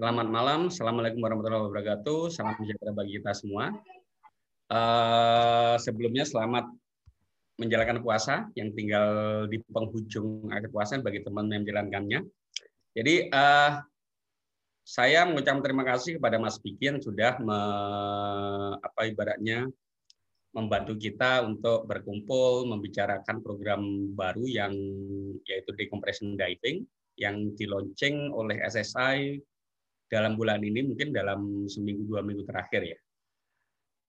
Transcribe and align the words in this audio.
Selamat 0.00 0.32
malam, 0.32 0.72
Assalamualaikum 0.72 1.20
warahmatullahi 1.20 1.64
wabarakatuh. 1.68 2.32
Salam 2.32 2.56
sejahtera 2.56 2.88
bagi 2.96 3.20
kita 3.20 3.36
semua. 3.36 3.68
Uh, 4.72 5.76
sebelumnya 5.76 6.24
selamat 6.24 6.72
menjalankan 7.60 8.00
puasa 8.00 8.48
yang 8.56 8.72
tinggal 8.72 9.44
di 9.44 9.60
penghujung 9.60 10.48
akhir 10.56 10.72
puasa 10.72 10.96
bagi 11.04 11.20
teman 11.20 11.52
yang 11.52 11.68
menjalankannya. 11.68 12.24
Jadi 12.96 13.28
uh, 13.28 13.84
saya 14.88 15.28
mengucapkan 15.28 15.68
terima 15.68 15.84
kasih 15.84 16.16
kepada 16.16 16.40
Mas 16.40 16.56
Piki 16.56 16.88
yang 16.88 16.96
sudah 17.04 17.36
me, 17.36 17.60
apa 18.80 19.04
ibaratnya 19.04 19.68
membantu 20.56 20.96
kita 20.96 21.44
untuk 21.44 21.84
berkumpul 21.84 22.64
membicarakan 22.72 23.44
program 23.44 24.16
baru 24.16 24.48
yang 24.48 24.72
yaitu 25.44 25.76
decompression 25.76 26.40
diving 26.40 26.88
yang 27.20 27.52
dilaunching 27.52 28.32
oleh 28.32 28.64
SSI 28.64 29.44
dalam 30.10 30.34
bulan 30.34 30.58
ini 30.60 30.82
mungkin 30.82 31.14
dalam 31.14 31.70
seminggu 31.70 32.02
dua 32.10 32.20
minggu 32.26 32.42
terakhir 32.42 32.82
ya. 32.82 32.98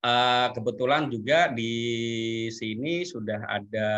Uh, 0.02 0.50
kebetulan 0.58 1.14
juga 1.14 1.54
di 1.54 1.78
sini 2.50 3.06
sudah 3.06 3.38
ada 3.46 3.90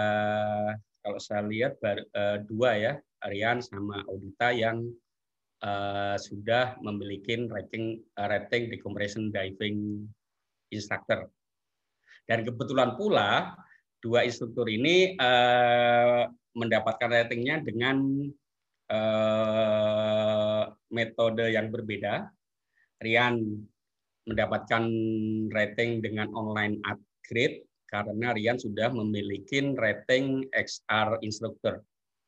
kalau 0.99 1.16
saya 1.16 1.47
lihat 1.47 1.80
uh, 1.80 2.44
dua 2.44 2.75
ya 2.75 2.94
Aryan 3.23 3.63
sama 3.63 4.03
Audita 4.11 4.52
yang 4.52 4.84
uh, 5.63 6.20
sudah 6.20 6.75
memiliki 6.84 7.47
rating 7.47 8.03
rating 8.20 8.67
decompression 8.67 9.31
diving 9.31 10.03
instructor. 10.75 11.31
Dan 12.27 12.44
kebetulan 12.44 12.99
pula 12.99 13.55
dua 14.03 14.28
instruktur 14.28 14.67
ini 14.67 15.16
mendapatkan 16.56 17.11
ratingnya 17.11 17.59
dengan 17.63 18.28
metode 20.94 21.49
yang 21.49 21.73
berbeda. 21.73 22.30
Rian 23.02 23.41
mendapatkan 24.23 24.83
rating 25.52 26.00
dengan 26.00 26.31
online 26.31 26.80
upgrade 26.88 27.67
karena 27.91 28.31
Rian 28.31 28.55
sudah 28.55 28.94
memiliki 28.94 29.59
rating 29.75 30.47
XR 30.55 31.19
instructor. 31.25 31.83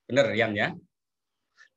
Benar 0.06 0.36
Rian 0.36 0.52
ya? 0.52 0.76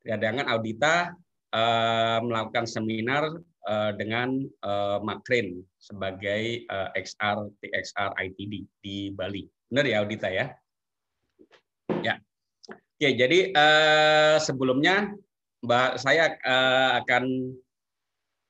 Sedangkan 0.02 0.48
Audita 0.50 1.14
uh, 1.54 2.18
melakukan 2.24 2.66
seminar 2.68 3.28
uh, 3.68 3.92
dengan 3.94 4.44
uh, 4.64 4.98
Makrin 5.00 5.62
sebagai 5.78 6.66
uh, 6.68 6.90
XR 6.96 7.48
TXR 7.62 8.10
ITD 8.16 8.54
di 8.82 9.12
Bali. 9.12 9.44
Benar 9.68 9.84
ya 9.88 9.96
Audita 10.02 10.28
ya? 10.28 10.52
Ya. 12.04 12.20
Oke, 12.68 13.14
jadi 13.14 13.54
uh, 13.54 14.36
sebelumnya 14.42 15.14
Mbak 15.62 15.90
saya 15.98 16.38
uh, 16.46 17.02
akan 17.02 17.54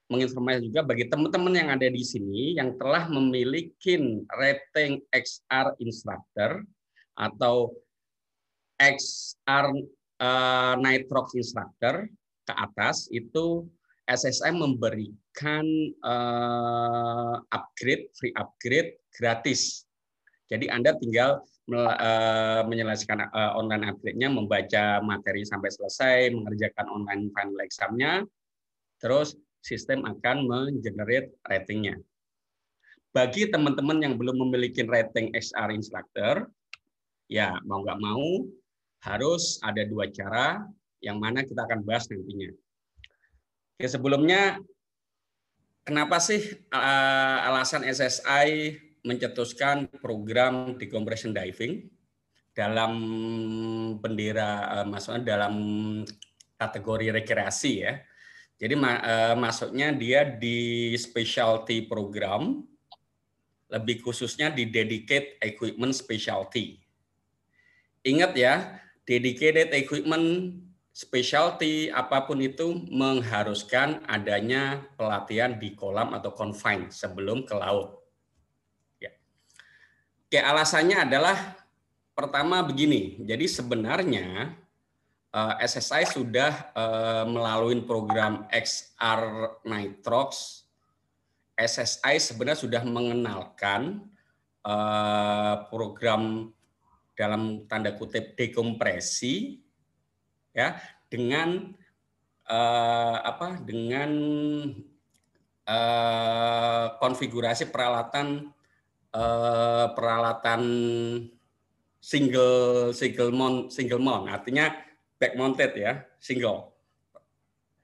menginformasikan 0.08 0.64
juga 0.64 0.80
bagi 0.84 1.04
teman-teman 1.08 1.54
yang 1.56 1.70
ada 1.72 1.88
di 1.88 2.00
sini 2.00 2.56
yang 2.56 2.76
telah 2.80 3.08
memiliki 3.08 4.00
rating 4.36 5.04
XR 5.12 5.76
instructor 5.84 6.64
atau 7.16 7.76
XR 8.80 9.66
uh, 10.20 10.74
Nitrox 10.80 11.36
instructor 11.36 12.08
ke 12.48 12.52
atas 12.56 13.08
itu 13.12 13.68
SSM 14.08 14.56
memberikan 14.56 15.64
uh, 16.00 17.36
upgrade 17.52 18.08
free 18.16 18.32
upgrade 18.40 18.96
gratis. 19.12 19.84
Jadi 20.48 20.72
Anda 20.72 20.96
tinggal 20.96 21.44
menyelesaikan 21.68 23.28
uh, 23.28 23.52
online 23.60 23.92
upgrade-nya, 23.92 24.32
membaca 24.32 25.04
materi 25.04 25.44
sampai 25.44 25.68
selesai, 25.68 26.32
mengerjakan 26.32 26.88
online 26.88 27.28
final 27.36 27.60
exam-nya, 27.60 28.24
terus 28.98 29.36
sistem 29.60 30.08
akan 30.08 30.48
mengenerate 30.48 31.28
ratingnya. 31.44 32.00
Bagi 33.12 33.52
teman-teman 33.52 34.00
yang 34.00 34.14
belum 34.16 34.48
memiliki 34.48 34.84
rating 34.84 35.36
XR 35.36 35.68
instructor, 35.76 36.48
ya 37.28 37.60
mau 37.68 37.84
nggak 37.84 38.00
mau 38.00 38.48
harus 39.04 39.60
ada 39.60 39.84
dua 39.84 40.08
cara 40.08 40.64
yang 41.04 41.20
mana 41.20 41.44
kita 41.44 41.68
akan 41.68 41.84
bahas 41.84 42.08
nantinya. 42.08 42.50
Oke, 43.78 43.86
sebelumnya 43.86 44.58
kenapa 45.84 46.18
sih 46.18 46.40
uh, 46.72 47.38
alasan 47.46 47.86
SSI 47.86 48.87
mencetuskan 49.08 49.88
program 50.04 50.76
decompression 50.76 51.32
diving 51.32 51.88
dalam 52.52 52.92
bendera 53.96 54.82
uh, 54.82 54.86
maksudnya 54.86 55.24
dalam 55.24 55.54
kategori 56.60 57.24
rekreasi 57.24 57.72
ya. 57.88 58.04
Jadi 58.58 58.74
masuknya 59.38 59.94
dia 59.94 60.26
di 60.26 60.90
specialty 60.98 61.86
program, 61.86 62.66
lebih 63.70 64.02
khususnya 64.02 64.50
di 64.50 64.66
dedicated 64.66 65.38
equipment 65.38 65.94
specialty. 65.94 66.82
Ingat 68.02 68.34
ya, 68.34 68.82
dedicated 69.06 69.70
equipment 69.70 70.58
specialty 70.90 71.86
apa 71.94 72.26
pun 72.26 72.42
itu 72.42 72.82
mengharuskan 72.90 74.02
adanya 74.10 74.82
pelatihan 74.98 75.54
di 75.54 75.78
kolam 75.78 76.10
atau 76.10 76.34
confine 76.34 76.90
sebelum 76.90 77.46
ke 77.46 77.54
laut. 77.54 77.97
Oke, 80.28 80.44
alasannya 80.44 81.08
adalah 81.08 81.56
pertama 82.12 82.60
begini. 82.60 83.16
Jadi 83.24 83.48
sebenarnya 83.48 84.52
eh, 85.32 85.54
SSI 85.64 86.04
sudah 86.04 86.68
uh, 86.76 87.24
melalui 87.24 87.80
program 87.80 88.44
XR 88.52 89.24
Nitrox, 89.64 90.60
SSI 91.56 92.20
sebenarnya 92.20 92.60
sudah 92.60 92.82
mengenalkan 92.84 94.04
uh, 94.68 95.64
program 95.72 96.52
dalam 97.16 97.64
tanda 97.64 97.96
kutip 97.96 98.36
dekompresi 98.36 99.64
ya 100.52 100.76
dengan 101.08 101.72
apa 103.24 103.60
dengan 103.64 104.08
konfigurasi 107.00 107.68
peralatan 107.68 108.48
uh, 109.18 109.90
peralatan 109.98 110.62
single 111.98 112.94
single 112.94 113.34
mount 113.34 113.74
single 113.74 113.98
mount 113.98 114.30
artinya 114.30 114.70
back 115.18 115.34
mounted 115.34 115.74
ya, 115.74 116.06
single. 116.22 116.70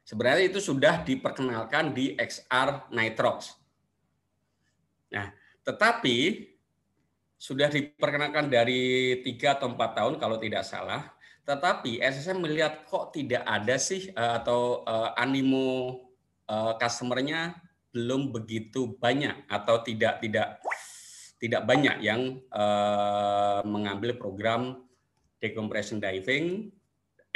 Sebenarnya 0.06 0.55
itu 0.55 0.62
sudah 0.62 1.03
diperkenalkan 1.03 1.91
di 1.93 2.15
XR 2.15 2.94
Nitrox. 2.94 3.59
Nah, 5.11 5.34
tetapi 5.67 6.47
sudah 7.34 7.69
diperkenalkan 7.69 8.49
dari 8.49 9.19
tiga 9.27 9.59
atau 9.59 9.75
empat 9.75 9.91
tahun 9.99 10.15
kalau 10.23 10.39
tidak 10.39 10.62
salah. 10.62 11.11
Tetapi 11.44 12.00
SSM 12.00 12.41
melihat 12.41 12.89
kok 12.89 13.12
tidak 13.12 13.44
ada 13.44 13.77
sih 13.77 14.09
eh, 14.09 14.33
atau 14.41 14.81
uh, 14.89 15.12
animo 15.19 16.00
customernya 16.77 17.56
belum 17.89 18.28
begitu 18.28 19.00
banyak 19.00 19.49
atau 19.49 19.81
tidak 19.81 20.21
tidak 20.21 20.61
tidak 21.44 21.69
banyak 21.69 22.00
yang 22.00 22.41
uh, 22.49 23.60
mengambil 23.69 24.16
program 24.16 24.81
decompression 25.37 26.00
diving 26.00 26.72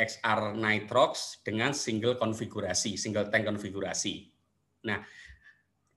XR 0.00 0.56
Nitrox 0.56 1.44
dengan 1.44 1.76
single 1.76 2.16
konfigurasi, 2.16 2.96
single 2.96 3.28
tank 3.28 3.44
konfigurasi. 3.44 4.32
Nah, 4.88 5.04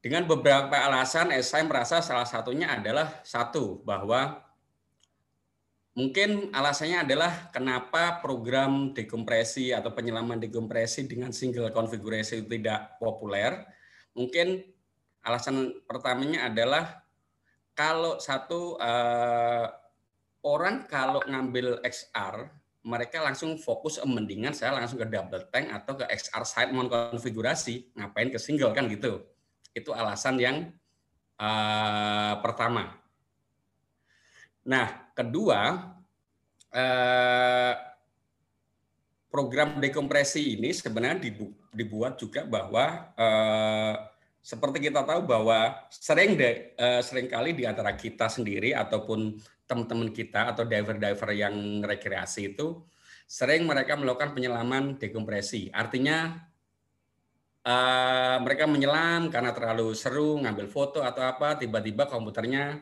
dengan 0.03 0.27
beberapa 0.27 0.75
alasan 0.75 1.31
saya 1.39 1.63
merasa 1.63 2.03
salah 2.03 2.27
satunya 2.27 2.75
adalah 2.75 3.23
satu 3.23 3.79
bahwa 3.87 4.43
mungkin 5.95 6.51
alasannya 6.51 7.07
adalah 7.07 7.47
kenapa 7.55 8.19
program 8.19 8.91
dekompresi 8.91 9.71
atau 9.71 9.95
penyelaman 9.95 10.41
dekompresi 10.43 11.07
dengan 11.07 11.31
single 11.31 11.71
konfigurasi 11.71 12.43
tidak 12.43 12.99
populer. 12.99 13.63
Mungkin 14.19 14.67
alasan 15.23 15.79
pertamanya 15.87 16.51
adalah 16.51 17.05
kalau 17.81 18.21
satu 18.21 18.77
uh, 18.77 19.65
orang 20.45 20.85
kalau 20.85 21.17
ngambil 21.25 21.81
XR 21.81 22.45
mereka 22.85 23.25
langsung 23.25 23.57
fokus 23.57 23.97
mendingan 24.05 24.53
saya 24.53 24.77
langsung 24.77 25.01
ke 25.01 25.09
double 25.09 25.49
tank 25.49 25.73
atau 25.73 25.97
ke 25.97 26.05
XR 26.13 26.45
side 26.45 26.71
mount 26.73 26.93
konfigurasi. 26.93 27.89
Ngapain 27.97 28.29
ke 28.29 28.37
single 28.37 28.73
kan 28.73 28.85
gitu. 28.85 29.25
Itu 29.73 29.97
alasan 29.97 30.37
yang 30.37 30.69
uh, 31.41 32.37
pertama. 32.41 33.01
Nah 34.61 35.09
kedua 35.17 35.89
uh, 36.73 37.73
program 39.33 39.81
dekompresi 39.81 40.53
ini 40.57 40.69
sebenarnya 40.69 41.33
dibuat 41.73 42.21
juga 42.21 42.45
bahwa 42.45 43.09
uh, 43.17 44.10
seperti 44.41 44.89
kita 44.89 45.05
tahu 45.05 45.21
bahwa 45.29 45.85
sering 45.93 46.33
de, 46.33 46.73
uh, 46.81 46.97
sering 47.05 47.29
kali 47.29 47.53
di 47.53 47.69
antara 47.69 47.93
kita 47.93 48.25
sendiri 48.25 48.73
ataupun 48.73 49.37
teman-teman 49.69 50.09
kita 50.09 50.49
atau 50.51 50.65
diver-diver 50.65 51.29
yang 51.37 51.85
rekreasi 51.85 52.57
itu 52.57 52.81
sering 53.29 53.63
mereka 53.63 53.95
melakukan 53.95 54.33
penyelaman 54.33 54.97
dekompresi. 54.97 55.69
Artinya 55.71 56.35
uh, 57.63 58.37
mereka 58.41 58.65
menyelam 58.65 59.29
karena 59.29 59.53
terlalu 59.53 59.93
seru 59.93 60.41
ngambil 60.41 60.67
foto 60.67 61.05
atau 61.05 61.21
apa, 61.23 61.55
tiba-tiba 61.61 62.09
komputernya 62.09 62.81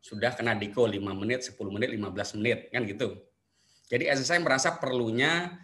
sudah 0.00 0.32
kena 0.32 0.56
diko 0.56 0.88
5 0.88 0.96
menit, 1.12 1.44
10 1.44 1.58
menit, 1.68 1.92
15 1.92 2.38
menit 2.40 2.58
kan 2.72 2.86
gitu. 2.88 3.20
Jadi 3.90 4.06
SSI 4.06 4.40
merasa 4.40 4.78
perlunya 4.78 5.58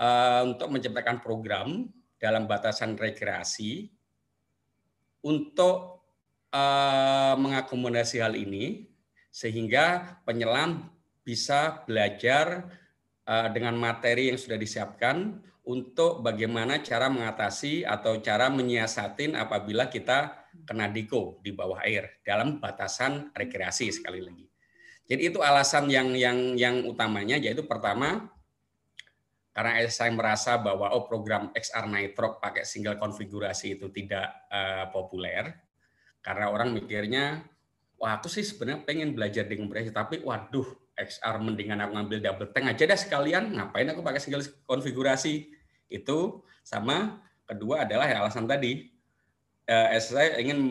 uh, 0.00 0.42
untuk 0.48 0.72
menciptakan 0.72 1.20
program 1.20 1.86
dalam 2.16 2.48
batasan 2.48 2.96
rekreasi 2.96 3.95
untuk 5.26 6.06
uh, 6.54 7.34
mengakomodasi 7.34 8.22
hal 8.22 8.38
ini 8.38 8.86
sehingga 9.34 10.16
penyelam 10.22 10.86
bisa 11.26 11.82
belajar 11.82 12.70
uh, 13.26 13.50
dengan 13.50 13.74
materi 13.74 14.30
yang 14.30 14.38
sudah 14.38 14.54
disiapkan 14.54 15.42
untuk 15.66 16.22
bagaimana 16.22 16.78
cara 16.78 17.10
mengatasi 17.10 17.82
atau 17.82 18.22
cara 18.22 18.46
menyiasatin 18.46 19.34
apabila 19.34 19.90
kita 19.90 20.46
kena 20.62 20.86
diko 20.86 21.42
di 21.42 21.50
bawah 21.50 21.82
air 21.82 22.22
dalam 22.22 22.62
batasan 22.62 23.34
rekreasi 23.34 23.90
sekali 23.90 24.22
lagi. 24.22 24.46
Jadi 25.10 25.34
itu 25.34 25.42
alasan 25.42 25.90
yang 25.90 26.14
yang 26.14 26.54
yang 26.54 26.86
utamanya 26.86 27.34
yaitu 27.34 27.66
pertama 27.66 28.30
karena 29.56 29.80
saya 29.88 30.12
merasa 30.12 30.60
bahwa 30.60 30.92
oh 30.92 31.08
program 31.08 31.48
XR 31.56 31.88
Nitrox 31.88 32.44
pakai 32.44 32.68
single 32.68 33.00
konfigurasi 33.00 33.80
itu 33.80 33.88
tidak 33.88 34.28
uh, 34.52 34.92
populer. 34.92 35.48
Karena 36.20 36.52
orang 36.52 36.76
mikirnya 36.76 37.40
wah 37.96 38.20
aku 38.20 38.28
sih 38.28 38.44
sebenarnya 38.44 38.84
pengen 38.84 39.16
belajar 39.16 39.48
dekompresi 39.48 39.96
tapi 39.96 40.20
waduh 40.20 40.68
XR 40.92 41.40
mendingan 41.40 41.80
aku 41.80 41.96
ngambil 41.96 42.18
double 42.20 42.48
tank 42.52 42.68
aja 42.68 42.84
dah 42.84 43.00
sekalian. 43.00 43.56
Ngapain 43.56 43.88
aku 43.96 44.04
pakai 44.04 44.20
single 44.20 44.44
konfigurasi 44.68 45.48
itu? 45.88 46.44
Sama 46.60 47.24
kedua 47.48 47.88
adalah 47.88 48.12
ya 48.12 48.20
alasan 48.20 48.44
tadi 48.44 48.92
eh, 49.66 49.98
saya 49.98 50.38
ingin 50.38 50.70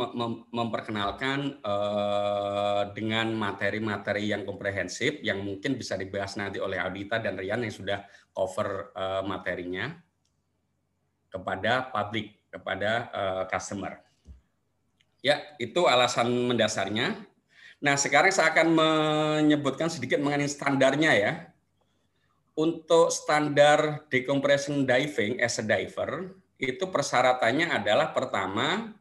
memperkenalkan 0.50 1.60
eh, 1.60 2.84
dengan 2.96 3.36
materi-materi 3.36 4.32
yang 4.32 4.48
komprehensif 4.48 5.20
yang 5.20 5.44
mungkin 5.44 5.76
bisa 5.76 6.00
dibahas 6.00 6.40
nanti 6.40 6.64
oleh 6.64 6.80
Audita 6.80 7.20
dan 7.20 7.36
Rian 7.36 7.62
yang 7.62 7.76
sudah 7.76 8.08
cover 8.32 8.96
eh, 8.96 9.24
materinya 9.28 9.92
kepada 11.28 11.92
publik, 11.92 12.40
kepada 12.48 13.12
customer. 13.52 14.00
Ya, 15.20 15.44
itu 15.60 15.84
alasan 15.84 16.32
mendasarnya. 16.32 17.20
Nah, 17.84 18.00
sekarang 18.00 18.32
saya 18.32 18.56
akan 18.56 18.72
menyebutkan 18.72 19.92
sedikit 19.92 20.24
mengenai 20.24 20.48
standarnya 20.48 21.12
ya 21.12 21.34
untuk 22.56 23.12
standar 23.12 24.08
decompression 24.08 24.88
diving 24.88 25.44
as 25.44 25.60
a 25.60 25.66
diver 25.68 26.32
itu 26.66 26.90
persyaratannya 26.90 27.70
adalah 27.70 28.10
pertama 28.10 28.98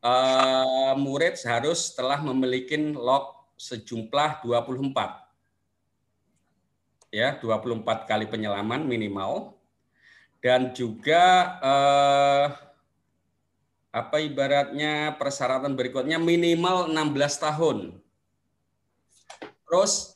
uh, 0.00 0.96
murid 0.96 1.36
harus 1.44 1.92
telah 1.92 2.16
memiliki 2.24 2.80
log 2.96 3.36
sejumlah 3.60 4.40
24 4.40 7.12
ya 7.12 7.36
24 7.42 8.08
kali 8.08 8.24
penyelaman 8.24 8.88
minimal 8.88 9.52
dan 10.40 10.72
juga 10.72 11.60
uh, 11.60 12.70
apa 13.90 14.22
ibaratnya 14.22 15.18
persyaratan 15.18 15.74
berikutnya 15.74 16.16
minimal 16.16 16.86
16 16.88 17.42
tahun. 17.42 17.78
Terus 19.66 20.14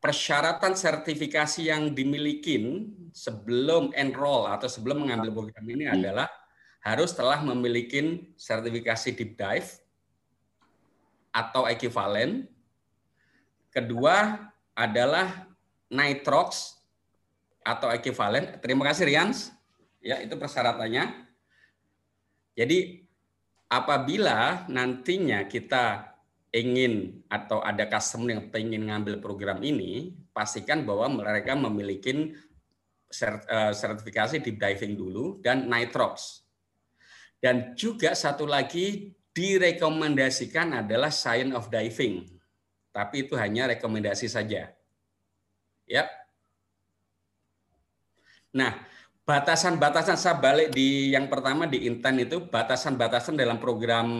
persyaratan 0.00 0.72
sertifikasi 0.72 1.68
yang 1.68 1.92
dimiliki 1.92 2.56
sebelum 3.12 3.92
enroll 3.92 4.48
atau 4.48 4.66
sebelum 4.66 5.04
mengambil 5.04 5.30
program 5.30 5.66
ini 5.68 5.84
hmm. 5.86 5.96
adalah 6.00 6.28
harus 6.80 7.12
telah 7.12 7.44
memiliki 7.44 8.32
sertifikasi 8.40 9.12
deep 9.12 9.36
dive 9.36 9.70
atau 11.30 11.68
ekuivalen. 11.68 12.48
Kedua 13.70 14.40
adalah 14.74 15.46
nitrox 15.92 16.80
atau 17.60 17.92
ekuivalen. 17.92 18.58
Terima 18.58 18.88
kasih 18.88 19.06
Rians. 19.06 19.52
Ya, 20.00 20.16
itu 20.24 20.32
persyaratannya. 20.34 21.28
Jadi 22.56 23.04
apabila 23.68 24.64
nantinya 24.66 25.44
kita 25.46 26.09
ingin 26.50 27.22
atau 27.30 27.62
ada 27.62 27.86
customer 27.86 28.34
yang 28.34 28.42
ingin 28.50 28.82
ngambil 28.90 29.22
program 29.22 29.62
ini, 29.62 30.14
pastikan 30.34 30.82
bahwa 30.82 31.22
mereka 31.22 31.54
memiliki 31.54 32.34
eh, 32.34 33.72
sertifikasi 33.74 34.42
deep 34.42 34.58
diving 34.58 34.98
dulu 34.98 35.38
dan 35.38 35.70
nitrox. 35.70 36.42
Dan 37.40 37.72
juga 37.78 38.12
satu 38.12 38.44
lagi 38.44 39.16
direkomendasikan 39.32 40.84
adalah 40.84 41.08
science 41.08 41.54
of 41.56 41.70
diving. 41.72 42.26
Tapi 42.90 43.24
itu 43.24 43.38
hanya 43.38 43.70
rekomendasi 43.70 44.26
saja. 44.26 44.74
Ya. 45.86 46.04
Nah, 48.50 48.82
batasan-batasan 49.22 50.18
saya 50.18 50.36
balik 50.42 50.74
di 50.74 51.14
yang 51.14 51.30
pertama 51.30 51.70
di 51.70 51.86
intent 51.86 52.26
itu 52.26 52.42
batasan-batasan 52.50 53.38
dalam 53.38 53.62
program 53.62 54.10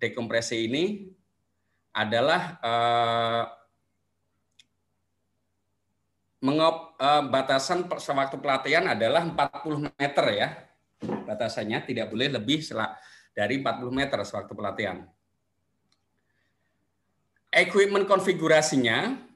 dekompresi 0.00 0.66
ini 0.66 0.84
adalah 1.92 2.56
uh, 2.64 3.44
mengop, 6.40 6.96
uh, 6.96 7.28
batasan 7.28 7.84
sewaktu 7.86 8.40
pelatihan 8.40 8.88
adalah 8.88 9.22
40 9.22 9.92
meter 9.92 10.26
ya. 10.32 10.48
Batasannya 11.00 11.84
tidak 11.84 12.08
boleh 12.08 12.32
lebih 12.40 12.64
dari 13.36 13.60
40 13.60 13.92
meter 13.92 14.18
sewaktu 14.24 14.52
pelatihan. 14.56 15.04
Equipment 17.50 18.06
konfigurasinya 18.08 19.30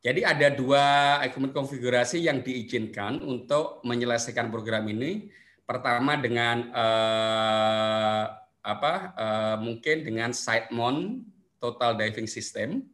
jadi 0.00 0.24
ada 0.24 0.48
dua 0.48 0.84
equipment 1.28 1.52
konfigurasi 1.52 2.24
yang 2.24 2.40
diizinkan 2.40 3.20
untuk 3.20 3.84
menyelesaikan 3.84 4.48
program 4.48 4.88
ini. 4.88 5.28
Pertama 5.68 6.16
dengan 6.16 6.72
eh, 6.72 8.24
apa 8.60 9.16
uh, 9.16 9.56
mungkin 9.60 10.04
dengan 10.04 10.36
side 10.36 10.68
mount 10.72 11.24
total 11.56 11.96
diving 11.96 12.28
system 12.28 12.84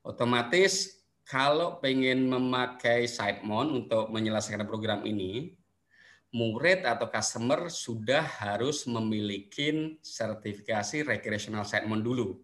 otomatis 0.00 0.98
kalau 1.28 1.76
pengen 1.84 2.24
memakai 2.24 3.04
side 3.04 3.44
mount 3.44 3.68
untuk 3.84 4.08
menyelesaikan 4.08 4.64
program 4.64 5.04
ini 5.04 5.52
murid 6.32 6.84
atau 6.84 7.08
customer 7.08 7.72
sudah 7.72 8.20
harus 8.20 8.84
memiliki 8.88 9.96
sertifikasi 10.00 11.04
recreational 11.04 11.68
side 11.68 11.84
mount 11.84 12.04
dulu 12.04 12.40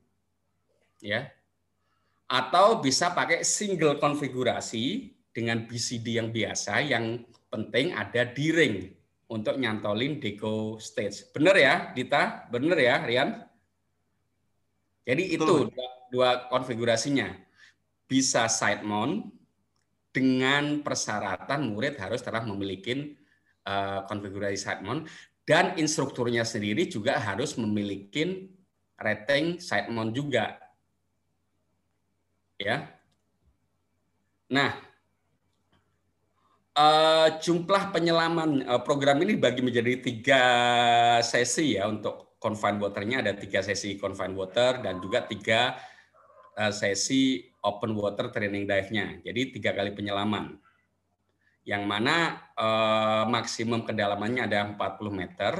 ya. 1.01 1.29
Atau 2.25 2.81
bisa 2.81 3.13
pakai 3.13 3.45
single 3.45 4.01
konfigurasi 4.01 5.13
dengan 5.29 5.69
BCD 5.69 6.17
yang 6.17 6.33
biasa 6.33 6.81
yang 6.81 7.21
penting 7.53 7.93
ada 7.93 8.25
di 8.25 8.49
ring 8.49 8.77
untuk 9.35 9.59
nyantolin 9.59 10.23
deco 10.23 10.79
stage. 10.79 11.35
Bener 11.35 11.59
ya, 11.59 11.75
Dita? 11.91 12.47
Bener 12.47 12.79
ya, 12.79 13.03
Rian? 13.03 13.43
Jadi 15.03 15.35
itu 15.35 15.67
dua, 15.67 15.89
dua 16.15 16.31
konfigurasinya. 16.47 17.35
Bisa 18.07 18.47
side 18.47 18.87
mount 18.87 19.35
dengan 20.15 20.87
persyaratan 20.87 21.75
murid 21.75 21.99
harus 21.99 22.23
telah 22.23 22.47
memiliki 22.47 23.19
uh, 23.67 24.07
konfigurasi 24.07 24.55
side 24.55 24.83
mount 24.87 25.11
dan 25.43 25.75
instrukturnya 25.75 26.47
sendiri 26.47 26.87
juga 26.87 27.19
harus 27.19 27.59
memiliki 27.59 28.55
rating 29.03 29.59
side 29.59 29.91
mount 29.91 30.15
juga. 30.15 30.63
Ya. 32.55 32.87
Nah, 34.47 34.79
Uh, 36.75 37.39
jumlah 37.39 37.95
penyelaman 37.95 38.67
uh, 38.67 38.83
program 38.83 39.23
ini 39.23 39.39
bagi 39.39 39.63
menjadi 39.63 39.95
tiga 40.03 40.43
sesi 41.23 41.79
ya 41.79 41.87
untuk 41.87 42.35
confined 42.43 42.83
waternya 42.83 43.23
ada 43.23 43.39
tiga 43.39 43.63
sesi 43.63 43.95
confined 43.95 44.35
water 44.35 44.83
dan 44.83 44.99
juga 44.99 45.23
tiga 45.23 45.79
uh, 46.59 46.75
sesi 46.75 47.47
open 47.63 47.95
water 47.95 48.35
training 48.35 48.67
dive-nya. 48.67 49.23
Jadi 49.23 49.55
tiga 49.55 49.71
kali 49.71 49.95
penyelaman. 49.95 50.59
Yang 51.63 51.83
mana 51.87 52.43
uh, 52.59 53.25
maksimum 53.31 53.87
kedalamannya 53.87 54.43
ada 54.43 54.67
40 54.75 55.15
meter 55.15 55.55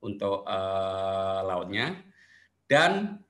untuk 0.00 0.48
uh, 0.48 1.40
lautnya 1.44 1.92
dan 2.64 3.20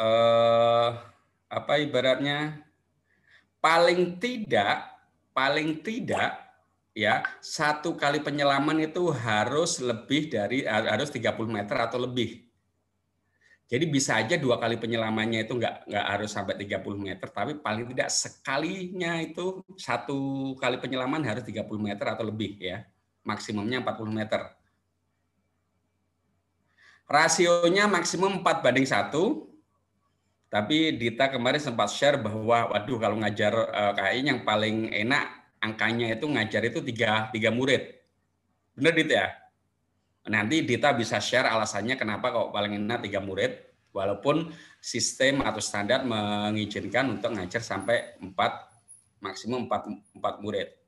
uh, 0.00 0.96
apa 1.52 1.72
ibaratnya 1.76 2.69
paling 3.60 4.16
tidak 4.18 4.88
paling 5.30 5.84
tidak 5.84 6.36
ya 6.96 7.22
satu 7.38 7.94
kali 7.94 8.18
penyelaman 8.20 8.82
itu 8.82 9.08
harus 9.14 9.78
lebih 9.78 10.28
dari 10.32 10.66
harus 10.66 11.08
30 11.12 11.46
meter 11.46 11.76
atau 11.78 12.02
lebih. 12.02 12.50
Jadi 13.70 13.86
bisa 13.86 14.18
aja 14.18 14.34
dua 14.34 14.58
kali 14.58 14.74
penyelamannya 14.82 15.46
itu 15.46 15.54
nggak 15.54 15.86
nggak 15.86 16.06
harus 16.10 16.34
sampai 16.34 16.58
30 16.58 16.98
meter, 16.98 17.30
tapi 17.30 17.54
paling 17.62 17.86
tidak 17.94 18.10
sekalinya 18.10 19.22
itu 19.22 19.62
satu 19.78 20.52
kali 20.58 20.82
penyelaman 20.82 21.22
harus 21.22 21.46
30 21.46 21.78
meter 21.78 22.02
atau 22.02 22.26
lebih 22.26 22.58
ya, 22.58 22.82
maksimumnya 23.22 23.78
40 23.78 24.10
meter. 24.10 24.42
Rasionya 27.06 27.86
maksimum 27.86 28.42
4 28.42 28.58
banding 28.58 28.90
1, 28.90 29.49
tapi 30.50 30.98
Dita 30.98 31.30
kemarin 31.30 31.62
sempat 31.62 31.94
share 31.94 32.18
bahwa, 32.18 32.74
waduh 32.74 32.98
kalau 32.98 33.22
ngajar 33.22 33.54
eh, 33.54 33.92
KAI 33.94 34.20
yang 34.26 34.42
paling 34.42 34.90
enak 34.90 35.54
angkanya 35.62 36.10
itu 36.10 36.26
ngajar 36.26 36.62
itu 36.66 36.82
tiga, 36.82 37.30
tiga 37.30 37.54
murid. 37.54 37.86
Benar 38.74 38.92
Dita 38.98 39.14
ya? 39.14 39.28
Nanti 40.26 40.66
Dita 40.66 40.90
bisa 40.90 41.22
share 41.22 41.46
alasannya 41.46 41.94
kenapa 41.94 42.34
kok 42.34 42.50
paling 42.50 42.82
enak 42.82 43.06
tiga 43.06 43.22
murid, 43.22 43.62
walaupun 43.94 44.50
sistem 44.82 45.46
atau 45.46 45.62
standar 45.62 46.02
mengizinkan 46.02 47.14
untuk 47.14 47.30
ngajar 47.30 47.62
sampai 47.62 48.18
empat 48.18 48.66
maksimum 49.22 49.70
empat, 49.70 49.86
empat 50.18 50.34
murid. 50.42 50.79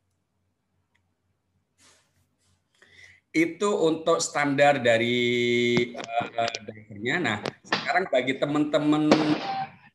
Itu 3.33 3.89
untuk 3.89 4.21
standar 4.21 4.85
dari 4.85 5.17
uh. 5.97 7.19
Nah, 7.19 7.41
sekarang 7.65 8.13
bagi 8.13 8.37
teman-teman 8.37 9.09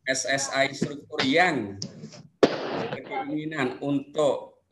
SSI 0.10 0.74
struktur 0.74 1.22
yang 1.22 1.78
berkeinginan 2.90 3.78
untuk 3.80 4.66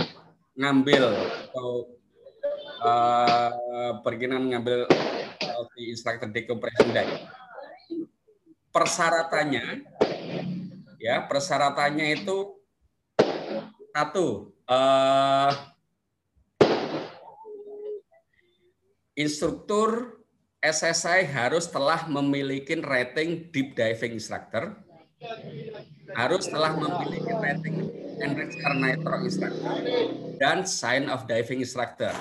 ngambil 0.57 1.13
atau 1.45 1.93
uh, 2.81 4.01
berkenan 4.01 4.49
ngambil 4.49 4.89
di 5.75 5.91
instructor 5.91 6.31
decompression 6.31 6.89
deck. 6.91 7.07
Persyaratannya, 8.71 9.87
ya 10.99 11.23
persyaratannya 11.27 12.05
itu 12.11 12.59
satu, 13.95 14.51
uh, 14.67 15.51
instruktur 19.15 20.19
SSI 20.59 21.23
harus 21.31 21.71
telah 21.71 22.03
memiliki 22.11 22.75
rating 22.79 23.47
deep 23.49 23.73
diving 23.73 24.19
instructor, 24.19 24.75
harus 26.13 26.45
telah 26.51 26.75
memiliki 26.75 27.31
rating 27.31 27.75
enriched 28.19 28.59
nitro 28.59 29.17
instructor, 29.23 29.73
dan 30.39 30.67
sign 30.67 31.07
of 31.07 31.23
diving 31.27 31.63
instructor. 31.63 32.11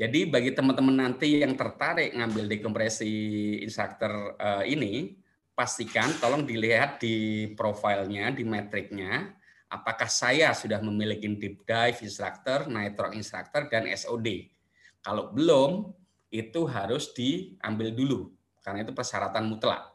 Jadi 0.00 0.24
bagi 0.24 0.56
teman-teman 0.56 0.96
nanti 0.96 1.44
yang 1.44 1.52
tertarik 1.52 2.16
ngambil 2.16 2.48
dekompresi 2.48 3.12
instructor 3.60 4.32
uh, 4.40 4.64
ini, 4.64 5.12
pastikan 5.52 6.08
tolong 6.16 6.48
dilihat 6.48 7.04
di 7.04 7.50
profilnya, 7.52 8.32
di 8.32 8.40
metriknya, 8.48 9.28
apakah 9.68 10.08
saya 10.08 10.56
sudah 10.56 10.80
memiliki 10.80 11.28
deep 11.36 11.68
dive 11.68 12.00
instructor, 12.00 12.64
nitro 12.64 13.12
instructor, 13.12 13.68
dan 13.68 13.84
SOD. 13.92 14.59
Kalau 15.00 15.32
belum, 15.32 15.90
itu 16.30 16.62
harus 16.70 17.10
diambil 17.10 17.90
dulu, 17.90 18.30
karena 18.62 18.86
itu 18.86 18.94
persyaratan 18.94 19.50
mutlak. 19.50 19.90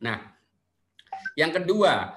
Nah, 0.00 0.32
yang 1.36 1.52
kedua, 1.52 2.16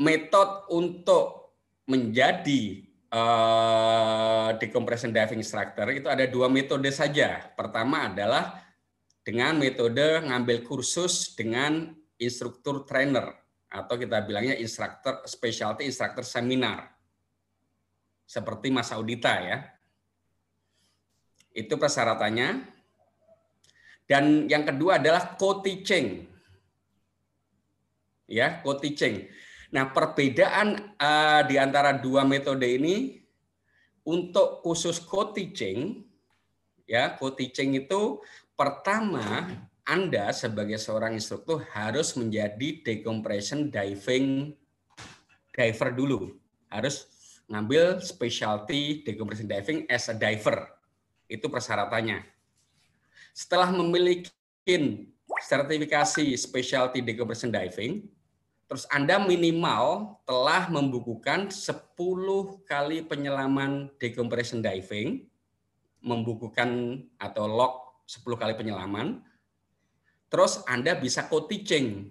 metode 0.00 0.64
untuk 0.72 1.56
menjadi 1.84 2.88
uh, 3.12 4.56
decompression 4.56 5.12
diving 5.12 5.44
instructor 5.44 5.92
itu 5.92 6.08
ada 6.08 6.24
dua 6.24 6.48
metode 6.48 6.88
saja. 6.88 7.52
Pertama 7.52 8.08
adalah 8.08 8.64
dengan 9.20 9.60
metode 9.60 10.24
ngambil 10.24 10.64
kursus 10.64 11.36
dengan 11.36 11.92
instruktur 12.16 12.88
trainer 12.88 13.32
atau 13.68 13.98
kita 13.98 14.22
bilangnya 14.22 14.54
instruktur 14.56 15.20
specialty 15.26 15.84
instructor 15.84 16.22
seminar. 16.22 16.94
Seperti 18.24 18.72
Mas 18.72 18.88
Audita 18.94 19.36
ya. 19.42 19.73
Itu 21.54 21.78
persyaratannya. 21.78 22.74
Dan 24.04 24.50
yang 24.50 24.66
kedua 24.68 25.00
adalah 25.00 25.38
co-teaching. 25.38 26.28
Ya, 28.28 28.60
co-teaching. 28.60 29.30
Nah, 29.72 29.94
perbedaan 29.94 30.94
uh, 30.98 31.42
di 31.46 31.56
antara 31.56 31.96
dua 31.96 32.26
metode 32.26 32.66
ini 32.66 33.22
untuk 34.04 34.60
khusus 34.60 35.00
co-teaching 35.00 36.04
ya, 36.84 37.16
co-teaching 37.16 37.78
itu 37.80 38.20
pertama 38.54 39.50
Anda 39.84 40.32
sebagai 40.32 40.80
seorang 40.80 41.16
instruktur 41.16 41.64
harus 41.72 42.16
menjadi 42.16 42.84
decompression 42.84 43.68
diving 43.68 44.56
diver 45.52 45.90
dulu. 45.92 46.20
Harus 46.72 47.08
ngambil 47.48 48.00
specialty 48.00 49.04
decompression 49.04 49.48
diving 49.48 49.84
as 49.92 50.08
a 50.08 50.16
diver. 50.16 50.73
Itu 51.26 51.48
persyaratannya. 51.48 52.22
Setelah 53.34 53.70
memiliki 53.74 54.30
sertifikasi 55.42 56.24
specialty 56.38 57.02
decompression 57.02 57.50
diving, 57.50 58.06
Terus 58.64 58.88
Anda 58.88 59.20
minimal 59.20 60.16
telah 60.24 60.72
membukukan 60.72 61.52
10 61.52 61.94
kali 62.64 63.04
penyelaman 63.04 63.92
decompression 64.00 64.64
diving, 64.64 65.28
membukukan 66.00 67.00
atau 67.20 67.44
log 67.44 68.02
10 68.08 68.40
kali 68.40 68.56
penyelaman. 68.56 69.20
Terus 70.32 70.64
Anda 70.64 70.96
bisa 70.96 71.28
co-teaching. 71.28 72.08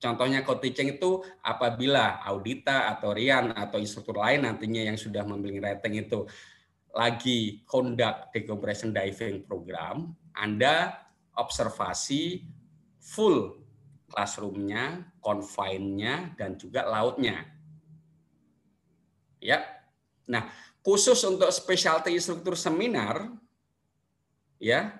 Contohnya 0.00 0.44
co-teaching 0.44 0.96
itu 0.96 1.24
apabila 1.44 2.24
Audita 2.24 2.88
atau 2.96 3.12
Rian 3.12 3.52
atau 3.52 3.80
instruktur 3.80 4.20
lain 4.20 4.44
nantinya 4.44 4.80
yang 4.90 4.96
sudah 4.96 5.24
memiliki 5.28 5.60
rating 5.60 6.08
itu 6.08 6.24
lagi 6.96 7.60
conduct 7.68 8.32
decompression 8.32 8.88
diving 8.88 9.44
program, 9.44 10.16
Anda 10.32 10.96
observasi 11.36 12.48
full 12.96 13.60
classroom-nya, 14.08 15.04
confine-nya, 15.20 16.32
dan 16.40 16.56
juga 16.56 16.88
lautnya. 16.88 17.44
Ya. 19.44 19.60
Nah, 20.24 20.48
khusus 20.80 21.20
untuk 21.28 21.52
specialty 21.52 22.16
instruktur 22.16 22.56
seminar, 22.56 23.28
ya, 24.56 24.96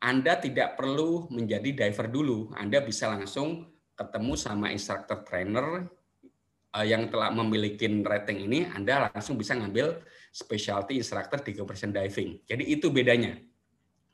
Anda 0.00 0.40
tidak 0.40 0.80
perlu 0.80 1.28
menjadi 1.28 1.84
diver 1.84 2.08
dulu. 2.08 2.56
Anda 2.56 2.80
bisa 2.80 3.12
langsung 3.12 3.68
ketemu 3.94 4.32
sama 4.34 4.72
instruktur 4.72 5.22
trainer 5.22 5.86
eh, 6.74 6.86
yang 6.88 7.12
telah 7.12 7.30
memiliki 7.30 7.86
rating 7.86 8.48
ini, 8.48 8.64
Anda 8.72 9.12
langsung 9.12 9.36
bisa 9.36 9.54
ngambil 9.54 10.00
specialty 10.34 10.98
instructor 10.98 11.38
di 11.38 11.54
compression 11.54 11.94
diving. 11.94 12.42
Jadi 12.42 12.66
itu 12.66 12.90
bedanya. 12.90 13.38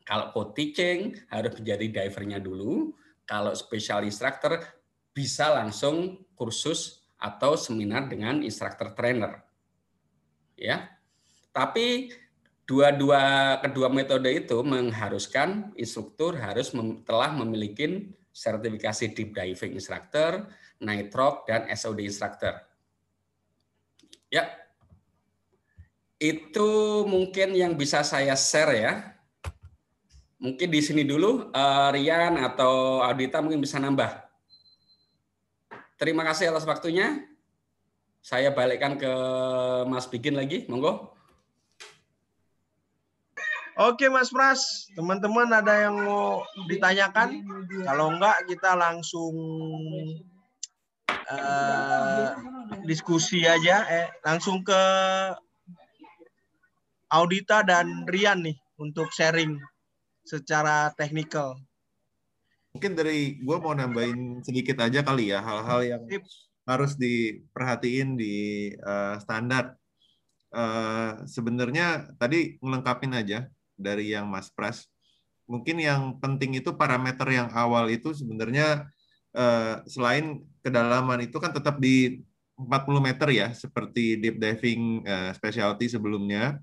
Kalau 0.05 0.29
co-teaching 0.37 1.17
harus 1.33 1.57
menjadi 1.57 1.87
divernya 1.89 2.37
dulu, 2.37 2.93
kalau 3.25 3.57
special 3.57 4.05
instructor 4.05 4.61
bisa 5.17 5.49
langsung 5.49 6.21
kursus 6.37 7.01
atau 7.17 7.57
seminar 7.57 8.13
dengan 8.13 8.45
instructor 8.45 8.93
trainer. 8.93 9.41
Ya. 10.61 10.93
Tapi 11.57 12.13
dua-dua 12.69 13.57
kedua 13.65 13.89
metode 13.89 14.29
itu 14.29 14.61
mengharuskan 14.61 15.73
instruktur 15.75 16.37
harus 16.37 16.77
mem, 16.77 17.01
telah 17.03 17.33
memiliki 17.33 18.13
sertifikasi 18.31 19.17
deep 19.17 19.33
diving 19.33 19.73
instructor, 19.73 20.53
nitrox 20.85 21.49
dan 21.49 21.65
SOD 21.73 22.05
instructor. 22.05 22.61
Ya. 24.29 24.60
Itu 26.21 27.03
mungkin 27.09 27.57
yang 27.57 27.81
bisa 27.81 28.05
saya 28.05 28.37
share 28.37 28.77
ya 28.77 28.93
Mungkin 30.41 30.73
di 30.73 30.81
sini 30.81 31.05
dulu, 31.05 31.53
uh, 31.53 31.93
Rian 31.93 32.41
atau 32.41 33.05
Audita 33.05 33.45
mungkin 33.45 33.61
bisa 33.61 33.77
nambah. 33.77 34.09
Terima 36.01 36.25
kasih 36.25 36.49
atas 36.49 36.65
waktunya. 36.65 37.29
Saya 38.25 38.49
balikkan 38.49 38.97
ke 38.97 39.13
Mas 39.85 40.09
Bikin 40.09 40.41
lagi, 40.41 40.65
monggo. 40.65 41.13
Oke 43.77 44.09
Mas 44.09 44.33
Pras, 44.33 44.89
teman-teman 44.97 45.49
ada 45.53 45.89
yang 45.89 46.01
mau 46.01 46.41
ditanyakan? 46.73 47.45
Kalau 47.85 48.17
enggak 48.17 48.41
kita 48.49 48.73
langsung 48.81 49.37
uh, 51.09 52.33
diskusi 52.89 53.45
aja, 53.45 53.85
eh 53.93 54.09
langsung 54.25 54.65
ke 54.65 54.83
Audita 57.11 57.67
dan 57.67 58.07
Rian 58.07 58.47
nih 58.47 58.55
untuk 58.79 59.11
sharing 59.11 59.59
secara 60.23 60.95
teknikal. 60.95 61.59
Mungkin 62.71 62.95
dari 62.95 63.43
gue 63.43 63.57
mau 63.59 63.75
nambahin 63.75 64.47
sedikit 64.47 64.79
aja 64.87 65.03
kali 65.03 65.35
ya 65.35 65.43
hal-hal 65.43 65.83
yang 65.83 66.03
harus 66.71 66.95
diperhatiin 66.95 68.15
di 68.15 68.35
uh, 68.79 69.19
standar. 69.19 69.75
Uh, 70.55 71.27
Sebenarnya 71.27 72.15
tadi 72.15 72.63
ngelengkapin 72.63 73.11
aja 73.15 73.51
dari 73.75 74.15
yang 74.15 74.31
Mas 74.31 74.51
Pras. 74.51 74.87
mungkin 75.51 75.83
yang 75.83 76.15
penting 76.23 76.63
itu 76.63 76.71
parameter 76.79 77.27
yang 77.27 77.51
awal 77.51 77.91
itu 77.91 78.15
sebenarnya 78.15 78.87
uh, 79.35 79.83
selain 79.83 80.47
kedalaman 80.63 81.27
itu 81.27 81.43
kan 81.43 81.51
tetap 81.51 81.83
di 81.83 82.23
40 82.55 83.03
meter 83.03 83.29
ya, 83.35 83.49
seperti 83.51 84.15
deep 84.21 84.39
diving 84.39 85.03
uh, 85.03 85.35
specialty 85.35 85.91
sebelumnya. 85.91 86.61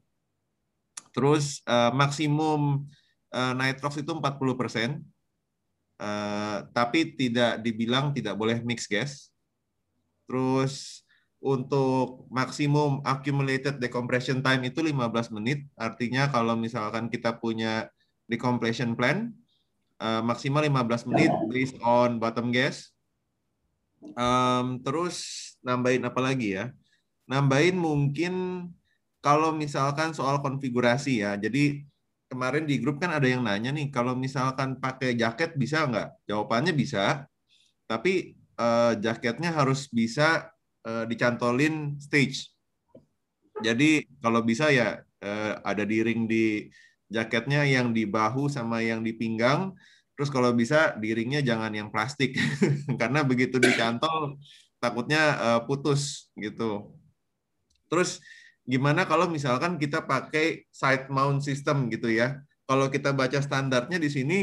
Terus 1.17 1.65
uh, 1.65 1.89
maksimum 1.97 2.85
uh, 3.33 3.53
nitrox 3.57 3.97
itu 3.97 4.13
40 4.13 4.37
persen, 4.53 5.01
uh, 5.97 6.61
tapi 6.77 7.17
tidak 7.17 7.57
dibilang 7.65 8.13
tidak 8.13 8.37
boleh 8.37 8.61
mix 8.61 8.85
gas. 8.85 9.33
Terus 10.29 11.01
untuk 11.41 12.29
maksimum 12.29 13.01
accumulated 13.01 13.81
decompression 13.81 14.45
time 14.45 14.69
itu 14.69 14.85
15 14.85 15.33
menit, 15.33 15.65
artinya 15.73 16.29
kalau 16.29 16.53
misalkan 16.53 17.09
kita 17.09 17.33
punya 17.41 17.89
decompression 18.29 18.93
plan, 18.93 19.33
uh, 19.97 20.21
maksimal 20.21 20.61
15 20.61 21.09
menit 21.09 21.33
based 21.49 21.77
on 21.81 22.21
bottom 22.21 22.53
gas. 22.53 22.93
Um, 24.13 24.77
terus 24.85 25.17
nambahin 25.65 26.05
apa 26.05 26.21
lagi 26.21 26.53
ya? 26.61 26.69
Nambahin 27.25 27.73
mungkin 27.73 28.33
kalau 29.21 29.53
misalkan 29.53 30.13
soal 30.13 30.39
konfigurasi 30.39 31.25
ya. 31.25 31.35
Jadi 31.35 31.83
kemarin 32.27 32.67
di 32.67 32.77
grup 32.77 32.99
kan 32.99 33.15
ada 33.15 33.25
yang 33.25 33.43
nanya 33.43 33.71
nih, 33.71 33.89
kalau 33.89 34.13
misalkan 34.13 34.77
pakai 34.77 35.15
jaket 35.15 35.55
bisa 35.55 35.87
nggak? 35.87 36.27
Jawabannya 36.27 36.73
bisa, 36.75 37.25
tapi 37.87 38.35
uh, 38.59 38.93
jaketnya 38.99 39.55
harus 39.55 39.87
bisa 39.89 40.51
uh, 40.83 41.05
dicantolin 41.07 41.95
stage. 41.97 42.51
Jadi 43.63 44.05
kalau 44.21 44.45
bisa 44.45 44.69
ya 44.69 45.01
uh, 45.23 45.53
ada 45.65 45.81
di 45.81 46.05
ring 46.05 46.29
di 46.29 46.69
jaketnya 47.09 47.63
yang 47.65 47.95
di 47.95 48.05
bahu 48.05 48.51
sama 48.51 48.83
yang 48.83 49.01
di 49.01 49.15
pinggang. 49.15 49.73
Terus 50.17 50.33
kalau 50.33 50.49
bisa 50.53 50.97
di 50.97 51.13
ringnya 51.13 51.45
jangan 51.45 51.69
yang 51.73 51.89
plastik 51.93 52.37
karena 53.01 53.21
begitu 53.21 53.61
dicantol 53.61 54.37
takutnya 54.81 55.21
uh, 55.37 55.61
putus 55.65 56.29
gitu. 56.37 56.93
Terus 57.87 58.19
gimana 58.67 59.07
kalau 59.07 59.31
misalkan 59.31 59.79
kita 59.79 60.03
pakai 60.03 60.67
side 60.69 61.07
mount 61.07 61.41
system 61.41 61.87
gitu 61.87 62.11
ya? 62.11 62.43
Kalau 62.67 62.91
kita 62.91 63.15
baca 63.15 63.39
standarnya 63.39 63.95
di 63.97 64.11
sini 64.11 64.39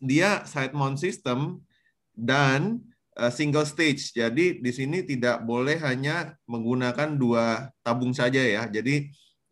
dia 0.00 0.44
side 0.44 0.76
mount 0.76 1.00
system 1.00 1.64
dan 2.12 2.84
uh, 3.16 3.32
single 3.32 3.64
stage. 3.64 4.12
Jadi 4.12 4.60
di 4.60 4.72
sini 4.72 5.00
tidak 5.02 5.42
boleh 5.48 5.80
hanya 5.80 6.36
menggunakan 6.44 7.16
dua 7.16 7.72
tabung 7.80 8.12
saja 8.12 8.44
ya. 8.44 8.68
Jadi 8.68 9.08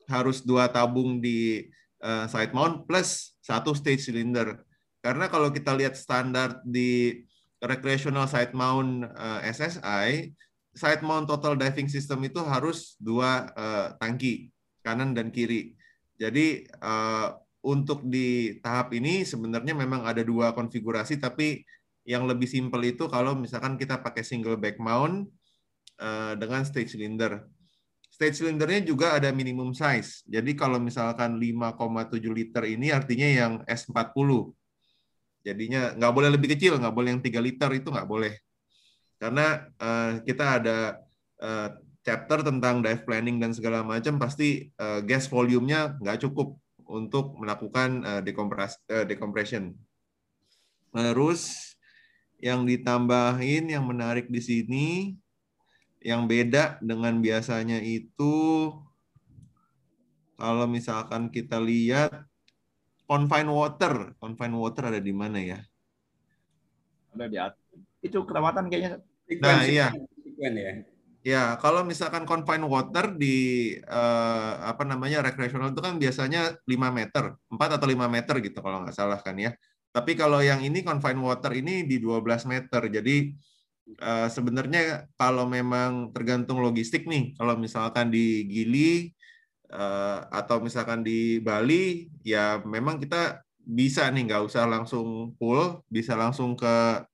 harus 0.08 0.44
dua 0.44 0.68
tabung 0.68 1.20
di 1.24 1.64
uh, 2.04 2.28
side 2.28 2.52
mount 2.52 2.84
plus 2.84 3.32
satu 3.40 3.72
stage 3.72 4.04
cylinder. 4.04 4.60
Karena 5.00 5.32
kalau 5.32 5.48
kita 5.48 5.72
lihat 5.72 5.96
standar 5.96 6.60
di 6.68 7.24
recreational 7.62 8.26
side 8.30 8.54
mount 8.54 9.06
eh, 9.06 9.40
SSI, 9.50 10.34
side 10.78 11.02
mount 11.02 11.26
total 11.26 11.58
diving 11.58 11.90
system 11.90 12.22
itu 12.22 12.38
harus 12.46 12.94
dua 13.02 13.50
uh, 13.58 13.86
tangki 13.98 14.54
kanan 14.86 15.12
dan 15.12 15.34
kiri. 15.34 15.74
Jadi 16.14 16.70
uh, 16.78 17.34
untuk 17.66 18.06
di 18.06 18.58
tahap 18.62 18.94
ini 18.94 19.26
sebenarnya 19.26 19.74
memang 19.74 20.06
ada 20.06 20.22
dua 20.22 20.54
konfigurasi, 20.54 21.18
tapi 21.18 21.66
yang 22.06 22.24
lebih 22.24 22.46
simpel 22.46 22.80
itu 22.86 23.10
kalau 23.10 23.34
misalkan 23.34 23.74
kita 23.74 23.98
pakai 23.98 24.22
single 24.22 24.56
back 24.56 24.78
mount 24.78 25.26
uh, 25.98 26.38
dengan 26.38 26.62
stage 26.62 26.94
cylinder. 26.94 27.42
Stage 28.08 28.38
cylindernya 28.38 28.86
juga 28.86 29.18
ada 29.18 29.34
minimum 29.34 29.74
size. 29.74 30.22
Jadi 30.26 30.54
kalau 30.54 30.78
misalkan 30.82 31.38
5,7 31.38 32.18
liter 32.34 32.62
ini 32.66 32.90
artinya 32.90 33.28
yang 33.28 33.52
S40 33.68 34.58
Jadinya 35.48 35.94
nggak 35.96 36.12
boleh 36.12 36.30
lebih 36.34 36.48
kecil, 36.52 36.76
nggak 36.76 36.94
boleh 36.94 37.08
yang 37.16 37.22
3 37.22 37.40
liter 37.40 37.70
itu 37.72 37.88
nggak 37.88 38.08
boleh. 38.08 38.32
Karena 39.18 39.66
uh, 39.82 40.22
kita 40.22 40.62
ada 40.62 40.78
uh, 41.42 41.68
chapter 42.06 42.46
tentang 42.46 42.80
dive 42.80 43.02
planning 43.02 43.42
dan 43.42 43.50
segala 43.50 43.82
macam, 43.82 44.16
pasti 44.16 44.70
uh, 44.78 45.02
gas 45.02 45.26
volume-nya 45.26 45.98
nggak 45.98 46.24
cukup 46.26 46.54
untuk 46.88 47.36
melakukan 47.36 48.06
uh, 48.06 48.20
dekompres 48.22 48.78
uh, 48.88 49.04
decompression. 49.04 49.74
Terus 50.94 51.74
yang 52.38 52.64
ditambahin 52.64 53.68
yang 53.68 53.84
menarik 53.84 54.30
di 54.30 54.38
sini, 54.38 54.86
yang 55.98 56.30
beda 56.30 56.78
dengan 56.78 57.18
biasanya 57.18 57.82
itu 57.82 58.70
kalau 60.38 60.70
misalkan 60.70 61.34
kita 61.34 61.58
lihat 61.58 62.28
Confine 63.08 63.48
water, 63.48 64.12
confine 64.20 64.52
water 64.52 64.92
ada 64.92 65.00
di 65.00 65.16
mana 65.16 65.40
ya? 65.40 65.64
Ada 67.16 67.24
di 67.24 67.40
atas. 67.40 67.64
Itu 68.04 68.28
kerawatan 68.28 68.68
kayaknya. 68.68 69.00
Nah, 69.40 69.64
iya. 69.68 69.92
ya. 70.40 70.72
Ya, 71.26 71.44
kalau 71.60 71.84
misalkan 71.84 72.24
confine 72.24 72.64
water 72.64 73.12
di 73.12 73.76
uh, 73.84 74.52
apa 74.64 74.86
namanya 74.88 75.20
recreational 75.20 75.74
itu 75.74 75.82
kan 75.84 76.00
biasanya 76.00 76.56
5 76.64 76.88
meter, 76.94 77.36
4 77.52 77.76
atau 77.76 77.84
5 77.90 78.08
meter 78.08 78.34
gitu 78.40 78.58
kalau 78.64 78.86
nggak 78.86 78.96
salah 78.96 79.20
kan 79.20 79.36
ya. 79.36 79.52
Tapi 79.92 80.16
kalau 80.16 80.40
yang 80.40 80.64
ini 80.64 80.80
confine 80.80 81.20
water 81.20 81.52
ini 81.52 81.84
di 81.84 82.00
12 82.00 82.48
meter. 82.48 82.80
Jadi 82.88 83.34
uh, 84.00 84.30
sebenarnya 84.30 85.10
kalau 85.20 85.44
memang 85.44 86.14
tergantung 86.16 86.64
logistik 86.64 87.04
nih, 87.04 87.36
kalau 87.36 87.58
misalkan 87.60 88.08
di 88.08 88.48
Gili 88.48 89.12
Eh, 89.68 90.18
atau 90.32 90.64
misalkan 90.64 91.04
di 91.04 91.44
Bali 91.44 92.08
ya 92.24 92.56
memang 92.64 92.96
kita 92.96 93.44
bisa 93.60 94.08
nih 94.08 94.24
nggak 94.24 94.48
usah 94.48 94.64
langsung 94.64 95.36
pool 95.36 95.84
bisa 95.92 96.16
langsung 96.16 96.56
ke 96.56 97.04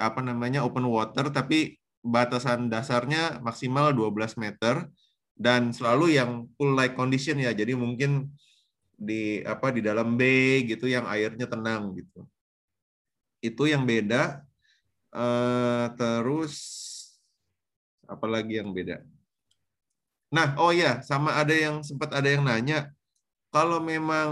apa 0.00 0.24
namanya 0.24 0.64
open 0.64 0.88
water 0.88 1.28
tapi 1.28 1.76
batasan 2.00 2.72
dasarnya 2.72 3.44
maksimal 3.44 3.92
12 3.92 4.40
meter 4.40 4.88
dan 5.36 5.76
selalu 5.76 6.16
yang 6.16 6.48
pool 6.56 6.72
like 6.72 6.96
condition 6.96 7.36
ya. 7.36 7.52
Jadi 7.52 7.76
mungkin 7.76 8.32
di 8.96 9.44
apa 9.44 9.72
di 9.72 9.84
dalam 9.84 10.16
bay 10.16 10.64
gitu 10.64 10.88
yang 10.88 11.04
airnya 11.04 11.44
tenang 11.44 11.92
gitu. 11.96 12.24
Itu 13.44 13.68
yang 13.68 13.84
beda. 13.84 14.44
Uh, 15.10 15.90
terus 15.98 16.56
apalagi 18.08 18.58
yang 18.58 18.72
beda? 18.72 19.04
Nah, 20.30 20.54
oh 20.62 20.70
ya, 20.70 21.02
sama 21.02 21.34
ada 21.34 21.50
yang 21.50 21.82
sempat 21.82 22.14
ada 22.14 22.30
yang 22.30 22.46
nanya, 22.46 22.94
kalau 23.50 23.82
memang 23.82 24.30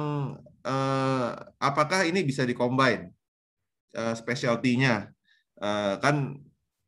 eh, 0.62 1.30
apakah 1.58 2.06
ini 2.06 2.22
bisa 2.22 2.46
dikombin 2.46 3.10
eh, 3.98 4.14
specialty-nya? 4.14 5.10
Eh, 5.58 5.94
kan 5.98 6.38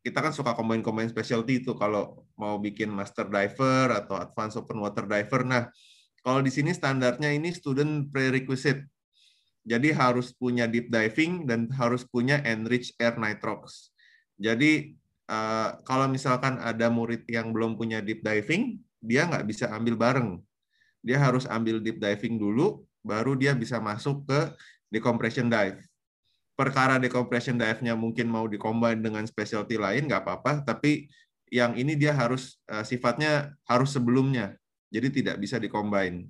kita 0.01 0.19
kan 0.23 0.33
suka 0.33 0.57
combine-combine 0.57 1.11
specialty 1.11 1.61
itu 1.61 1.77
kalau 1.77 2.25
mau 2.39 2.57
bikin 2.57 2.89
master 2.89 3.29
diver 3.29 3.91
atau 3.93 4.17
advanced 4.17 4.57
open 4.57 4.81
water 4.81 5.05
diver. 5.05 5.45
Nah, 5.45 5.69
kalau 6.25 6.41
di 6.41 6.49
sini 6.49 6.71
standarnya 6.73 7.29
ini 7.35 7.51
student 7.53 8.09
prerequisite. 8.09 8.87
Jadi 9.61 9.93
harus 9.93 10.33
punya 10.33 10.65
deep 10.65 10.89
diving 10.89 11.45
dan 11.45 11.69
harus 11.77 12.01
punya 12.01 12.41
enriched 12.41 12.97
air 12.97 13.13
nitrox. 13.19 13.93
Jadi 14.41 14.97
eh, 15.29 15.69
kalau 15.85 16.09
misalkan 16.09 16.57
ada 16.57 16.89
murid 16.89 17.27
yang 17.29 17.53
belum 17.53 17.77
punya 17.77 18.01
deep 18.01 18.25
diving, 18.25 18.81
dia 18.97 19.29
nggak 19.29 19.45
bisa 19.45 19.69
ambil 19.69 19.99
bareng. 19.99 20.41
Dia 21.05 21.21
harus 21.21 21.45
ambil 21.45 21.77
deep 21.77 22.01
diving 22.01 22.41
dulu, 22.41 22.81
baru 23.05 23.37
dia 23.37 23.53
bisa 23.53 23.77
masuk 23.77 24.25
ke 24.25 24.39
decompression 24.89 25.45
dive. 25.45 25.90
Perkara 26.61 27.01
decompression 27.01 27.57
dive-nya 27.57 27.97
mungkin 27.97 28.29
mau 28.29 28.45
dikombin 28.45 29.01
dengan 29.01 29.25
specialty 29.25 29.81
lain, 29.81 30.05
nggak 30.05 30.21
apa-apa, 30.21 30.61
tapi 30.61 31.09
yang 31.49 31.73
ini 31.73 31.97
dia 31.97 32.13
harus 32.13 32.61
uh, 32.69 32.85
sifatnya 32.85 33.57
harus 33.65 33.97
sebelumnya, 33.97 34.53
jadi 34.93 35.09
tidak 35.09 35.35
bisa 35.41 35.57
dikombin. 35.57 36.29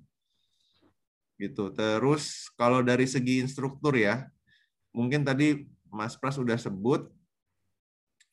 Gitu. 1.35 1.75
Terus 1.75 2.47
kalau 2.55 2.79
dari 2.79 3.03
segi 3.11 3.43
instruktur 3.43 3.99
ya, 3.99 4.23
mungkin 4.95 5.27
tadi 5.27 5.67
Mas 5.91 6.15
Pras 6.15 6.39
sudah 6.39 6.55
sebut. 6.55 7.11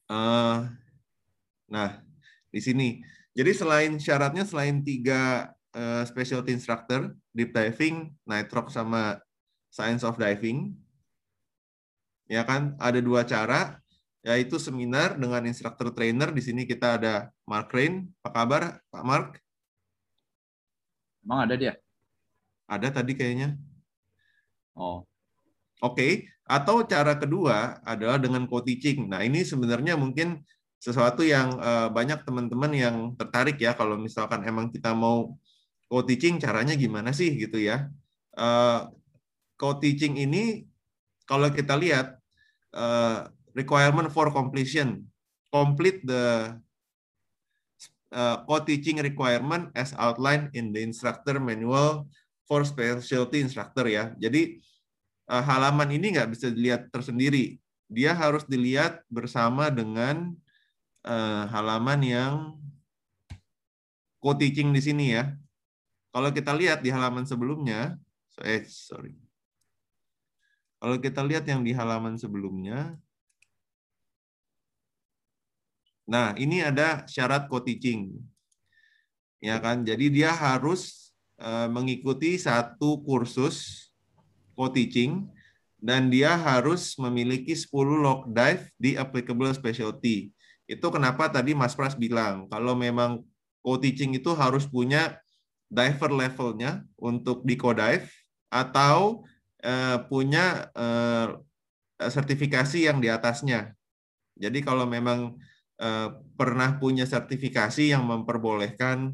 Uh, 0.06 0.70
nah, 1.66 1.98
di 2.54 2.62
sini 2.62 3.02
jadi 3.34 3.50
selain 3.52 3.98
syaratnya 3.98 4.46
selain 4.46 4.86
tiga 4.86 5.50
uh, 5.74 6.06
specialty 6.06 6.54
instructor, 6.54 7.10
deep 7.34 7.50
diving, 7.50 8.14
nitrox 8.22 8.78
sama 8.78 9.18
science 9.66 10.06
of 10.06 10.14
diving, 10.14 10.78
ya 12.28 12.44
kan 12.44 12.76
ada 12.78 13.00
dua 13.00 13.24
cara, 13.24 13.80
yaitu 14.22 14.60
seminar 14.60 15.16
dengan 15.16 15.42
instructor 15.48 15.90
trainer. 15.90 16.30
Di 16.30 16.44
sini 16.44 16.68
kita 16.68 17.00
ada 17.00 17.32
Mark 17.48 17.72
Rain. 17.72 18.06
Apa 18.22 18.44
kabar, 18.44 18.62
Pak 18.92 19.04
Mark? 19.04 19.28
Emang 21.24 21.48
ada 21.48 21.54
dia? 21.56 21.74
Ada 22.68 23.00
tadi 23.00 23.16
kayaknya. 23.16 23.56
Oh. 24.76 25.08
Oke. 25.80 25.96
Okay. 25.96 26.12
Atau 26.48 26.84
cara 26.88 27.16
kedua 27.20 27.80
adalah 27.84 28.16
dengan 28.16 28.48
co-teaching. 28.48 29.08
Nah 29.12 29.20
ini 29.20 29.44
sebenarnya 29.44 30.00
mungkin 30.00 30.40
sesuatu 30.80 31.20
yang 31.26 31.58
uh, 31.58 31.92
banyak 31.92 32.24
teman-teman 32.24 32.72
yang 32.72 32.96
tertarik 33.18 33.58
ya 33.60 33.74
kalau 33.74 33.98
misalkan 33.98 34.46
emang 34.46 34.70
kita 34.72 34.94
mau 34.94 35.36
co-teaching 35.90 36.40
caranya 36.40 36.72
gimana 36.72 37.12
sih 37.12 37.34
gitu 37.36 37.60
ya. 37.60 37.92
Uh, 38.32 38.88
co-teaching 39.60 40.16
ini 40.16 40.64
kalau 41.28 41.50
kita 41.52 41.76
lihat 41.76 42.17
uh, 42.74 43.28
requirement 43.56 44.10
for 44.12 44.30
completion, 44.32 45.06
complete 45.52 46.04
the 46.04 46.56
uh, 48.12 48.36
co-teaching 48.44 49.00
requirement 49.00 49.72
as 49.76 49.92
outlined 49.96 50.52
in 50.52 50.72
the 50.72 50.80
instructor 50.80 51.40
manual 51.40 52.08
for 52.48 52.64
specialty 52.64 53.44
instructor 53.44 53.84
ya. 53.88 54.12
Jadi 54.16 54.60
uh, 55.28 55.44
halaman 55.44 55.92
ini 55.92 56.16
nggak 56.16 56.32
bisa 56.32 56.48
dilihat 56.48 56.88
tersendiri. 56.88 57.60
Dia 57.88 58.12
harus 58.12 58.44
dilihat 58.44 59.00
bersama 59.08 59.72
dengan 59.72 60.36
uh, 61.04 61.44
halaman 61.48 62.00
yang 62.04 62.34
co-teaching 64.20 64.72
di 64.72 64.80
sini 64.82 65.06
ya. 65.16 65.32
Kalau 66.12 66.32
kita 66.32 66.56
lihat 66.56 66.80
di 66.80 66.88
halaman 66.88 67.28
sebelumnya, 67.28 67.96
eh 68.40 68.64
sorry. 68.64 69.27
Kalau 70.78 70.96
kita 71.02 71.26
lihat 71.26 71.42
yang 71.50 71.66
di 71.66 71.74
halaman 71.74 72.14
sebelumnya, 72.14 72.94
nah 76.06 76.32
ini 76.38 76.62
ada 76.62 77.02
syarat 77.10 77.50
co-teaching, 77.50 78.14
ya 79.42 79.58
kan? 79.58 79.82
Jadi 79.82 80.06
dia 80.22 80.30
harus 80.30 81.10
uh, 81.42 81.66
mengikuti 81.66 82.38
satu 82.38 83.02
kursus 83.02 83.90
co-teaching 84.54 85.26
dan 85.78 86.10
dia 86.10 86.34
harus 86.34 86.98
memiliki 86.98 87.54
10 87.54 87.70
log 87.98 88.30
dive 88.30 88.66
di 88.78 88.98
applicable 88.98 89.50
specialty. 89.54 90.30
Itu 90.66 90.90
kenapa 90.94 91.30
tadi 91.30 91.54
Mas 91.58 91.74
Pras 91.74 91.94
bilang 91.94 92.50
kalau 92.50 92.78
memang 92.78 93.22
co-teaching 93.62 94.18
itu 94.18 94.30
harus 94.34 94.66
punya 94.66 95.18
diver 95.70 96.10
levelnya 96.14 96.82
untuk 96.98 97.46
di 97.46 97.54
co-dive 97.54 98.06
atau 98.48 99.22
uh, 99.68 99.98
punya 100.08 100.72
uh, 100.72 101.36
sertifikasi 102.00 102.88
yang 102.88 103.04
di 103.04 103.12
atasnya. 103.12 103.76
Jadi 104.38 104.64
kalau 104.64 104.88
memang 104.88 105.36
uh, 105.82 106.08
pernah 106.38 106.80
punya 106.80 107.04
sertifikasi 107.04 107.92
yang 107.92 108.08
memperbolehkan 108.08 109.12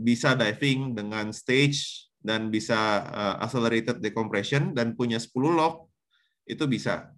bisa 0.00 0.32
diving 0.32 0.96
dengan 0.96 1.28
stage 1.28 2.08
dan 2.24 2.48
bisa 2.48 3.04
accelerated 3.36 4.00
decompression 4.00 4.72
dan 4.72 4.96
punya 4.96 5.20
10 5.20 5.28
lock 5.52 5.92
itu 6.48 6.64
bisa. 6.64 7.12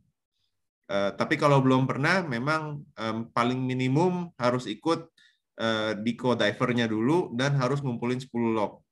Tapi 0.91 1.39
kalau 1.39 1.63
belum 1.63 1.87
pernah, 1.87 2.27
memang 2.27 2.83
paling 3.31 3.63
minimum 3.63 4.35
harus 4.35 4.67
ikut 4.67 5.15
di 6.03 6.13
co-divernya 6.19 6.91
dulu 6.91 7.31
dan 7.39 7.55
harus 7.55 7.79
ngumpulin 7.87 8.19
10 8.19 8.35
lock. 8.51 8.83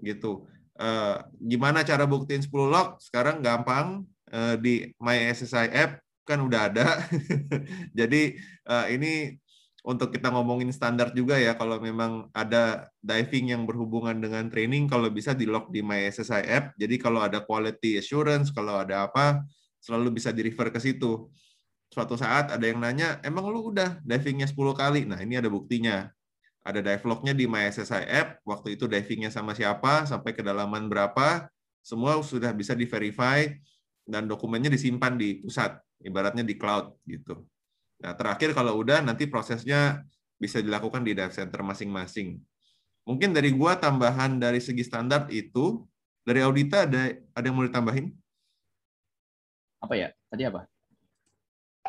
Gitu. 0.00 0.48
Uh, 0.72 1.20
gimana 1.36 1.84
cara 1.84 2.08
buktiin 2.08 2.40
10 2.40 2.48
log? 2.68 2.96
Sekarang 2.98 3.44
gampang 3.44 4.08
uh, 4.32 4.56
di 4.56 4.88
My 4.96 5.20
SSI 5.30 5.68
app 5.72 6.00
kan 6.24 6.40
udah 6.40 6.72
ada. 6.72 6.86
Jadi 7.98 8.38
uh, 8.66 8.86
ini 8.88 9.36
untuk 9.82 10.14
kita 10.14 10.30
ngomongin 10.30 10.70
standar 10.70 11.10
juga 11.10 11.34
ya 11.34 11.58
kalau 11.58 11.82
memang 11.82 12.30
ada 12.30 12.86
diving 13.02 13.50
yang 13.50 13.66
berhubungan 13.66 14.14
dengan 14.14 14.46
training 14.46 14.86
kalau 14.86 15.10
bisa 15.10 15.34
di 15.34 15.44
log 15.44 15.68
di 15.74 15.82
My 15.82 16.06
SSI 16.08 16.42
app. 16.46 16.64
Jadi 16.78 16.96
kalau 17.02 17.18
ada 17.18 17.42
quality 17.42 17.98
assurance, 17.98 18.54
kalau 18.54 18.78
ada 18.78 19.10
apa 19.10 19.42
selalu 19.82 20.22
bisa 20.22 20.30
di 20.30 20.46
refer 20.46 20.70
ke 20.70 20.78
situ. 20.78 21.26
Suatu 21.92 22.16
saat 22.16 22.48
ada 22.48 22.64
yang 22.64 22.80
nanya, 22.80 23.20
emang 23.20 23.52
lu 23.52 23.68
udah 23.68 24.00
divingnya 24.00 24.48
10 24.48 24.72
kali? 24.72 25.04
Nah 25.04 25.20
ini 25.20 25.36
ada 25.36 25.52
buktinya 25.52 26.08
ada 26.62 26.78
dive 26.78 27.04
lognya 27.10 27.34
di 27.34 27.50
MySSI 27.50 28.06
app, 28.06 28.38
waktu 28.46 28.78
itu 28.78 28.86
divingnya 28.86 29.34
sama 29.34 29.50
siapa, 29.50 30.06
sampai 30.06 30.30
kedalaman 30.30 30.86
berapa, 30.86 31.50
semua 31.82 32.22
sudah 32.22 32.54
bisa 32.54 32.78
di 32.78 32.86
verify 32.86 33.50
dan 34.06 34.30
dokumennya 34.30 34.70
disimpan 34.70 35.18
di 35.18 35.42
pusat, 35.42 35.74
ibaratnya 35.98 36.46
di 36.46 36.54
cloud 36.54 36.94
gitu. 37.06 37.42
Nah 38.02 38.14
terakhir 38.14 38.54
kalau 38.54 38.78
udah 38.78 39.02
nanti 39.02 39.26
prosesnya 39.26 40.06
bisa 40.38 40.62
dilakukan 40.62 41.02
di 41.02 41.18
dive 41.18 41.34
center 41.34 41.66
masing-masing. 41.66 42.38
Mungkin 43.02 43.34
dari 43.34 43.50
gua 43.50 43.74
tambahan 43.74 44.38
dari 44.38 44.62
segi 44.62 44.86
standar 44.86 45.26
itu, 45.34 45.82
dari 46.22 46.38
audita 46.46 46.86
ada 46.86 47.10
ada 47.34 47.44
yang 47.46 47.58
mau 47.58 47.66
ditambahin? 47.66 48.14
Apa 49.82 49.94
ya? 49.98 50.08
Tadi 50.30 50.42
apa? 50.46 50.62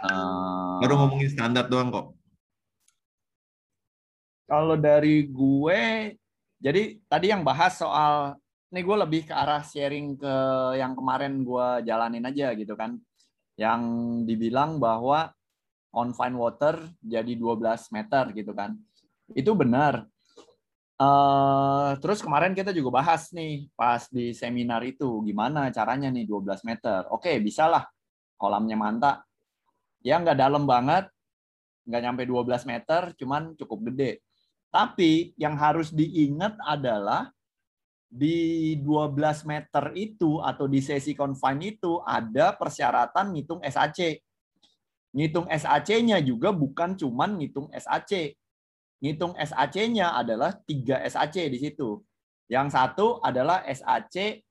Uh... 0.01 0.81
Baru 0.81 0.97
ngomongin 0.97 1.29
standar 1.29 1.69
doang 1.69 1.93
kok. 1.93 2.17
Kalau 4.53 4.77
dari 4.77 5.25
gue, 5.33 6.13
jadi 6.61 7.01
tadi 7.09 7.33
yang 7.33 7.41
bahas 7.41 7.73
soal 7.73 8.37
ini 8.69 8.85
gue 8.85 8.97
lebih 9.01 9.25
ke 9.25 9.33
arah 9.33 9.65
sharing 9.65 10.13
ke 10.13 10.33
yang 10.77 10.93
kemarin 10.93 11.41
gue 11.41 11.89
jalanin 11.89 12.21
aja 12.21 12.53
gitu 12.53 12.77
kan. 12.77 13.01
Yang 13.57 13.81
dibilang 14.29 14.77
bahwa 14.77 15.33
confined 15.89 16.37
water 16.37 16.85
jadi 17.01 17.33
12 17.33 17.65
meter 17.97 18.29
gitu 18.37 18.53
kan. 18.53 18.77
Itu 19.33 19.57
benar. 19.57 20.05
Uh, 21.01 21.97
terus 21.97 22.21
kemarin 22.21 22.53
kita 22.53 22.69
juga 22.69 23.01
bahas 23.01 23.33
nih 23.33 23.73
pas 23.73 24.05
di 24.13 24.37
seminar 24.37 24.85
itu 24.85 25.25
gimana 25.25 25.73
caranya 25.73 26.13
nih 26.13 26.29
12 26.29 26.61
meter. 26.61 27.09
Oke, 27.09 27.41
bisa 27.41 27.65
lah 27.65 27.89
kolamnya 28.37 28.77
mantap. 28.77 29.25
Ya 30.05 30.21
nggak 30.21 30.37
dalam 30.37 30.69
banget, 30.69 31.09
nggak 31.89 32.01
nyampe 32.05 32.21
12 32.29 32.69
meter, 32.69 33.01
cuman 33.17 33.57
cukup 33.57 33.89
gede. 33.89 34.21
Tapi 34.73 35.37
yang 35.37 35.53
harus 35.53 35.93
diingat 35.93 36.57
adalah 36.65 37.29
di 38.09 38.73
12 38.81 39.45
meter 39.45 39.93
itu 39.93 40.41
atau 40.41 40.65
di 40.65 40.81
sesi 40.81 41.13
confine 41.13 41.77
itu 41.77 42.01
ada 42.01 42.57
persyaratan 42.57 43.37
ngitung 43.37 43.61
SAC. 43.61 44.17
Ngitung 45.13 45.45
SAC-nya 45.45 46.17
juga 46.25 46.49
bukan 46.49 46.97
cuman 46.97 47.37
ngitung 47.37 47.69
SAC. 47.69 48.33
Ngitung 48.97 49.37
SAC-nya 49.37 50.17
adalah 50.17 50.57
3 50.65 51.05
SAC 51.05 51.53
di 51.53 51.57
situ. 51.61 52.01
Yang 52.49 52.73
satu 52.73 53.21
adalah 53.21 53.61
SAC 53.69 54.41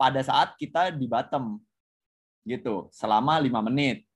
pada 0.00 0.24
saat 0.24 0.56
kita 0.56 0.96
di 0.96 1.04
bottom. 1.04 1.60
Gitu, 2.40 2.88
selama 2.88 3.36
5 3.36 3.68
menit. 3.68 4.08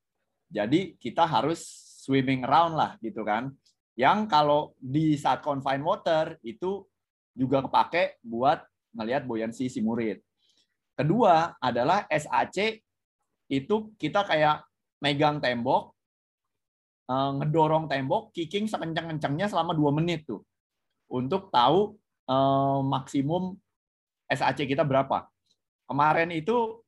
Jadi 0.48 0.96
kita 0.96 1.28
harus 1.28 1.60
swimming 2.00 2.40
around 2.40 2.72
lah 2.72 2.96
gitu 3.04 3.20
kan 3.20 3.52
yang 3.96 4.28
kalau 4.28 4.76
di 4.76 5.16
saat 5.16 5.40
confined 5.40 5.82
water 5.82 6.36
itu 6.44 6.84
juga 7.32 7.64
kepake 7.64 8.20
buat 8.20 8.60
melihat 8.92 9.24
buoyancy 9.24 9.72
si 9.72 9.80
murid. 9.80 10.20
Kedua 10.96 11.56
adalah 11.60 12.04
SAC 12.08 12.80
itu 13.48 13.76
kita 13.96 14.24
kayak 14.24 14.64
megang 15.00 15.40
tembok, 15.40 15.96
eh, 17.08 17.30
ngedorong 17.40 17.88
tembok, 17.88 18.32
kicking 18.36 18.68
sekencang-kencangnya 18.68 19.48
selama 19.48 19.72
dua 19.72 19.92
menit 19.92 20.28
tuh 20.28 20.44
untuk 21.08 21.48
tahu 21.48 21.96
eh, 22.28 22.80
maksimum 22.84 23.56
SAC 24.28 24.68
kita 24.68 24.84
berapa. 24.84 25.24
Kemarin 25.88 26.34
itu, 26.36 26.84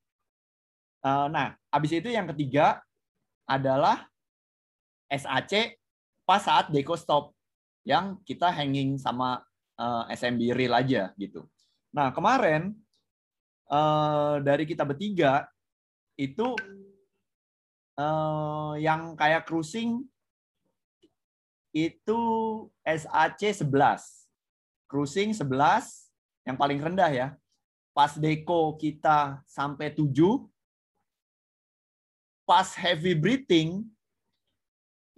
eh, 1.04 1.26
nah 1.32 1.56
habis 1.72 1.92
itu 1.96 2.12
yang 2.12 2.28
ketiga 2.32 2.84
adalah 3.48 4.04
SAC 5.08 5.77
pas 6.28 6.44
saat 6.44 6.68
deco 6.68 6.92
stop 6.92 7.32
yang 7.88 8.20
kita 8.28 8.52
hanging 8.52 9.00
sama 9.00 9.40
uh, 9.80 10.04
eh, 10.12 10.20
SMB 10.20 10.52
real 10.52 10.76
aja 10.76 11.08
gitu. 11.16 11.48
Nah 11.88 12.12
kemarin 12.12 12.76
uh, 13.72 14.36
dari 14.44 14.68
kita 14.68 14.84
bertiga 14.84 15.48
itu 16.20 16.52
uh, 17.96 18.76
yang 18.76 19.16
kayak 19.16 19.48
cruising 19.48 20.04
itu 21.72 22.20
SAC 22.84 23.64
11. 23.64 23.64
Cruising 24.84 25.32
11 25.32 25.48
yang 26.44 26.60
paling 26.60 26.76
rendah 26.76 27.08
ya. 27.08 27.28
Pas 27.96 28.12
deco 28.20 28.76
kita 28.76 29.40
sampai 29.48 29.96
7 29.96 30.12
pas 32.44 32.68
heavy 32.76 33.12
breathing 33.12 33.84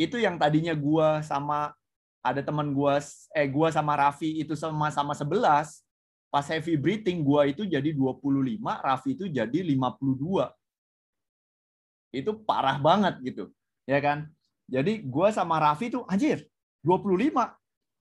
itu 0.00 0.16
yang 0.16 0.40
tadinya 0.40 0.72
gua 0.72 1.20
sama 1.20 1.76
ada 2.24 2.40
teman 2.40 2.72
gua 2.72 3.04
eh 3.36 3.44
gua 3.52 3.68
sama 3.68 3.92
Raffi 4.00 4.40
itu 4.40 4.56
sama-sama 4.56 5.12
11 5.12 5.84
pas 6.32 6.46
heavy 6.48 6.80
breathing 6.80 7.20
gua 7.20 7.44
itu 7.44 7.68
jadi 7.68 7.92
25 7.92 8.64
Raffi 8.64 9.12
itu 9.12 9.28
jadi 9.28 9.60
52 9.60 12.16
itu 12.16 12.32
parah 12.48 12.80
banget 12.80 13.20
gitu 13.20 13.52
ya 13.84 14.00
kan? 14.00 14.24
Jadi 14.70 15.02
gua 15.04 15.34
sama 15.34 15.58
Raffi 15.60 15.92
tuh 15.92 16.08
anjir 16.08 16.48
25 16.80 17.36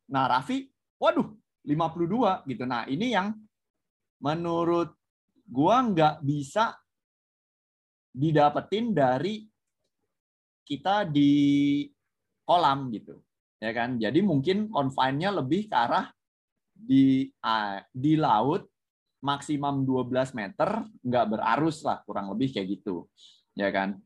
nah 0.08 0.24
Raffi 0.32 0.72
waduh 0.96 1.36
52 1.68 2.48
gitu. 2.48 2.64
Nah 2.64 2.88
ini 2.88 3.12
yang 3.12 3.36
menurut 4.24 4.96
gua 5.44 5.84
nggak 5.84 6.24
bisa 6.24 6.80
didapetin 8.16 8.96
dari 8.96 9.49
kita 10.70 11.10
di 11.10 11.32
kolam 12.46 12.94
gitu 12.94 13.18
ya 13.58 13.74
kan? 13.74 13.98
Jadi 13.98 14.22
mungkin 14.22 14.70
confine-nya 14.70 15.34
lebih 15.34 15.66
ke 15.66 15.76
arah 15.76 16.14
di 16.70 17.28
di 17.92 18.14
laut 18.16 18.70
maksimum 19.20 19.84
12 19.84 20.32
meter 20.38 20.86
nggak 21.04 21.26
berarus 21.28 21.84
lah 21.84 22.00
kurang 22.06 22.32
lebih 22.32 22.54
kayak 22.54 22.80
gitu 22.80 23.10
ya 23.58 23.74
kan? 23.74 23.98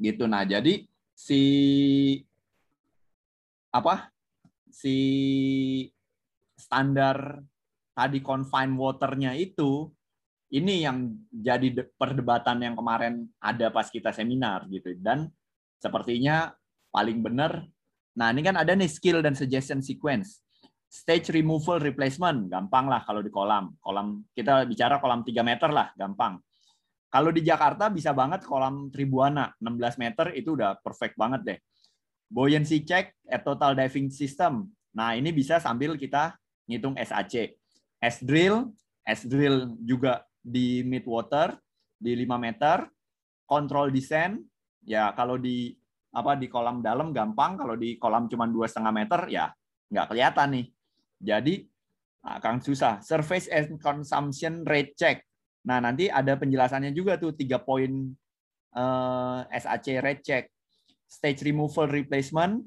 Gitu. 0.00 0.24
Nah 0.24 0.42
jadi 0.48 0.88
si 1.12 1.42
apa? 3.70 4.08
Si 4.74 4.96
standar 6.58 7.38
tadi 7.94 8.18
confined 8.18 8.74
waternya 8.74 9.38
itu 9.38 9.86
ini 10.50 10.82
yang 10.82 11.14
jadi 11.30 11.86
perdebatan 11.94 12.62
yang 12.62 12.74
kemarin 12.74 13.30
ada 13.38 13.70
pas 13.70 13.86
kita 13.86 14.10
seminar 14.10 14.66
gitu. 14.66 14.98
Dan 14.98 15.30
sepertinya 15.80 16.52
paling 16.90 17.22
benar 17.22 17.64
nah 18.14 18.30
ini 18.30 18.46
kan 18.46 18.54
ada 18.54 18.74
nih 18.74 18.90
skill 18.90 19.22
dan 19.22 19.34
suggestion 19.34 19.82
sequence 19.82 20.44
Stage 20.94 21.34
removal 21.34 21.82
replacement, 21.82 22.46
gampang 22.46 22.86
lah 22.86 23.02
kalau 23.02 23.18
di 23.18 23.26
kolam. 23.26 23.74
Kolam 23.82 24.22
kita 24.30 24.62
bicara 24.62 25.02
kolam 25.02 25.26
3 25.26 25.42
meter 25.42 25.74
lah, 25.74 25.90
gampang. 25.98 26.38
Kalau 27.10 27.34
di 27.34 27.42
Jakarta 27.42 27.90
bisa 27.90 28.14
banget 28.14 28.46
kolam 28.46 28.94
Tribuana, 28.94 29.50
16 29.58 29.98
meter 29.98 30.30
itu 30.38 30.54
udah 30.54 30.78
perfect 30.78 31.18
banget 31.18 31.40
deh. 31.42 31.58
Buoyancy 32.30 32.86
check 32.86 33.10
at 33.26 33.42
total 33.42 33.74
diving 33.74 34.06
system. 34.06 34.70
Nah, 34.94 35.18
ini 35.18 35.34
bisa 35.34 35.58
sambil 35.58 35.98
kita 35.98 36.38
ngitung 36.70 36.94
SAC. 36.94 37.58
S-drill, 37.98 38.70
S-drill 39.02 39.74
juga 39.82 40.22
di 40.38 40.86
mid 40.86 41.10
water 41.10 41.58
di 41.98 42.14
5 42.22 42.38
meter. 42.38 42.86
Control 43.50 43.90
descent, 43.90 44.38
ya 44.84 45.12
kalau 45.16 45.40
di 45.40 45.72
apa 46.14 46.38
di 46.38 46.46
kolam 46.46 46.78
dalam 46.78 47.10
gampang, 47.10 47.58
kalau 47.58 47.74
di 47.74 47.98
kolam 47.98 48.30
cuma 48.30 48.46
dua 48.46 48.70
setengah 48.70 48.94
meter 48.94 49.20
ya 49.28 49.50
nggak 49.90 50.06
kelihatan 50.14 50.48
nih. 50.54 50.66
Jadi 51.24 51.54
akan 52.24 52.64
susah. 52.64 53.04
Surface 53.04 53.52
and 53.52 53.76
consumption 53.76 54.64
rate 54.64 54.96
check. 54.96 55.20
Nah, 55.64 55.80
nanti 55.80 56.08
ada 56.08 56.36
penjelasannya 56.36 56.92
juga 56.96 57.20
tuh 57.20 57.36
tiga 57.36 57.60
poin 57.60 58.12
eh, 58.72 59.40
SAC 59.60 60.00
rate 60.00 60.22
check. 60.24 60.44
Stage 61.04 61.44
removal 61.44 61.88
replacement 61.88 62.64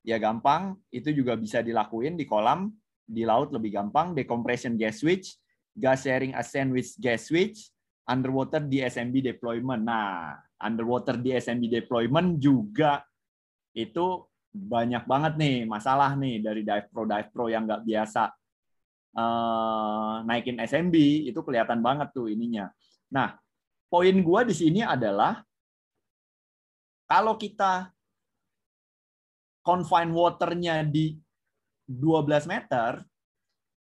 ya 0.00 0.16
gampang, 0.16 0.78
itu 0.88 1.12
juga 1.12 1.36
bisa 1.36 1.60
dilakuin 1.60 2.16
di 2.16 2.24
kolam, 2.24 2.72
di 3.04 3.26
laut 3.26 3.52
lebih 3.52 3.76
gampang. 3.76 4.14
Decompression 4.16 4.78
gas 4.78 5.02
switch, 5.02 5.36
gas 5.74 6.06
sharing 6.06 6.32
ascent 6.32 6.70
with 6.72 6.88
gas 6.96 7.28
switch, 7.28 7.68
underwater 8.08 8.62
DSMB 8.62 9.34
deployment. 9.34 9.84
Nah, 9.84 10.38
underwater 10.60 11.16
DSMB 11.16 11.72
deployment 11.72 12.36
juga 12.36 13.00
itu 13.72 14.24
banyak 14.50 15.06
banget 15.06 15.32
nih 15.38 15.56
masalah 15.64 16.18
nih 16.18 16.42
dari 16.42 16.62
dive 16.66 16.88
pro 16.90 17.06
dive 17.06 17.30
pro 17.30 17.46
yang 17.46 17.64
nggak 17.64 17.86
biasa 17.86 18.22
uh, 19.14 20.22
naikin 20.26 20.58
SMB 20.58 20.94
itu 21.30 21.40
kelihatan 21.42 21.80
banget 21.80 22.10
tuh 22.10 22.26
ininya. 22.30 22.70
Nah, 23.14 23.34
poin 23.86 24.14
gua 24.22 24.42
di 24.46 24.54
sini 24.54 24.82
adalah 24.82 25.42
kalau 27.06 27.34
kita 27.38 27.90
confine 29.66 30.10
waternya 30.14 30.86
di 30.86 31.18
12 31.90 32.46
meter 32.46 33.02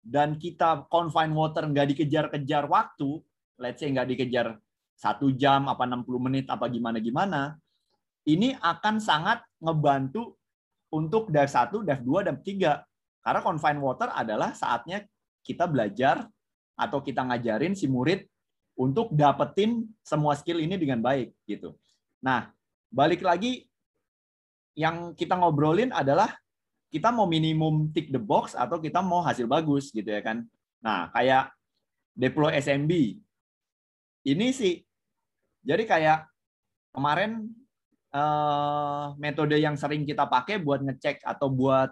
dan 0.03 0.35
kita 0.35 0.91
confine 0.91 1.31
water 1.31 1.71
nggak 1.71 1.95
dikejar-kejar 1.95 2.67
waktu, 2.67 3.23
let's 3.63 3.79
say 3.79 3.91
nggak 3.91 4.11
dikejar 4.11 4.59
satu 4.95 5.35
jam 5.35 5.67
apa 5.67 5.85
60 5.85 6.07
menit 6.21 6.47
apa 6.49 6.71
gimana 6.71 6.99
gimana, 7.03 7.43
ini 8.29 8.55
akan 8.59 9.03
sangat 9.03 9.43
ngebantu 9.59 10.39
untuk 10.93 11.33
dive 11.33 11.51
1, 11.51 11.83
dive 11.83 12.03
2, 12.05 12.29
dan 12.29 12.37
3. 12.39 12.79
Karena 13.23 13.41
confined 13.41 13.83
water 13.83 14.11
adalah 14.13 14.53
saatnya 14.55 15.03
kita 15.43 15.67
belajar 15.67 16.27
atau 16.79 17.03
kita 17.03 17.23
ngajarin 17.27 17.75
si 17.75 17.87
murid 17.87 18.27
untuk 18.79 19.13
dapetin 19.13 19.85
semua 20.01 20.35
skill 20.39 20.63
ini 20.63 20.79
dengan 20.81 21.03
baik 21.03 21.35
gitu. 21.45 21.77
Nah, 22.23 22.51
balik 22.89 23.21
lagi 23.21 23.67
yang 24.73 25.13
kita 25.13 25.37
ngobrolin 25.37 25.93
adalah 25.93 26.33
kita 26.93 27.09
mau 27.09 27.25
minimum 27.25 27.89
tick 27.93 28.13
the 28.13 28.21
box 28.21 28.53
atau 28.53 28.77
kita 28.77 29.01
mau 29.01 29.25
hasil 29.25 29.49
bagus 29.49 29.89
gitu 29.93 30.09
ya 30.09 30.21
kan. 30.21 30.45
Nah, 30.81 31.09
kayak 31.13 31.53
deploy 32.13 32.53
SMB. 32.61 33.21
Ini 34.23 34.55
sih 34.55 34.79
jadi 35.63 35.83
kayak 35.87 36.19
kemarin 36.95 37.51
uh, 38.15 39.15
metode 39.19 39.57
yang 39.59 39.75
sering 39.75 40.07
kita 40.07 40.29
pakai 40.29 40.61
buat 40.63 40.83
ngecek 40.83 41.25
atau 41.27 41.49
buat 41.51 41.91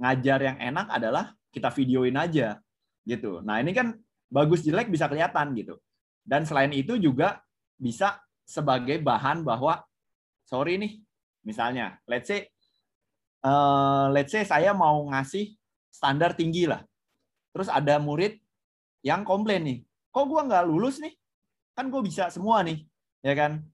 ngajar 0.00 0.40
yang 0.42 0.58
enak 0.58 0.86
adalah 0.90 1.32
kita 1.52 1.70
videoin 1.70 2.16
aja 2.18 2.58
gitu. 3.06 3.44
Nah, 3.44 3.60
ini 3.62 3.70
kan 3.76 3.94
bagus 4.32 4.64
jelek 4.64 4.88
bisa 4.88 5.06
kelihatan 5.06 5.52
gitu. 5.54 5.78
Dan 6.22 6.48
selain 6.48 6.72
itu 6.72 6.96
juga 6.98 7.42
bisa 7.78 8.18
sebagai 8.42 8.98
bahan 9.02 9.46
bahwa 9.46 9.82
sorry 10.46 10.78
nih, 10.78 10.98
misalnya 11.46 11.98
let's 12.10 12.26
say 12.30 12.48
uh, 13.46 14.10
let's 14.10 14.32
say 14.32 14.42
saya 14.42 14.74
mau 14.74 15.02
ngasih 15.12 15.54
standar 15.92 16.34
tinggi 16.34 16.66
lah. 16.66 16.82
Terus 17.52 17.68
ada 17.68 18.00
murid 18.00 18.40
yang 19.04 19.26
komplain 19.28 19.62
nih, 19.66 19.78
kok 20.08 20.24
gua 20.24 20.46
nggak 20.46 20.64
lulus 20.64 21.02
nih? 21.02 21.12
Kan 21.72 21.88
gue 21.88 22.02
bisa 22.04 22.28
semua 22.28 22.60
nih, 22.60 22.84
ya 23.24 23.32
kan? 23.32 23.64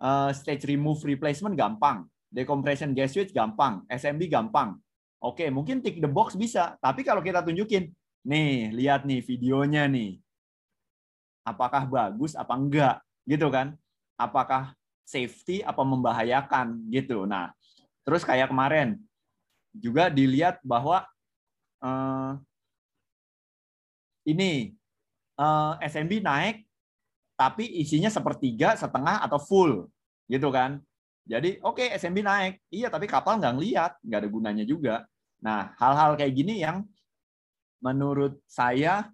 uh, 0.00 0.30
stage 0.34 0.66
remove 0.66 1.00
replacement 1.06 1.54
gampang, 1.54 2.06
decompression 2.32 2.92
gas 2.96 3.14
switch 3.14 3.30
gampang, 3.30 3.84
SMB 3.88 4.26
gampang. 4.26 4.78
Oke, 5.22 5.48
mungkin 5.48 5.80
tick 5.80 6.02
the 6.02 6.10
box 6.10 6.36
bisa, 6.36 6.76
tapi 6.82 7.00
kalau 7.00 7.24
kita 7.24 7.40
tunjukin, 7.40 7.88
nih 8.24 8.72
lihat 8.76 9.08
nih 9.08 9.24
videonya 9.24 9.88
nih, 9.88 10.20
apakah 11.48 11.88
bagus 11.88 12.36
apa 12.36 12.52
enggak, 12.56 12.96
gitu 13.24 13.48
kan? 13.48 13.72
Apakah 14.20 14.76
safety 15.04 15.60
apa 15.64 15.80
membahayakan 15.84 16.88
gitu. 16.88 17.24
Nah, 17.28 17.52
terus 18.04 18.24
kayak 18.24 18.52
kemarin 18.52 19.00
juga 19.72 20.08
dilihat 20.08 20.60
bahwa 20.64 21.04
uh, 21.84 22.36
ini 24.24 24.72
uh, 25.36 25.76
eh, 25.80 25.88
SMB 25.88 26.24
naik 26.24 26.56
tapi 27.34 27.66
isinya 27.82 28.10
sepertiga, 28.10 28.78
setengah 28.78 29.22
atau 29.22 29.38
full, 29.42 29.72
gitu 30.30 30.48
kan? 30.54 30.78
Jadi 31.24 31.56
oke 31.64 31.80
okay, 31.80 31.96
SMB 31.96 32.18
naik, 32.20 32.54
iya 32.68 32.92
tapi 32.92 33.08
kapal 33.08 33.40
nggak 33.40 33.54
ngeliat, 33.56 33.92
nggak 34.04 34.20
ada 34.20 34.28
gunanya 34.28 34.64
juga. 34.68 34.94
Nah 35.40 35.72
hal-hal 35.80 36.20
kayak 36.20 36.34
gini 36.36 36.60
yang 36.60 36.84
menurut 37.80 38.36
saya 38.44 39.08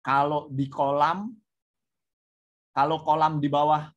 kalau 0.00 0.48
di 0.48 0.72
kolam, 0.72 1.36
kalau 2.72 3.04
kolam 3.04 3.44
di 3.44 3.48
bawah 3.52 3.92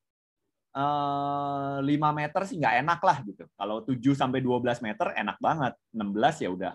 eh, 0.76 1.78
5 1.88 1.88
meter 2.20 2.42
sih 2.44 2.60
nggak 2.60 2.76
enak 2.84 3.00
lah 3.00 3.18
gitu. 3.24 3.48
Kalau 3.56 3.80
7 3.88 4.12
sampai 4.12 4.44
12 4.44 4.84
meter 4.84 5.16
enak 5.16 5.40
banget, 5.40 5.74
16 5.96 6.44
ya 6.44 6.50
udah 6.52 6.74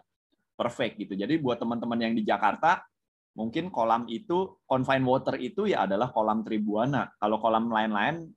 perfect 0.57 1.01
gitu. 1.05 1.13
Jadi 1.21 1.37
buat 1.37 1.61
teman-teman 1.61 2.01
yang 2.01 2.13
di 2.17 2.25
Jakarta 2.25 2.81
mungkin 3.41 3.73
kolam 3.73 4.05
itu 4.13 4.61
confined 4.69 5.09
water 5.09 5.41
itu 5.41 5.65
ya 5.65 5.89
adalah 5.89 6.13
kolam 6.13 6.45
Tribuana. 6.45 7.09
Kalau 7.17 7.41
kolam 7.41 7.73
lain-lain 7.73 8.29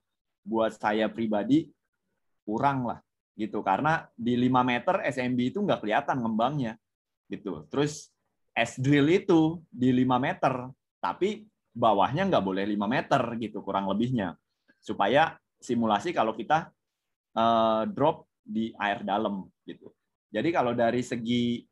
buat 0.47 0.79
saya 0.79 1.11
pribadi 1.11 1.67
kurang 2.47 2.87
lah 2.87 3.03
gitu 3.35 3.59
karena 3.59 4.07
di 4.15 4.39
5 4.39 4.63
meter 4.63 4.95
SMB 5.03 5.39
itu 5.51 5.59
nggak 5.59 5.83
kelihatan 5.83 6.23
ngembangnya 6.23 6.79
gitu. 7.27 7.67
Terus 7.67 8.07
S 8.55 8.79
drill 8.79 9.11
itu 9.11 9.59
di 9.67 9.91
5 9.91 10.07
meter 10.23 10.71
tapi 11.03 11.43
bawahnya 11.75 12.31
nggak 12.31 12.45
boleh 12.45 12.63
5 12.63 12.87
meter 12.87 13.21
gitu 13.43 13.59
kurang 13.59 13.91
lebihnya 13.91 14.39
supaya 14.79 15.35
simulasi 15.59 16.15
kalau 16.15 16.31
kita 16.31 16.71
uh, 17.35 17.83
drop 17.91 18.23
di 18.39 18.71
air 18.79 19.03
dalam 19.03 19.51
gitu. 19.67 19.91
Jadi 20.31 20.49
kalau 20.55 20.71
dari 20.71 21.03
segi 21.03 21.63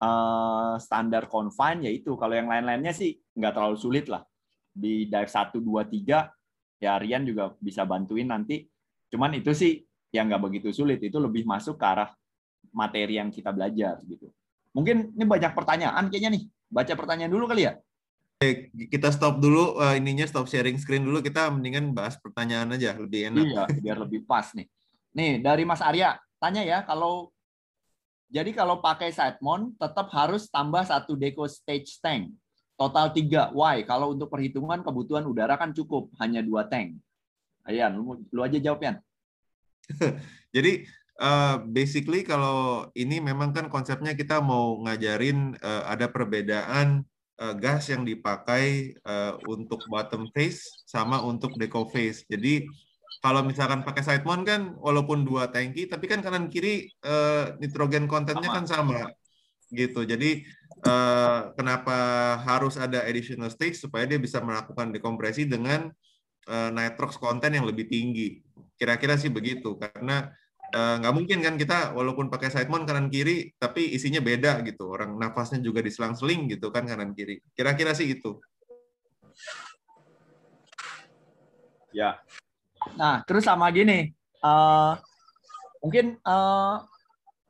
uh, 0.00 0.74
standar 0.80 1.28
confine 1.28 1.86
yaitu 1.86 2.16
kalau 2.16 2.34
yang 2.34 2.48
lain-lainnya 2.48 2.90
sih 2.96 3.20
nggak 3.36 3.52
terlalu 3.54 3.76
sulit 3.76 4.06
lah. 4.08 4.24
Di 4.70 5.06
dive 5.06 5.30
1, 5.30 5.60
2, 5.60 5.60
3 5.60 6.80
ya 6.80 6.96
Rian 6.96 7.22
juga 7.28 7.52
bisa 7.60 7.84
bantuin 7.84 8.26
nanti. 8.26 8.64
Cuman 9.12 9.36
itu 9.36 9.52
sih 9.52 9.84
yang 10.10 10.32
nggak 10.32 10.42
begitu 10.42 10.72
sulit. 10.72 10.98
Itu 11.04 11.20
lebih 11.20 11.44
masuk 11.44 11.76
ke 11.76 11.86
arah 11.86 12.10
materi 12.72 13.20
yang 13.20 13.28
kita 13.28 13.52
belajar 13.52 14.00
gitu. 14.08 14.32
Mungkin 14.72 15.14
ini 15.18 15.24
banyak 15.26 15.52
pertanyaan 15.52 16.08
kayaknya 16.08 16.40
nih. 16.40 16.44
Baca 16.70 16.94
pertanyaan 16.94 17.32
dulu 17.34 17.50
kali 17.50 17.66
ya? 17.66 17.74
Kita 18.72 19.12
stop 19.12 19.36
dulu 19.36 19.76
uh, 19.76 19.98
ininya 19.98 20.24
stop 20.24 20.48
sharing 20.48 20.80
screen 20.80 21.04
dulu. 21.04 21.20
Kita 21.20 21.50
mendingan 21.50 21.92
bahas 21.92 22.16
pertanyaan 22.16 22.72
aja 22.72 22.96
lebih 22.96 23.28
enak. 23.28 23.44
Iya 23.44 23.62
biar 23.82 23.96
lebih 24.06 24.24
pas 24.24 24.54
nih. 24.56 24.70
Nih 25.12 25.42
dari 25.42 25.66
Mas 25.66 25.82
Arya 25.82 26.16
tanya 26.40 26.62
ya 26.64 26.86
kalau 26.86 27.34
jadi 28.30 28.54
kalau 28.54 28.78
pakai 28.78 29.10
side 29.10 29.42
mount 29.42 29.74
tetap 29.74 30.06
harus 30.14 30.46
tambah 30.46 30.86
satu 30.86 31.18
deco 31.18 31.50
stage 31.50 31.98
tank. 31.98 32.30
Total 32.78 33.10
tiga. 33.10 33.50
Why? 33.50 33.82
Kalau 33.82 34.14
untuk 34.14 34.30
perhitungan 34.30 34.80
kebutuhan 34.86 35.26
udara 35.26 35.58
kan 35.58 35.74
cukup 35.74 36.08
hanya 36.22 36.40
dua 36.40 36.64
tank. 36.64 36.96
Ayan, 37.66 37.92
lu, 37.98 38.22
lu 38.30 38.40
aja 38.40 38.56
jawab 38.56 38.80
Yan. 38.86 38.96
Jadi 40.54 40.86
uh, 41.18 41.60
basically 41.66 42.22
kalau 42.22 42.88
ini 42.94 43.18
memang 43.18 43.50
kan 43.50 43.66
konsepnya 43.66 44.14
kita 44.14 44.38
mau 44.38 44.78
ngajarin 44.86 45.58
uh, 45.60 45.90
ada 45.90 46.06
perbedaan 46.08 47.04
uh, 47.42 47.54
gas 47.58 47.90
yang 47.90 48.06
dipakai 48.06 48.94
uh, 49.04 49.36
untuk 49.50 49.82
bottom 49.90 50.30
face 50.30 50.86
sama 50.86 51.18
untuk 51.20 51.52
deco 51.58 51.84
face. 51.90 52.22
Jadi 52.30 52.64
kalau 53.20 53.44
misalkan 53.44 53.84
pakai 53.84 54.00
side 54.00 54.24
mount 54.24 54.48
kan 54.48 54.72
walaupun 54.80 55.28
dua 55.28 55.52
tangki 55.52 55.84
tapi 55.84 56.08
kan 56.08 56.24
kanan 56.24 56.48
kiri 56.48 56.88
uh, 57.04 57.52
nitrogen 57.60 58.08
kontennya 58.08 58.48
kan 58.48 58.64
sama 58.64 59.12
gitu. 59.70 60.02
Jadi 60.02 60.42
uh, 60.88 61.54
kenapa 61.54 61.96
harus 62.42 62.80
ada 62.80 63.06
additional 63.06 63.52
stage 63.52 63.78
supaya 63.78 64.08
dia 64.08 64.18
bisa 64.18 64.42
melakukan 64.42 64.90
dekompresi 64.90 65.46
dengan 65.46 65.92
uh, 66.50 66.70
nitrox 66.72 67.20
konten 67.20 67.54
yang 67.54 67.68
lebih 67.68 67.86
tinggi. 67.86 68.40
Kira-kira 68.74 69.20
sih 69.20 69.28
begitu 69.30 69.76
karena 69.76 70.32
nggak 70.70 71.12
uh, 71.12 71.16
mungkin 71.16 71.42
kan 71.42 71.58
kita 71.58 71.90
walaupun 71.98 72.30
pakai 72.30 72.46
side 72.46 72.70
mount 72.70 72.86
kanan 72.86 73.10
kiri 73.12 73.52
tapi 73.60 73.92
isinya 73.92 74.24
beda 74.24 74.64
gitu. 74.64 74.90
Orang 74.90 75.20
nafasnya 75.20 75.60
juga 75.60 75.84
diselang-seling 75.84 76.50
gitu 76.56 76.72
kan 76.72 76.88
kanan 76.88 77.12
kiri. 77.12 77.44
Kira-kira 77.52 77.92
sih 77.92 78.16
itu. 78.16 78.40
Ya, 81.90 82.22
Nah, 82.96 83.20
terus 83.28 83.44
sama 83.44 83.68
gini, 83.68 84.12
uh, 84.40 84.96
mungkin 85.84 86.16
uh, 86.24 86.84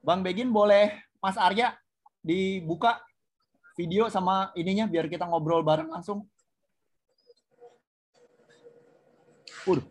Bang 0.02 0.26
Begin 0.26 0.50
boleh 0.50 0.98
Mas 1.22 1.38
Arya 1.38 1.76
dibuka 2.20 2.98
video 3.78 4.10
sama 4.10 4.50
ininya 4.58 4.84
biar 4.90 5.06
kita 5.06 5.24
ngobrol 5.24 5.62
bareng 5.62 5.88
langsung. 5.88 6.26
Udah. 9.68 9.86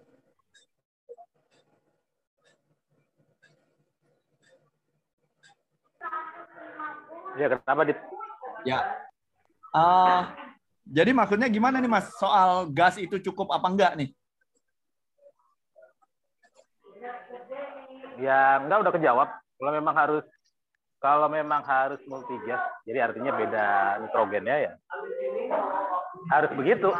Ya, 7.39 7.47
kenapa, 7.55 7.87
Dit? 7.87 7.99
Ya. 8.67 8.83
Uh, 9.71 10.27
jadi 10.83 11.15
maksudnya 11.15 11.47
gimana 11.47 11.79
nih, 11.79 11.87
Mas? 11.87 12.11
Soal 12.19 12.67
gas 12.75 12.99
itu 12.99 13.15
cukup 13.31 13.55
apa 13.55 13.67
enggak 13.71 13.93
nih? 13.95 14.09
Ya 18.19 18.59
enggak 18.59 18.79
udah 18.83 18.93
kejawab. 18.93 19.29
Kalau 19.59 19.71
memang 19.75 19.95
harus 19.95 20.25
kalau 20.99 21.31
memang 21.31 21.63
harus 21.63 22.03
multigas, 22.11 22.59
jadi 22.83 23.07
artinya 23.07 23.31
beda 23.31 23.67
nitrogennya 24.03 24.55
ya. 24.67 24.71
Harus 26.27 26.51
begitu. 26.59 26.91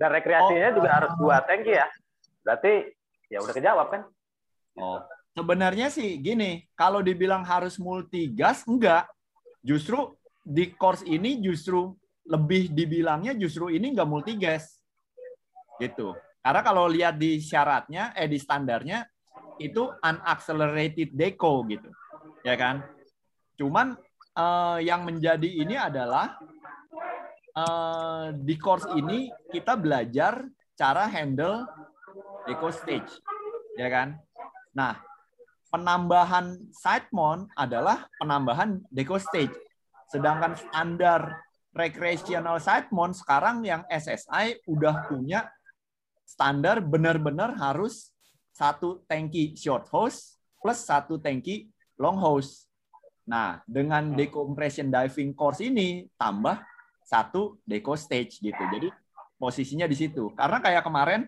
Dan 0.00 0.08
rekreasinya 0.16 0.72
oh. 0.72 0.76
juga 0.80 0.88
harus 0.88 1.12
dua 1.20 1.44
tangki 1.44 1.76
ya. 1.76 1.84
Berarti 2.40 2.88
ya 3.28 3.44
udah 3.44 3.54
kejawab 3.54 3.86
kan? 3.92 4.02
Oh. 4.80 5.04
Sebenarnya 5.36 5.92
sih 5.92 6.16
gini, 6.16 6.64
kalau 6.72 7.04
dibilang 7.04 7.44
harus 7.44 7.76
multigas 7.76 8.64
enggak. 8.64 9.04
Justru 9.60 10.16
di 10.40 10.72
course 10.72 11.04
ini 11.04 11.44
justru 11.44 11.92
lebih 12.24 12.72
dibilangnya 12.72 13.36
justru 13.36 13.68
ini 13.68 13.92
enggak 13.92 14.08
multigas. 14.08 14.80
Gitu. 15.76 16.16
Karena 16.40 16.64
kalau 16.64 16.88
lihat 16.88 17.20
di 17.20 17.36
syaratnya, 17.36 18.16
eh 18.16 18.24
di 18.24 18.40
standarnya, 18.40 19.04
itu 19.60 19.92
unaccelerated 20.00 21.12
deco 21.12 21.60
gitu, 21.68 21.92
ya 22.40 22.56
kan? 22.56 22.80
Cuman 23.60 23.92
uh, 24.34 24.80
yang 24.80 25.04
menjadi 25.04 25.44
ini 25.46 25.76
adalah 25.76 26.40
uh, 27.54 28.32
di 28.32 28.56
course 28.56 28.88
ini 28.96 29.28
kita 29.52 29.76
belajar 29.76 30.40
cara 30.72 31.04
handle 31.12 31.68
deco 32.48 32.72
stage, 32.72 33.20
ya 33.76 33.92
kan? 33.92 34.16
Nah, 34.72 34.96
penambahan 35.68 36.56
side 36.72 37.12
mount 37.12 37.52
adalah 37.54 38.08
penambahan 38.16 38.80
deco 38.88 39.20
stage. 39.20 39.52
Sedangkan 40.10 40.58
standar 40.58 41.44
recreational 41.70 42.58
side 42.58 42.90
mount 42.90 43.14
sekarang 43.14 43.62
yang 43.62 43.86
SSI 43.86 44.66
udah 44.66 45.06
punya 45.06 45.46
standar 46.26 46.82
benar-benar 46.82 47.54
harus 47.58 48.10
satu 48.60 49.00
tangki 49.08 49.56
short 49.56 49.88
hose 49.88 50.36
plus 50.60 50.84
satu 50.84 51.16
tangki 51.16 51.72
long 51.96 52.20
hose. 52.20 52.68
Nah, 53.24 53.64
dengan 53.64 54.12
decompression 54.12 54.92
diving 54.92 55.32
course 55.32 55.64
ini 55.64 56.04
tambah 56.20 56.60
satu 57.00 57.56
deco 57.64 57.96
stage 57.96 58.44
gitu. 58.44 58.60
Jadi 58.60 58.92
posisinya 59.40 59.88
di 59.88 59.96
situ. 59.96 60.36
Karena 60.36 60.60
kayak 60.60 60.84
kemarin, 60.84 61.24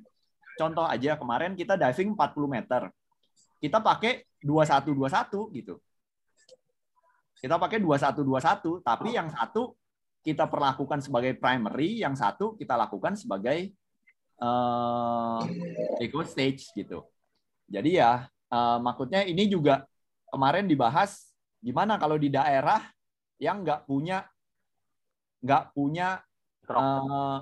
contoh 0.60 0.84
aja 0.84 1.16
kemarin 1.16 1.56
kita 1.56 1.80
diving 1.80 2.12
40 2.12 2.44
meter. 2.52 2.82
Kita 3.56 3.80
pakai 3.80 4.28
2121 4.44 5.56
gitu. 5.56 5.74
Kita 7.40 7.56
pakai 7.58 7.78
2121, 7.82 8.86
tapi 8.86 9.08
yang 9.16 9.26
satu 9.32 9.74
kita 10.22 10.46
perlakukan 10.46 11.02
sebagai 11.02 11.34
primary, 11.34 11.98
yang 11.98 12.14
satu 12.14 12.54
kita 12.54 12.78
lakukan 12.78 13.18
sebagai 13.18 13.74
uh, 14.38 15.42
eco 15.98 16.22
stage 16.22 16.70
gitu. 16.78 17.02
Jadi 17.72 17.96
ya, 17.96 18.28
uh, 18.52 18.78
maksudnya 18.84 19.24
ini 19.24 19.48
juga 19.48 19.88
kemarin 20.28 20.68
dibahas 20.68 21.32
gimana 21.64 21.96
kalau 21.96 22.20
di 22.20 22.28
daerah 22.28 22.84
yang 23.40 23.64
nggak 23.64 23.88
punya 23.88 24.28
nggak 25.40 25.72
punya 25.72 26.20
uh, 26.68 27.40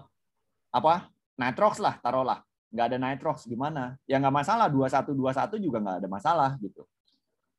apa? 0.70 1.10
Nitrox 1.34 1.82
lah 1.82 1.98
taruhlah 1.98 2.40
nggak 2.70 2.86
ada 2.86 2.98
nitrox 2.98 3.44
gimana? 3.50 3.98
Ya 4.06 4.22
nggak 4.22 4.34
masalah 4.34 4.70
2121 4.70 5.58
juga 5.58 5.78
nggak 5.82 5.98
ada 6.06 6.08
masalah 6.08 6.50
gitu. 6.62 6.86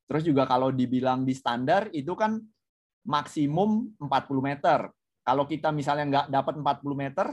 Terus 0.08 0.24
juga 0.24 0.44
kalau 0.48 0.72
dibilang 0.72 1.24
di 1.28 1.36
standar 1.36 1.92
itu 1.92 2.16
kan 2.16 2.40
maksimum 3.04 3.92
40 4.00 4.08
meter. 4.40 4.88
Kalau 5.22 5.44
kita 5.46 5.70
misalnya 5.70 6.06
nggak 6.08 6.28
dapat 6.32 6.54
40 6.60 6.96
meter 6.96 7.28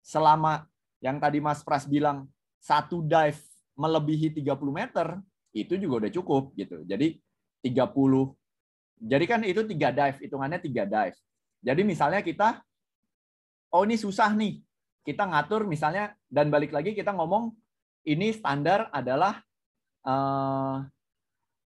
selama 0.00 0.64
yang 1.04 1.20
tadi 1.20 1.38
Mas 1.38 1.62
Pras 1.62 1.86
bilang 1.86 2.26
satu 2.58 3.04
dive 3.04 3.38
melebihi 3.78 4.42
30 4.42 4.58
meter 4.74 5.22
itu 5.54 5.78
juga 5.78 6.04
udah 6.04 6.12
cukup 6.12 6.52
gitu. 6.58 6.82
Jadi 6.84 7.16
30 7.62 8.34
jadi 8.98 9.24
kan 9.30 9.40
itu 9.46 9.62
tiga 9.62 9.94
dive, 9.94 10.18
hitungannya 10.18 10.58
tiga 10.58 10.82
dive. 10.82 11.18
Jadi 11.62 11.82
misalnya 11.86 12.20
kita 12.22 12.58
oh 13.70 13.82
ini 13.86 13.94
susah 13.94 14.34
nih. 14.34 14.58
Kita 15.06 15.24
ngatur 15.24 15.64
misalnya 15.64 16.12
dan 16.28 16.50
balik 16.52 16.74
lagi 16.74 16.92
kita 16.92 17.14
ngomong 17.14 17.54
ini 18.04 18.34
standar 18.34 18.90
adalah 18.90 19.38
eh, 20.02 20.76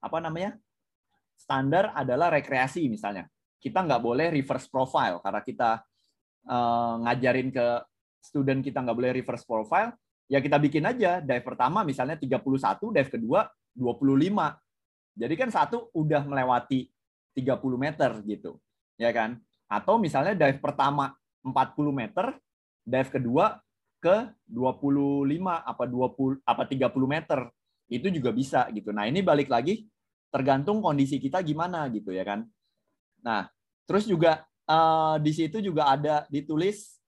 apa 0.02 0.18
namanya? 0.20 0.58
Standar 1.38 1.94
adalah 1.94 2.34
rekreasi 2.34 2.90
misalnya. 2.90 3.30
Kita 3.62 3.86
nggak 3.86 4.02
boleh 4.02 4.28
reverse 4.34 4.68
profile 4.68 5.22
karena 5.22 5.42
kita 5.46 5.70
eh, 6.50 6.94
ngajarin 7.06 7.54
ke 7.54 7.66
student 8.20 8.60
kita 8.66 8.84
nggak 8.84 8.98
boleh 8.98 9.12
reverse 9.16 9.46
profile 9.46 9.94
ya 10.30 10.40
kita 10.40 10.62
bikin 10.62 10.86
aja 10.86 11.20
dive 11.20 11.42
pertama 11.42 11.82
misalnya 11.82 12.16
31, 12.16 12.94
dive 12.94 13.10
kedua 13.10 13.50
25. 13.74 15.20
Jadi 15.20 15.34
kan 15.36 15.50
satu 15.50 15.90
udah 15.92 16.24
melewati 16.24 16.88
30 17.34 17.58
meter 17.76 18.12
gitu. 18.24 18.62
Ya 18.96 19.10
kan? 19.10 19.42
Atau 19.66 19.98
misalnya 19.98 20.38
dive 20.38 20.62
pertama 20.62 21.18
40 21.42 21.90
meter, 21.92 22.38
dive 22.86 23.10
kedua 23.10 23.58
ke 24.00 24.32
25 24.48 25.26
apa 25.44 25.84
20 25.84 26.46
apa 26.46 26.64
30 26.64 26.88
meter. 27.10 27.40
Itu 27.90 28.08
juga 28.14 28.30
bisa 28.30 28.70
gitu. 28.70 28.94
Nah, 28.94 29.10
ini 29.10 29.26
balik 29.26 29.50
lagi 29.50 29.90
tergantung 30.30 30.80
kondisi 30.80 31.18
kita 31.18 31.42
gimana 31.42 31.90
gitu 31.90 32.14
ya 32.14 32.22
kan. 32.22 32.46
Nah, 33.26 33.50
terus 33.90 34.06
juga 34.06 34.46
uh, 34.70 35.18
di 35.18 35.34
situ 35.34 35.58
juga 35.58 35.90
ada 35.90 36.30
ditulis 36.30 36.99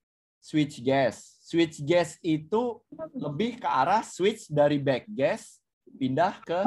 switch 0.42 0.82
gas. 0.82 1.38
Switch 1.46 1.80
gas 1.86 2.18
itu 2.26 2.82
lebih 3.14 3.62
ke 3.62 3.70
arah 3.70 4.02
switch 4.02 4.50
dari 4.50 4.82
back 4.82 5.06
gas 5.14 5.62
pindah 5.86 6.42
ke 6.42 6.60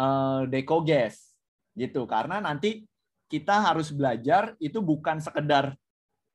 uh, 0.00 0.48
deco 0.48 0.80
gas 0.80 1.36
gitu. 1.76 2.08
Karena 2.08 2.40
nanti 2.40 2.88
kita 3.28 3.60
harus 3.60 3.92
belajar 3.92 4.56
itu 4.56 4.80
bukan 4.80 5.20
sekedar 5.20 5.76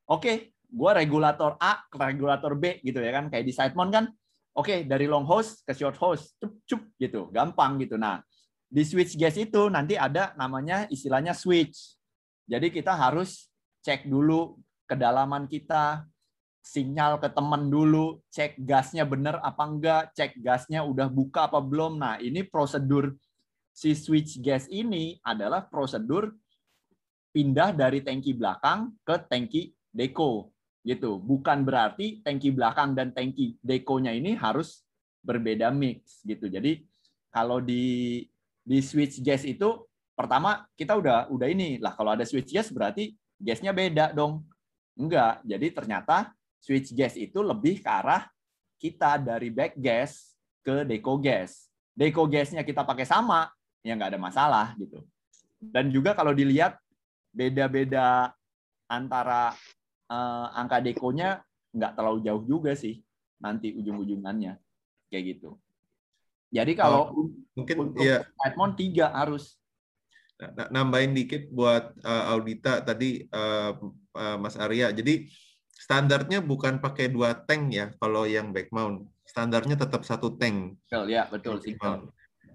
oke 0.06 0.22
okay, 0.22 0.36
gue 0.70 0.92
regulator 0.94 1.58
A 1.58 1.82
ke 1.90 1.98
regulator 1.98 2.54
B 2.54 2.78
gitu 2.86 3.02
ya 3.02 3.12
kan. 3.18 3.34
Kayak 3.34 3.46
di 3.50 3.54
side 3.54 3.74
mount 3.74 3.90
kan 3.90 4.06
oke 4.54 4.70
okay, 4.70 4.86
dari 4.86 5.10
long 5.10 5.26
hose 5.26 5.66
ke 5.66 5.74
short 5.74 5.98
hose 5.98 6.38
cup 6.38 6.54
cup 6.70 6.82
gitu. 7.02 7.34
Gampang 7.34 7.82
gitu. 7.82 7.98
Nah 7.98 8.22
di 8.70 8.86
switch 8.86 9.18
gas 9.18 9.34
itu 9.38 9.70
nanti 9.74 9.98
ada 9.98 10.38
namanya 10.38 10.86
istilahnya 10.94 11.34
switch. 11.34 11.98
Jadi 12.46 12.70
kita 12.70 12.94
harus 12.94 13.50
cek 13.82 14.06
dulu 14.06 14.60
kedalaman 14.94 15.50
kita 15.50 16.06
sinyal 16.64 17.20
ke 17.20 17.28
teman 17.34 17.68
dulu, 17.68 18.22
cek 18.30 18.62
gasnya 18.62 19.04
benar 19.04 19.42
apa 19.42 19.66
enggak, 19.66 20.04
cek 20.16 20.40
gasnya 20.40 20.86
udah 20.86 21.10
buka 21.10 21.50
apa 21.50 21.60
belum. 21.60 22.00
Nah, 22.00 22.22
ini 22.22 22.46
prosedur 22.46 23.12
si 23.74 23.98
switch 23.98 24.38
gas 24.40 24.70
ini 24.70 25.18
adalah 25.26 25.66
prosedur 25.66 26.30
pindah 27.34 27.74
dari 27.74 28.06
tangki 28.06 28.38
belakang 28.38 28.94
ke 29.02 29.18
tangki 29.26 29.74
deko 29.90 30.54
gitu. 30.86 31.18
Bukan 31.18 31.66
berarti 31.66 32.22
tangki 32.22 32.54
belakang 32.54 32.94
dan 32.94 33.10
tangki 33.12 33.58
dekonya 33.60 34.14
ini 34.14 34.38
harus 34.38 34.86
berbeda 35.26 35.74
mix 35.74 36.22
gitu. 36.24 36.48
Jadi 36.48 36.86
kalau 37.34 37.58
di 37.60 38.22
di 38.64 38.80
switch 38.80 39.20
gas 39.20 39.44
itu 39.44 39.84
pertama 40.14 40.64
kita 40.78 40.96
udah 40.96 41.28
udah 41.34 41.48
ini 41.50 41.82
lah 41.82 41.92
kalau 41.98 42.14
ada 42.14 42.24
switch 42.24 42.54
gas 42.54 42.70
berarti 42.70 43.18
gasnya 43.42 43.74
beda 43.76 44.14
dong 44.14 44.46
Enggak. 44.94 45.42
Jadi 45.46 45.68
ternyata 45.74 46.32
switch 46.62 46.94
gas 46.94 47.18
itu 47.18 47.42
lebih 47.42 47.82
ke 47.82 47.90
arah 47.90 48.30
kita 48.78 49.18
dari 49.20 49.50
back 49.50 49.76
gas 49.80 50.36
ke 50.64 50.88
deco 50.88 51.20
gas. 51.20 51.68
Deco 51.94 52.26
gasnya 52.26 52.66
kita 52.66 52.82
pakai 52.82 53.06
sama, 53.06 53.52
ya 53.86 53.94
nggak 53.94 54.18
ada 54.18 54.22
masalah 54.22 54.74
gitu. 54.82 55.04
Dan 55.62 55.94
juga 55.94 56.18
kalau 56.18 56.34
dilihat 56.34 56.76
beda-beda 57.34 58.34
antara 58.90 59.56
uh, 60.10 60.48
angka 60.54 60.84
dekonya 60.84 61.42
nggak 61.74 61.94
terlalu 61.98 62.20
jauh 62.22 62.44
juga 62.46 62.72
sih 62.78 63.02
nanti 63.42 63.74
ujung-ujungannya 63.74 64.54
kayak 65.10 65.24
gitu. 65.38 65.58
Jadi 66.54 66.78
kalau 66.78 67.10
Oh, 67.10 67.30
mungkin 67.58 67.76
untuk 67.90 68.06
ya 68.06 68.22
Edmond 68.46 68.78
tiga 68.78 69.10
harus 69.10 69.58
nambahin 70.72 71.16
dikit 71.16 71.48
buat 71.54 71.96
uh, 72.04 72.34
Audita 72.34 72.84
tadi 72.84 73.24
uh, 73.32 73.78
uh, 74.16 74.38
Mas 74.40 74.56
Arya. 74.60 74.92
Jadi 74.92 75.28
standarnya 75.74 76.40
bukan 76.40 76.80
pakai 76.80 77.12
dua 77.12 77.36
tank 77.44 77.74
ya 77.74 77.92
kalau 78.00 78.24
yang 78.24 78.52
back 78.56 78.72
mount. 78.72 79.08
Standarnya 79.24 79.80
tetap 79.80 80.04
satu 80.04 80.36
tank. 80.36 80.78
betul 80.88 81.06
ya 81.10 81.24
betul 81.32 81.56
sih. 81.64 81.76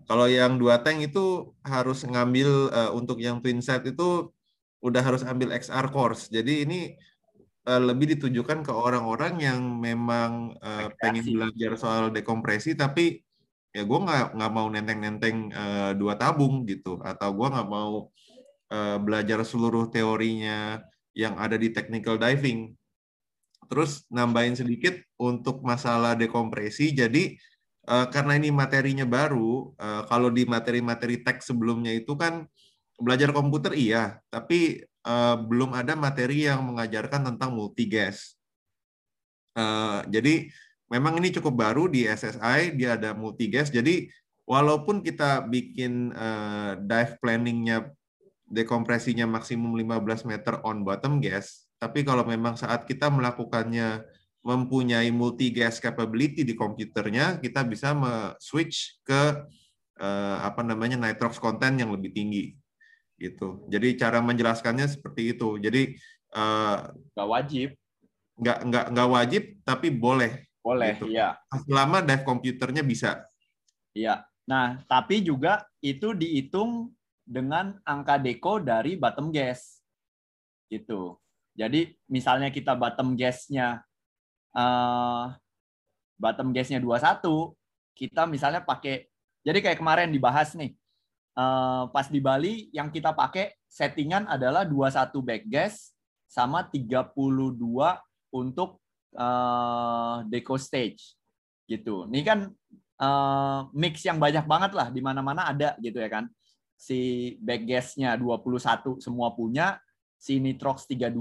Kalau 0.08 0.24
yang 0.24 0.56
dua 0.56 0.80
tank 0.80 1.04
itu 1.04 1.52
harus 1.60 2.04
ngambil 2.08 2.72
uh, 2.72 2.90
untuk 2.96 3.20
yang 3.20 3.44
twin 3.44 3.60
set 3.60 3.84
itu 3.84 4.32
udah 4.80 5.02
harus 5.04 5.20
ambil 5.26 5.52
XR 5.52 5.92
course. 5.92 6.32
Jadi 6.32 6.64
ini 6.64 6.96
uh, 7.68 7.82
lebih 7.82 8.16
ditujukan 8.16 8.64
ke 8.64 8.72
orang-orang 8.72 9.36
yang 9.42 9.60
memang 9.60 10.56
uh, 10.64 10.88
pengen 10.96 11.28
belajar 11.28 11.76
soal 11.76 12.08
dekompresi 12.08 12.72
tapi 12.72 13.20
ya 13.72 13.82
gue 13.84 13.98
nggak 14.00 14.36
nggak 14.36 14.52
mau 14.52 14.66
nenteng-nenteng 14.72 15.36
uh, 15.52 15.92
dua 15.92 16.16
tabung 16.16 16.64
gitu 16.64 16.98
atau 17.04 17.28
gue 17.36 17.48
nggak 17.52 17.68
mau 17.68 18.08
uh, 18.72 18.96
belajar 19.00 19.44
seluruh 19.44 19.92
teorinya 19.92 20.82
yang 21.18 21.34
ada 21.34 21.58
di 21.58 21.74
technical 21.74 22.14
diving. 22.14 22.78
Terus 23.66 24.06
nambahin 24.06 24.54
sedikit 24.54 24.94
untuk 25.18 25.66
masalah 25.66 26.14
dekompresi. 26.14 26.94
Jadi 26.94 27.34
eh, 27.84 28.06
karena 28.14 28.38
ini 28.38 28.54
materinya 28.54 29.04
baru, 29.04 29.74
eh, 29.74 30.02
kalau 30.06 30.30
di 30.30 30.46
materi-materi 30.46 31.20
teks 31.26 31.50
sebelumnya 31.50 31.90
itu 31.92 32.14
kan 32.14 32.46
belajar 32.96 33.34
komputer 33.34 33.74
iya, 33.74 34.22
tapi 34.30 34.80
eh, 34.86 35.36
belum 35.50 35.74
ada 35.74 35.98
materi 35.98 36.46
yang 36.46 36.64
mengajarkan 36.64 37.34
tentang 37.34 37.50
multigas. 37.52 38.38
Eh, 39.58 40.00
jadi 40.06 40.48
memang 40.88 41.20
ini 41.20 41.32
cukup 41.32 41.54
baru 41.54 41.84
di 41.86 42.08
SSI, 42.08 42.74
dia 42.74 42.96
ada 42.96 43.12
multigas. 43.12 43.68
Jadi 43.68 44.08
walaupun 44.48 45.04
kita 45.04 45.44
bikin 45.44 46.12
eh, 46.12 46.72
dive 46.80 47.14
planningnya 47.20 47.92
dekompresinya 48.48 49.28
maksimum 49.28 49.76
15 49.76 50.24
meter 50.24 50.60
on 50.64 50.80
bottom 50.82 51.20
gas, 51.20 51.68
tapi 51.76 52.02
kalau 52.02 52.24
memang 52.24 52.56
saat 52.56 52.88
kita 52.88 53.12
melakukannya 53.12 54.02
mempunyai 54.40 55.12
multi 55.12 55.52
gas 55.52 55.76
capability 55.76 56.40
di 56.40 56.56
komputernya, 56.56 57.36
kita 57.36 57.60
bisa 57.68 57.92
switch 58.40 59.04
ke 59.04 59.44
eh, 60.00 60.36
apa 60.40 60.64
namanya 60.64 60.96
nitrox 60.96 61.36
content 61.36 61.76
yang 61.76 61.92
lebih 61.92 62.16
tinggi 62.16 62.56
gitu. 63.20 63.68
Jadi 63.68 63.98
cara 64.00 64.24
menjelaskannya 64.24 64.88
seperti 64.88 65.36
itu. 65.36 65.60
Jadi 65.60 65.92
eh, 66.32 66.78
Nggak 67.12 67.28
wajib, 67.28 67.68
nggak 68.38 68.58
nggak 68.70 68.86
nggak 68.94 69.08
wajib 69.10 69.42
tapi 69.66 69.90
boleh 69.90 70.47
boleh, 70.68 70.92
Gitu. 71.00 71.16
iya. 71.16 71.40
selama 71.64 72.04
dive 72.04 72.24
komputernya 72.28 72.84
bisa. 72.84 73.24
Iya. 73.96 74.28
Nah, 74.44 74.80
tapi 74.84 75.20
juga 75.20 75.64
itu 75.80 76.12
dihitung 76.12 76.92
dengan 77.24 77.76
angka 77.84 78.16
deko 78.16 78.60
dari 78.60 78.96
bottom 78.96 79.28
gas. 79.28 79.80
Gitu. 80.68 81.16
Jadi 81.52 81.96
misalnya 82.06 82.52
kita 82.52 82.76
bottom 82.76 83.16
gasnya 83.16 83.80
eh 84.52 85.24
bottom 86.16 86.50
gasnya 86.50 86.80
21, 86.80 87.52
kita 87.94 88.24
misalnya 88.26 88.60
pakai 88.60 89.06
jadi 89.44 89.58
kayak 89.62 89.78
kemarin 89.80 90.12
dibahas 90.12 90.52
nih. 90.52 90.72
eh, 91.38 91.84
pas 91.94 92.10
di 92.10 92.18
Bali 92.18 92.66
yang 92.74 92.90
kita 92.90 93.14
pakai 93.14 93.54
settingan 93.70 94.26
adalah 94.26 94.66
21 94.66 95.22
back 95.22 95.46
gas 95.46 95.94
sama 96.26 96.66
32 96.66 97.14
untuk 98.34 98.82
eh 99.14 100.16
deco 100.28 100.56
stage 100.60 101.16
gitu. 101.68 102.08
Ini 102.08 102.20
kan 102.24 102.38
eh, 103.00 103.60
mix 103.76 104.04
yang 104.04 104.18
banyak 104.20 104.44
banget 104.44 104.72
lah 104.76 104.88
di 104.88 105.00
mana-mana 105.00 105.48
ada 105.52 105.76
gitu 105.80 106.00
ya 106.00 106.08
kan. 106.08 106.24
Si 106.78 107.34
backgasnya 107.42 108.14
21 108.14 109.02
semua 109.02 109.34
punya, 109.34 109.82
si 110.18 110.38
nitrox 110.38 110.86
32 110.86 111.14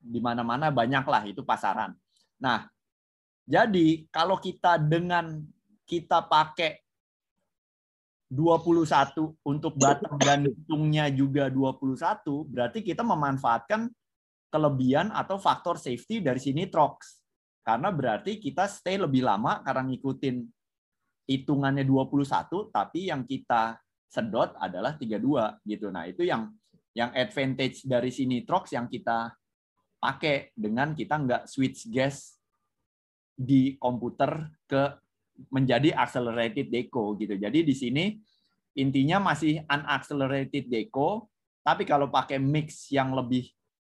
di 0.00 0.18
mana-mana 0.18 0.72
banyak 0.72 1.04
lah 1.04 1.22
itu 1.28 1.44
pasaran. 1.44 1.92
Nah, 2.40 2.66
jadi 3.44 4.08
kalau 4.08 4.40
kita 4.40 4.80
dengan 4.80 5.44
kita 5.84 6.24
pakai 6.24 6.80
21 8.30 9.34
untuk 9.42 9.74
bottom 9.74 10.14
dan 10.22 10.46
hitungnya 10.46 11.10
juga 11.10 11.50
21, 11.50 12.46
berarti 12.46 12.78
kita 12.78 13.02
memanfaatkan 13.02 13.90
kelebihan 14.50 15.14
atau 15.14 15.38
faktor 15.38 15.78
safety 15.78 16.20
dari 16.20 16.42
si 16.42 16.50
nitrox. 16.50 17.22
Karena 17.62 17.94
berarti 17.94 18.42
kita 18.42 18.66
stay 18.66 18.98
lebih 18.98 19.22
lama 19.22 19.62
karena 19.62 19.86
ngikutin 19.86 20.36
hitungannya 21.30 21.86
21 21.86 22.74
tapi 22.74 23.06
yang 23.14 23.22
kita 23.22 23.78
sedot 24.10 24.58
adalah 24.58 24.98
32 24.98 25.62
gitu. 25.62 25.86
Nah, 25.94 26.10
itu 26.10 26.26
yang 26.26 26.50
yang 26.90 27.14
advantage 27.14 27.86
dari 27.86 28.10
si 28.10 28.26
nitrox 28.26 28.74
yang 28.74 28.90
kita 28.90 29.30
pakai 30.02 30.50
dengan 30.58 30.90
kita 30.98 31.14
nggak 31.14 31.42
switch 31.46 31.86
gas 31.86 32.34
di 33.38 33.78
komputer 33.78 34.50
ke 34.66 34.98
menjadi 35.54 35.94
accelerated 35.94 36.68
deco 36.68 37.14
gitu. 37.14 37.38
Jadi 37.38 37.62
di 37.62 37.72
sini 37.72 38.04
intinya 38.74 39.30
masih 39.30 39.62
unaccelerated 39.64 40.66
deco, 40.66 41.30
tapi 41.62 41.86
kalau 41.86 42.10
pakai 42.10 42.42
mix 42.42 42.90
yang 42.90 43.14
lebih 43.14 43.46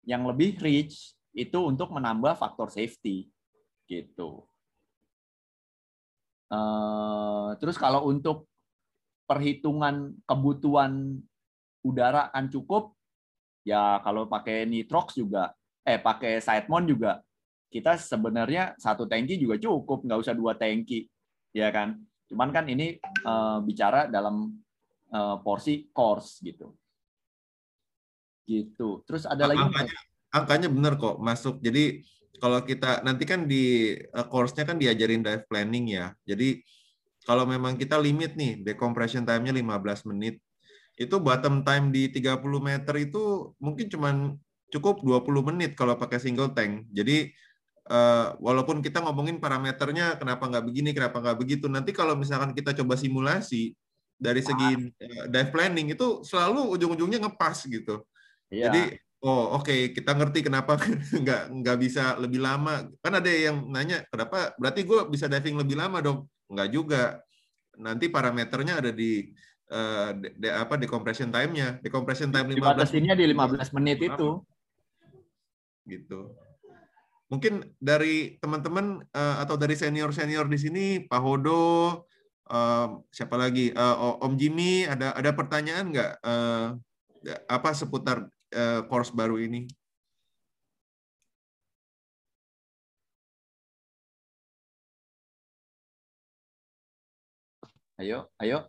yang 0.07 0.23
lebih 0.25 0.57
rich 0.63 1.19
itu 1.37 1.59
untuk 1.61 1.93
menambah 1.93 2.39
faktor 2.39 2.71
safety 2.73 3.29
gitu. 3.91 4.47
Eh, 6.47 7.49
terus 7.59 7.75
kalau 7.75 8.07
untuk 8.07 8.47
perhitungan 9.27 10.15
kebutuhan 10.23 11.19
udara 11.83 12.31
kan 12.31 12.47
cukup, 12.47 12.95
ya 13.67 13.99
kalau 14.07 14.31
pakai 14.31 14.63
nitrox 14.63 15.19
juga, 15.19 15.51
eh 15.83 15.99
pakai 15.99 16.39
sidemount 16.39 16.87
juga, 16.87 17.13
kita 17.67 17.99
sebenarnya 17.99 18.79
satu 18.79 19.11
tangki 19.11 19.43
juga 19.43 19.59
cukup, 19.59 20.07
nggak 20.07 20.21
usah 20.23 20.35
dua 20.39 20.55
tangki, 20.55 21.11
ya 21.51 21.75
kan? 21.75 21.99
Cuman 22.31 22.55
kan 22.55 22.65
ini 22.71 23.03
eh, 23.03 23.59
bicara 23.67 24.07
dalam 24.07 24.55
eh, 25.11 25.37
porsi 25.43 25.91
course 25.91 26.39
gitu. 26.47 26.71
Gitu. 28.47 29.03
Terus 29.05 29.27
ada 29.27 29.51
lagi 29.51 29.59
angkanya, 29.59 29.99
angkanya 30.31 30.69
benar 30.71 30.93
kok 30.97 31.19
masuk. 31.19 31.59
Jadi 31.59 32.07
kalau 32.39 32.63
kita 32.63 33.03
nanti 33.03 33.25
kan 33.27 33.45
di 33.45 33.97
uh, 34.15 34.27
course-nya 34.31 34.65
kan 34.65 34.79
diajarin 34.79 35.27
dive 35.27 35.45
planning 35.51 35.91
ya. 35.91 36.15
Jadi 36.23 36.63
kalau 37.27 37.43
memang 37.43 37.75
kita 37.75 37.99
limit 37.99 38.39
nih 38.39 38.63
decompression 38.63 39.27
time-nya 39.27 39.51
15 39.51 40.07
menit, 40.15 40.39
itu 40.97 41.17
bottom 41.19 41.67
time 41.67 41.91
di 41.91 42.09
30 42.09 42.39
meter 42.63 42.95
itu 43.03 43.53
mungkin 43.59 43.91
cuman 43.91 44.15
cukup 44.71 45.03
20 45.03 45.49
menit 45.53 45.75
kalau 45.75 45.99
pakai 45.99 46.23
single 46.23 46.55
tank. 46.55 46.87
Jadi 46.95 47.35
eh, 47.91 48.27
walaupun 48.39 48.79
kita 48.79 49.03
ngomongin 49.03 49.43
parameternya 49.43 50.17
kenapa 50.17 50.47
nggak 50.47 50.65
begini, 50.71 50.91
kenapa 50.95 51.19
nggak 51.19 51.39
begitu, 51.43 51.67
nanti 51.67 51.91
kalau 51.91 52.15
misalkan 52.15 52.55
kita 52.55 52.73
coba 52.79 52.95
simulasi 52.95 53.75
dari 54.17 54.41
segi 54.41 54.89
eh, 54.97 55.25
dive 55.29 55.51
planning 55.53 55.93
itu 55.93 56.25
selalu 56.25 56.73
ujung-ujungnya 56.79 57.27
ngepas 57.29 57.67
gitu. 57.69 58.07
Iya. 58.51 58.71
Jadi 58.71 58.83
oh 59.27 59.59
oke 59.59 59.91
kita 59.97 60.13
ngerti 60.15 60.47
kenapa 60.47 60.77
nggak 61.23 61.43
nggak 61.51 61.77
bisa 61.83 62.15
lebih 62.21 62.41
lama. 62.43 62.87
Kan 63.03 63.19
ada 63.19 63.31
yang 63.31 63.67
nanya 63.71 64.07
kenapa 64.11 64.55
berarti 64.61 64.87
gue 64.87 65.09
bisa 65.11 65.27
diving 65.27 65.59
lebih 65.59 65.77
lama 65.79 65.99
dong? 66.03 66.19
Nggak 66.51 66.69
juga. 66.71 67.03
Nanti 67.77 68.09
parameternya 68.09 68.81
ada 68.81 68.91
di 68.95 69.29
eh, 69.67 70.11
de- 70.15 70.35
de- 70.39 70.55
apa 70.55 70.79
decompression 70.79 71.29
time-nya. 71.29 71.83
Decompression 71.83 72.31
time 72.31 72.55
15 72.55 72.59
dibatasinnya 72.63 73.15
di 73.19 73.25
15 73.35 73.77
menit 73.77 73.99
itu. 74.01 74.29
gitu. 75.87 76.35
Mungkin 77.27 77.75
dari 77.83 78.39
teman-teman 78.39 79.03
eh, 79.03 79.37
atau 79.43 79.59
dari 79.59 79.75
senior-senior 79.75 80.47
di 80.47 80.59
sini 80.59 80.85
Pak 81.03 81.21
Hodo 81.21 81.63
eh, 82.47 82.87
siapa 83.11 83.35
lagi 83.35 83.75
Eh, 83.75 83.97
Om 84.23 84.39
Jimmy 84.39 84.87
ada 84.87 85.11
ada 85.19 85.31
pertanyaan 85.35 85.91
nggak 85.91 86.13
eh, 86.23 86.67
apa 87.51 87.71
seputar 87.75 88.31
eh, 88.53 88.81
course 88.91 89.11
baru 89.15 89.39
ini? 89.41 89.67
Ayo, 97.97 98.29
ayo. 98.37 98.69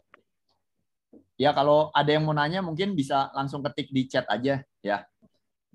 Ya 1.36 1.52
kalau 1.52 1.92
ada 1.92 2.10
yang 2.10 2.24
mau 2.26 2.34
nanya 2.34 2.64
mungkin 2.64 2.96
bisa 2.96 3.30
langsung 3.36 3.62
ketik 3.62 3.92
di 3.92 4.08
chat 4.08 4.24
aja 4.32 4.64
ya. 4.80 5.04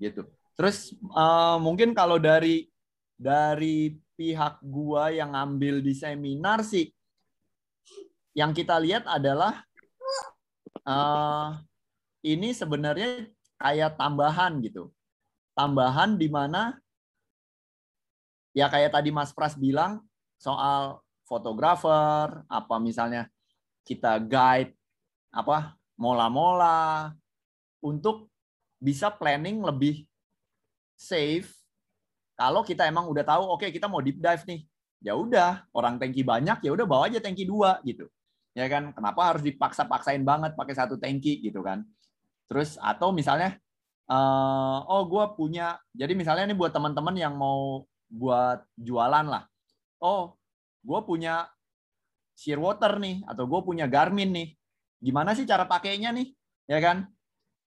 Gitu. 0.01 0.25
Terus 0.57 0.97
uh, 1.13 1.61
mungkin 1.61 1.93
kalau 1.93 2.17
dari 2.17 2.67
dari 3.13 3.93
pihak 4.17 4.57
gua 4.65 5.13
yang 5.13 5.37
ngambil 5.37 5.85
di 5.85 5.93
seminar 5.93 6.65
sih, 6.65 6.89
yang 8.33 8.51
kita 8.57 8.77
lihat 8.81 9.05
adalah 9.05 9.61
uh, 10.85 11.61
ini 12.25 12.57
sebenarnya 12.57 13.29
kayak 13.63 13.95
tambahan 13.95 14.59
gitu, 14.59 14.91
tambahan 15.55 16.19
di 16.19 16.27
mana 16.27 16.75
ya 18.51 18.67
kayak 18.67 18.91
tadi 18.91 19.07
Mas 19.15 19.31
Pras 19.31 19.55
bilang 19.55 20.03
soal 20.35 20.99
fotografer, 21.23 22.43
apa 22.51 22.75
misalnya 22.83 23.31
kita 23.87 24.19
guide 24.19 24.75
apa 25.31 25.79
mola-mola 25.95 27.15
untuk 27.79 28.27
bisa 28.83 29.07
planning 29.07 29.63
lebih 29.63 30.03
safe. 30.99 31.47
Kalau 32.35 32.67
kita 32.67 32.83
emang 32.83 33.07
udah 33.07 33.23
tahu 33.23 33.47
oke 33.47 33.63
okay, 33.63 33.69
kita 33.71 33.87
mau 33.87 34.03
deep 34.03 34.19
dive 34.19 34.43
nih. 34.43 34.61
Ya 35.03 35.15
udah 35.15 35.63
orang 35.71 35.99
tanki 35.99 36.23
banyak 36.23 36.63
ya 36.63 36.71
udah 36.75 36.83
bawa 36.83 37.07
aja 37.07 37.23
tanki 37.23 37.47
dua 37.47 37.79
gitu. 37.87 38.11
Ya 38.51 38.67
kan 38.67 38.91
kenapa 38.91 39.31
harus 39.31 39.43
dipaksa-paksain 39.47 40.21
banget 40.27 40.51
pakai 40.59 40.75
satu 40.75 40.99
tanki 40.99 41.39
gitu 41.39 41.63
kan 41.63 41.87
terus 42.53 42.77
atau 42.77 43.09
misalnya 43.09 43.57
uh, 44.05 44.85
oh 44.85 45.09
gue 45.09 45.25
punya 45.33 45.81
jadi 45.89 46.13
misalnya 46.13 46.45
ini 46.45 46.53
buat 46.53 46.69
teman-teman 46.69 47.17
yang 47.17 47.33
mau 47.33 47.89
buat 48.13 48.61
jualan 48.77 49.25
lah. 49.25 49.49
Oh 49.97 50.37
gue 50.85 50.99
punya 51.01 51.49
Shearwater 52.37 53.01
nih 53.01 53.25
atau 53.25 53.49
gue 53.49 53.61
punya 53.65 53.89
Garmin 53.89 54.29
nih. 54.29 54.49
Gimana 55.01 55.33
sih 55.33 55.49
cara 55.49 55.65
pakainya 55.65 56.13
nih? 56.13 56.29
Ya 56.69 56.77
kan? 56.77 57.09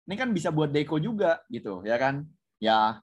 Ini 0.09 0.17
kan 0.17 0.33
bisa 0.33 0.49
buat 0.49 0.73
deko 0.73 0.97
juga 0.97 1.45
gitu 1.53 1.85
ya 1.85 2.01
kan? 2.01 2.25
Ya 2.57 2.97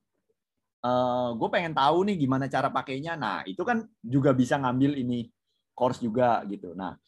uh, 0.83 0.91
eh, 0.91 1.29
gue 1.39 1.49
pengen 1.55 1.79
tahu 1.79 2.11
nih 2.11 2.17
gimana 2.19 2.51
cara 2.51 2.75
pakainya. 2.75 3.15
Nah 3.15 3.47
itu 3.47 3.63
kan 3.63 3.87
juga 4.03 4.35
bisa 4.35 4.59
ngambil 4.59 4.99
ini 4.99 5.31
course 5.79 6.03
juga 6.03 6.43
gitu. 6.51 6.75
Nah 6.75 6.99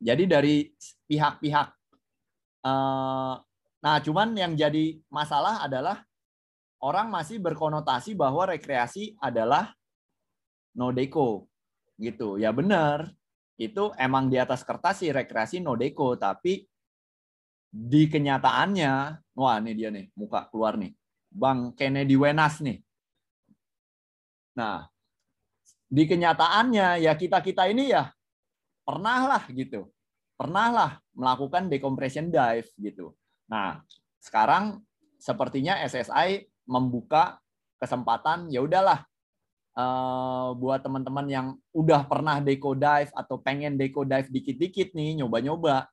jadi 0.00 0.24
dari 0.24 0.72
pihak-pihak 1.04 1.68
uh, 2.64 3.36
nah 3.84 4.00
cuman 4.00 4.32
yang 4.32 4.56
jadi 4.56 4.96
masalah 5.12 5.60
adalah 5.60 6.00
orang 6.84 7.08
masih 7.08 7.40
berkonotasi 7.40 8.12
bahwa 8.12 8.44
rekreasi 8.48 9.16
adalah 9.16 9.72
no 10.76 10.92
deco 10.92 11.48
gitu. 11.96 12.36
Ya 12.36 12.52
benar. 12.52 13.08
Itu 13.56 13.96
emang 13.96 14.28
di 14.28 14.36
atas 14.36 14.60
kertas 14.66 15.00
sih 15.00 15.08
rekreasi 15.08 15.64
no 15.64 15.78
deco 15.80 16.12
tapi 16.20 16.68
di 17.74 18.06
kenyataannya 18.06 18.92
wah 19.34 19.56
ini 19.64 19.72
dia 19.72 19.88
nih 19.88 20.12
muka 20.12 20.44
keluar 20.52 20.76
nih. 20.76 20.92
Bang 21.32 21.72
Kennedy 21.72 22.14
Wenas 22.20 22.60
nih. 22.60 22.84
Nah 24.60 24.86
di 25.88 26.04
kenyataannya 26.04 27.00
ya 27.00 27.12
kita 27.16 27.40
kita 27.40 27.64
ini 27.72 27.96
ya 27.96 28.12
pernah 28.84 29.24
lah 29.24 29.44
gitu. 29.48 29.88
Pernah 30.34 30.68
lah 30.74 30.90
melakukan 31.14 31.70
decompression 31.70 32.28
dive 32.28 32.68
gitu 32.76 33.14
nah 33.50 33.84
sekarang 34.20 34.80
sepertinya 35.20 35.80
SSI 35.84 36.48
membuka 36.64 37.40
kesempatan 37.76 38.48
ya 38.48 38.64
udahlah 38.64 39.04
uh, 39.76 40.56
buat 40.56 40.80
teman-teman 40.80 41.26
yang 41.28 41.46
udah 41.76 42.08
pernah 42.08 42.40
deco 42.40 42.72
dive 42.72 43.12
atau 43.12 43.36
pengen 43.40 43.76
deco 43.76 44.04
dive 44.04 44.32
dikit-dikit 44.32 44.96
nih 44.96 45.20
nyoba-nyoba 45.20 45.88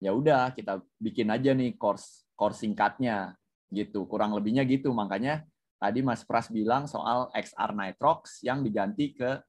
ya 0.00 0.12
udah 0.12 0.52
kita 0.52 0.80
bikin 1.00 1.32
aja 1.32 1.52
nih 1.52 1.76
course 1.76 2.24
course 2.36 2.60
singkatnya 2.60 3.38
gitu. 3.74 4.06
Kurang 4.06 4.34
lebihnya 4.34 4.62
gitu. 4.66 4.94
Makanya 4.94 5.42
tadi 5.78 6.04
Mas 6.04 6.22
Pras 6.22 6.50
bilang 6.50 6.86
soal 6.86 7.30
XR 7.34 7.72
Nitrox 7.74 8.42
yang 8.46 8.62
diganti 8.62 9.14
ke 9.14 9.40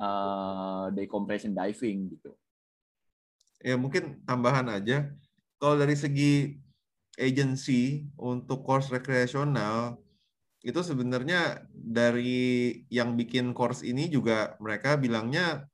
uh, 0.00 0.90
decompression 0.92 1.56
diving 1.56 2.12
gitu. 2.16 2.34
Ya 3.64 3.78
mungkin 3.80 4.20
tambahan 4.28 4.68
aja. 4.68 5.08
Kalau 5.56 5.80
dari 5.80 5.96
segi 5.96 6.60
agency 7.16 8.04
untuk 8.20 8.62
course 8.62 8.92
rekreasional 8.92 9.96
itu 10.66 10.80
sebenarnya 10.82 11.62
dari 11.70 12.74
yang 12.90 13.14
bikin 13.14 13.54
course 13.54 13.86
ini 13.86 14.10
juga 14.10 14.58
mereka 14.58 14.98
bilangnya 14.98 15.64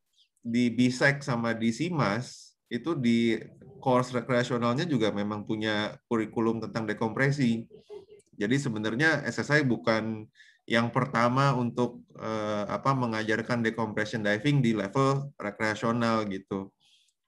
di 0.42 0.68
BISEC 0.68 1.22
sama 1.22 1.54
di 1.54 1.72
SIMAS 1.72 2.52
itu 2.68 2.92
di 2.98 3.38
course 3.80 4.12
rekreasionalnya 4.12 4.84
juga 4.84 5.08
memang 5.08 5.44
punya 5.48 5.96
kurikulum 6.08 6.60
tentang 6.60 6.84
dekompresi. 6.88 7.64
Jadi 8.36 8.56
sebenarnya 8.56 9.24
SSI 9.28 9.64
bukan 9.64 10.24
yang 10.68 10.88
pertama 10.94 11.52
untuk 11.52 12.04
eh, 12.16 12.64
apa 12.68 12.94
mengajarkan 12.94 13.60
decompression 13.60 14.22
diving 14.22 14.60
di 14.60 14.72
level 14.72 15.32
rekreasional 15.36 16.24
gitu. 16.28 16.70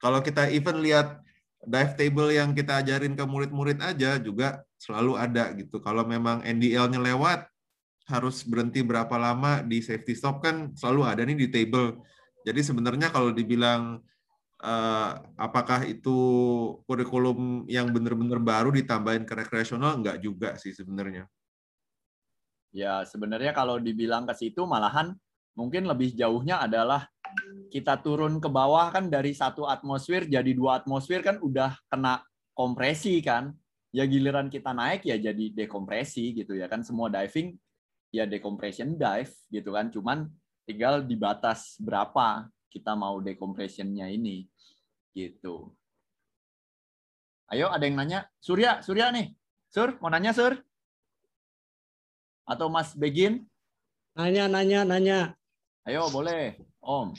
Kalau 0.01 0.21
kita 0.21 0.53
even 0.53 0.85
lihat 0.85 1.21
dive 1.65 1.93
table 1.97 2.31
yang 2.31 2.53
kita 2.53 2.81
ajarin 2.85 3.17
ke 3.17 3.25
murid-murid 3.25 3.81
aja 3.81 4.21
juga 4.21 4.63
selalu 4.77 5.17
ada 5.17 5.51
gitu. 5.57 5.81
Kalau 5.81 6.05
memang 6.05 6.45
NDL-nya 6.45 7.01
lewat, 7.01 7.49
harus 8.05 8.45
berhenti 8.45 8.85
berapa 8.85 9.17
lama 9.17 9.65
di 9.65 9.81
safety 9.81 10.13
stop 10.13 10.45
kan 10.45 10.77
selalu 10.77 11.01
ada 11.09 11.23
nih 11.25 11.37
di 11.41 11.49
table. 11.49 12.05
Jadi 12.45 12.61
sebenarnya 12.61 13.09
kalau 13.09 13.33
dibilang 13.33 13.97
uh, 14.61 15.11
apakah 15.41 15.89
itu 15.89 16.17
kurikulum 16.85 17.65
yang 17.65 17.89
benar-benar 17.89 18.37
baru 18.45 18.69
ditambahin 18.77 19.25
ke 19.25 19.33
rekreasional 19.33 19.97
enggak 19.97 20.21
juga 20.21 20.53
sih 20.61 20.77
sebenarnya. 20.77 21.25
Ya, 22.75 23.07
sebenarnya 23.09 23.55
kalau 23.57 23.81
dibilang 23.81 24.29
ke 24.29 24.35
situ 24.37 24.67
malahan 24.69 25.15
mungkin 25.55 25.87
lebih 25.89 26.13
jauhnya 26.13 26.61
adalah 26.61 27.09
kita 27.75 27.99
turun 27.99 28.39
ke 28.39 28.47
bawah 28.47 28.95
kan 28.95 29.11
dari 29.11 29.35
satu 29.35 29.67
atmosfer 29.67 30.31
jadi 30.31 30.55
dua 30.55 30.79
atmosfer 30.79 31.19
kan 31.27 31.43
udah 31.43 31.75
kena 31.91 32.23
kompresi 32.55 33.19
kan. 33.19 33.51
Ya 33.95 34.07
giliran 34.07 34.51
kita 34.51 34.75
naik 34.75 35.07
ya 35.07 35.19
jadi 35.19 35.55
dekompresi 35.55 36.35
gitu 36.35 36.55
ya 36.55 36.71
kan. 36.71 36.87
Semua 36.87 37.11
diving 37.11 37.55
ya 38.15 38.27
decompression 38.27 38.95
dive 38.95 39.35
gitu 39.51 39.75
kan. 39.75 39.91
Cuman 39.91 40.31
tinggal 40.67 41.03
di 41.03 41.19
batas 41.19 41.79
berapa 41.83 42.47
kita 42.71 42.95
mau 42.95 43.19
decompressionnya 43.19 44.11
ini 44.11 44.47
gitu. 45.15 45.75
Ayo 47.51 47.71
ada 47.71 47.87
yang 47.87 47.99
nanya? 47.99 48.27
Surya 48.43 48.83
Surya 48.83 49.15
nih. 49.15 49.35
Sur 49.71 49.99
mau 49.99 50.11
nanya 50.11 50.35
Sur? 50.35 50.59
Atau 52.47 52.71
Mas 52.71 52.95
Begin? 52.95 53.47
Nanya 54.15 54.47
nanya 54.47 54.81
nanya. 54.87 55.21
Ayo 55.87 56.07
boleh 56.11 56.59
Om. 56.85 57.17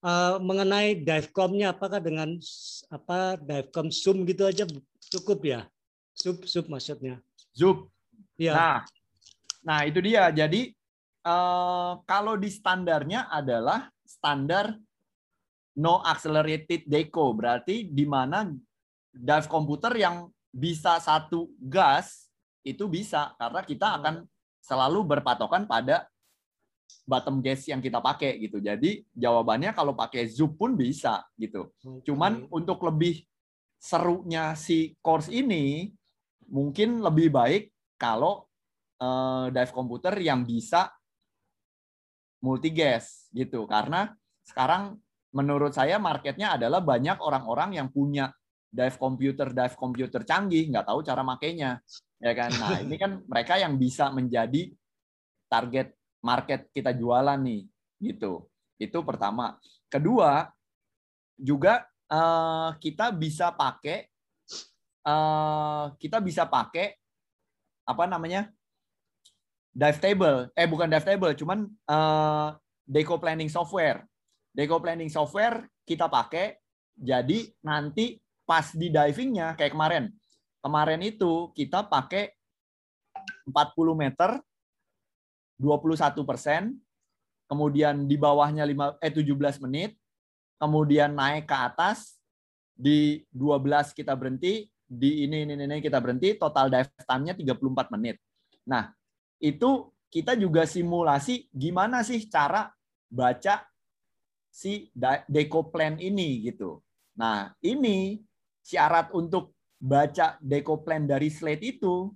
Uh, 0.00 0.40
mengenai 0.40 0.96
divecom-nya 0.96 1.76
apakah 1.76 2.00
dengan 2.00 2.40
apa 2.88 3.36
divecom 3.36 3.92
zoom 3.92 4.24
gitu 4.24 4.48
aja 4.48 4.64
cukup 5.12 5.44
ya? 5.44 5.60
Sub 6.16 6.40
sub 6.48 6.70
maksudnya? 6.72 7.20
Zoom. 7.52 7.90
Ya 8.40 8.56
nah 8.56 8.80
Nah, 9.60 9.84
itu 9.84 10.00
dia. 10.00 10.32
Jadi 10.32 10.72
uh, 11.24 12.00
kalau 12.08 12.36
di 12.36 12.48
standarnya 12.48 13.28
adalah 13.28 13.92
standar 14.04 14.76
no 15.76 16.00
accelerated 16.04 16.88
deco, 16.88 17.32
berarti 17.36 17.88
di 17.88 18.04
mana 18.08 18.48
dive 19.12 19.48
komputer 19.48 19.92
yang 19.96 20.28
bisa 20.50 20.98
satu 20.98 21.46
gas 21.62 22.26
itu 22.66 22.84
bisa 22.90 23.32
karena 23.38 23.62
kita 23.64 23.86
hmm. 23.86 23.96
akan 24.02 24.14
selalu 24.60 25.00
berpatokan 25.06 25.64
pada 25.64 26.04
bottom 27.04 27.42
gas 27.42 27.66
yang 27.66 27.82
kita 27.82 27.98
pakai 27.98 28.38
gitu. 28.38 28.62
Jadi 28.62 29.02
jawabannya 29.14 29.74
kalau 29.74 29.92
pakai 29.96 30.30
zoom 30.30 30.54
pun 30.54 30.78
bisa 30.78 31.24
gitu. 31.36 31.70
Cuman 32.06 32.46
untuk 32.50 32.80
lebih 32.86 33.24
serunya 33.80 34.52
si 34.54 34.94
course 35.00 35.32
ini 35.32 35.88
mungkin 36.52 37.00
lebih 37.00 37.32
baik 37.32 37.72
kalau 37.96 38.44
uh, 39.00 39.48
dive 39.48 39.72
komputer 39.72 40.12
yang 40.20 40.44
bisa 40.44 40.92
multi 42.44 42.72
gas 42.72 43.28
gitu 43.32 43.64
karena 43.64 44.12
sekarang 44.44 44.96
menurut 45.32 45.72
saya 45.72 45.96
marketnya 46.00 46.56
adalah 46.56 46.82
banyak 46.82 47.20
orang-orang 47.20 47.76
yang 47.76 47.88
punya 47.92 48.32
dive 48.70 48.96
komputer 48.96 49.52
dive 49.52 49.76
komputer 49.76 50.24
canggih 50.24 50.68
nggak 50.72 50.88
tahu 50.88 51.00
cara 51.04 51.22
makainya 51.22 51.80
ya 52.20 52.32
kan 52.32 52.50
nah 52.56 52.80
ini 52.80 52.96
kan 52.96 53.20
mereka 53.28 53.60
yang 53.60 53.76
bisa 53.76 54.08
menjadi 54.10 54.72
target 55.50 55.99
market 56.20 56.68
kita 56.72 56.92
jualan 56.92 57.40
nih 57.40 57.64
gitu. 58.00 58.48
Itu 58.80 59.04
pertama. 59.04 59.60
Kedua 59.92 60.48
juga 61.36 61.84
uh, 62.08 62.76
kita 62.76 63.12
bisa 63.12 63.52
pakai 63.52 64.08
uh, 65.04 65.92
kita 65.96 66.20
bisa 66.20 66.44
pakai 66.44 66.96
apa 67.88 68.04
namanya 68.06 68.48
dive 69.70 70.00
table, 70.02 70.38
eh 70.54 70.66
bukan 70.66 70.90
dive 70.90 71.06
table, 71.06 71.32
cuman 71.34 71.66
uh, 71.88 72.54
deco 72.84 73.16
planning 73.22 73.50
software. 73.50 74.02
Deco 74.50 74.82
planning 74.82 75.10
software 75.10 75.62
kita 75.86 76.10
pakai, 76.10 76.58
jadi 76.98 77.46
nanti 77.62 78.18
pas 78.42 78.74
di 78.74 78.90
divingnya 78.90 79.54
kayak 79.54 79.70
kemarin, 79.78 80.10
kemarin 80.58 81.00
itu 81.06 81.54
kita 81.54 81.86
pakai 81.86 82.34
40 83.46 83.54
meter 83.94 84.42
21 85.60 86.24
persen, 86.24 86.72
kemudian 87.44 88.08
di 88.08 88.16
bawahnya 88.16 88.64
5, 88.64 88.96
eh 89.04 89.12
17 89.12 89.60
menit, 89.68 89.92
kemudian 90.56 91.12
naik 91.12 91.44
ke 91.44 91.56
atas, 91.56 92.16
di 92.72 93.28
12 93.28 93.92
kita 93.92 94.16
berhenti, 94.16 94.72
di 94.88 95.28
ini, 95.28 95.44
ini, 95.44 95.54
ini 95.54 95.84
kita 95.84 96.00
berhenti, 96.00 96.32
total 96.40 96.72
dive 96.72 96.88
time-nya 97.04 97.36
34 97.36 97.92
menit. 97.92 98.16
Nah, 98.64 98.88
itu 99.36 99.92
kita 100.08 100.34
juga 100.34 100.64
simulasi 100.64 101.46
gimana 101.52 102.00
sih 102.02 102.24
cara 102.26 102.72
baca 103.06 103.62
si 104.50 104.90
deco 105.30 105.70
plan 105.70 105.94
ini 106.00 106.42
gitu. 106.50 106.82
Nah, 107.14 107.54
ini 107.62 108.18
syarat 108.64 109.14
untuk 109.14 109.54
baca 109.78 110.40
deco 110.42 110.82
plan 110.82 111.06
dari 111.06 111.30
slate 111.30 111.78
itu, 111.78 112.10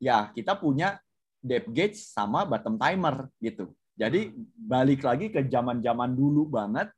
ya 0.00 0.32
kita 0.32 0.56
punya 0.56 0.96
depth 1.44 1.68
gauge 1.76 2.00
sama 2.00 2.48
bottom 2.48 2.80
timer 2.80 3.28
gitu. 3.36 3.68
Jadi 3.94 4.32
balik 4.56 5.04
lagi 5.04 5.28
ke 5.28 5.44
zaman-zaman 5.44 6.16
dulu 6.16 6.48
banget 6.48 6.88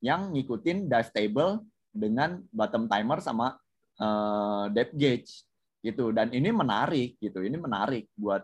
yang 0.00 0.32
ngikutin 0.32 0.88
dive 0.88 1.10
table 1.12 1.62
dengan 1.92 2.40
bottom 2.50 2.88
timer 2.88 3.20
sama 3.20 3.54
uh, 4.00 4.66
depth 4.72 4.96
gauge 4.96 5.44
gitu. 5.84 6.10
Dan 6.10 6.32
ini 6.32 6.48
menarik 6.48 7.20
gitu. 7.20 7.44
Ini 7.44 7.60
menarik 7.60 8.08
buat 8.16 8.42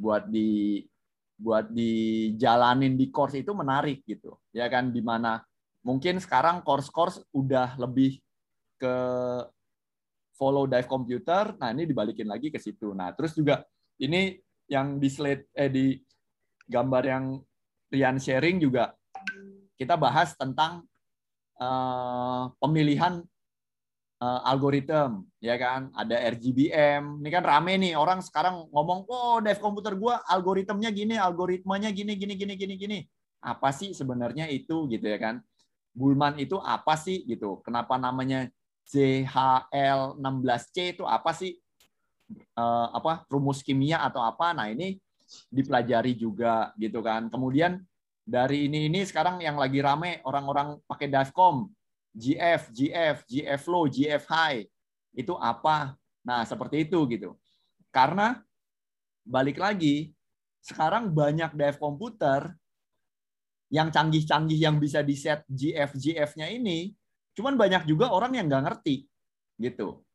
buat 0.00 0.26
di 0.32 0.80
buat 1.36 1.68
dijalanin 1.68 2.96
di 2.96 3.12
course 3.12 3.36
itu 3.36 3.52
menarik 3.52 4.00
gitu. 4.08 4.40
Ya 4.56 4.66
kan 4.72 4.88
di 4.88 5.04
mana 5.04 5.44
mungkin 5.84 6.18
sekarang 6.18 6.64
course-course 6.64 7.22
udah 7.36 7.76
lebih 7.76 8.18
ke 8.80 8.96
follow 10.34 10.64
dive 10.64 10.88
computer. 10.88 11.54
Nah, 11.60 11.70
ini 11.72 11.84
dibalikin 11.88 12.28
lagi 12.28 12.48
ke 12.50 12.58
situ. 12.58 12.92
Nah, 12.92 13.12
terus 13.14 13.36
juga 13.36 13.64
ini 14.00 14.36
yang 14.66 14.98
di 14.98 15.08
slide 15.10 15.46
eh 15.54 15.70
di 15.70 15.94
gambar 16.66 17.02
yang 17.06 17.24
Rian 17.86 18.18
sharing 18.18 18.58
juga 18.58 18.98
kita 19.78 19.94
bahas 19.94 20.34
tentang 20.34 20.82
uh, 21.62 22.50
pemilihan 22.58 23.22
uh, 24.20 24.40
algoritma 24.42 25.22
ya 25.38 25.54
kan? 25.60 25.92
Ada 25.94 26.26
RGBM 26.34 27.22
ini 27.22 27.30
kan 27.30 27.44
rame 27.44 27.78
nih 27.78 27.94
orang 27.94 28.24
sekarang 28.24 28.66
ngomong 28.72 29.06
oh 29.06 29.38
dev 29.44 29.60
komputer 29.60 29.94
gua 29.94 30.24
algoritmnya 30.26 30.90
gini 30.90 31.20
algoritmanya 31.20 31.92
gini 31.92 32.16
gini 32.16 32.34
gini 32.34 32.54
gini 32.56 32.74
gini. 32.74 32.98
Apa 33.44 33.70
sih 33.70 33.94
sebenarnya 33.94 34.50
itu 34.50 34.88
gitu 34.90 35.06
ya 35.06 35.20
kan? 35.20 35.44
Bullman 35.96 36.36
itu 36.40 36.60
apa 36.60 36.96
sih 36.98 37.24
gitu? 37.24 37.62
Kenapa 37.64 37.96
namanya 37.96 38.50
JHL16C 38.86 40.76
itu 40.98 41.04
apa 41.08 41.32
sih 41.34 41.58
uh, 42.56 42.88
apa 42.94 43.26
rumus 43.30 43.62
kimia 43.62 44.02
atau 44.02 44.22
apa. 44.22 44.52
Nah, 44.54 44.70
ini 44.70 44.98
dipelajari 45.50 46.14
juga 46.14 46.70
gitu 46.78 47.02
kan. 47.02 47.26
Kemudian 47.30 47.82
dari 48.26 48.66
ini 48.66 48.90
ini 48.90 49.06
sekarang 49.06 49.42
yang 49.42 49.58
lagi 49.58 49.78
rame 49.78 50.22
orang-orang 50.26 50.78
pakai 50.86 51.06
Divecom, 51.10 51.70
GF, 52.14 52.70
GF, 52.74 53.16
GF 53.26 53.62
low, 53.70 53.86
GF 53.86 54.24
high. 54.30 54.66
Itu 55.14 55.38
apa? 55.38 55.94
Nah, 56.26 56.42
seperti 56.42 56.86
itu 56.86 56.98
gitu. 57.10 57.38
Karena 57.94 58.38
balik 59.26 59.58
lagi 59.58 60.14
sekarang 60.62 61.14
banyak 61.14 61.54
dive 61.54 61.78
komputer 61.78 62.50
yang 63.70 63.90
canggih-canggih 63.90 64.58
yang 64.58 64.78
bisa 64.78 65.02
di 65.02 65.18
set 65.18 65.42
GF 65.50 65.94
GF-nya 65.98 66.50
ini, 66.50 66.94
cuman 67.34 67.58
banyak 67.58 67.86
juga 67.86 68.14
orang 68.14 68.38
yang 68.38 68.46
nggak 68.46 68.62
ngerti 68.62 69.10
gitu 69.58 70.05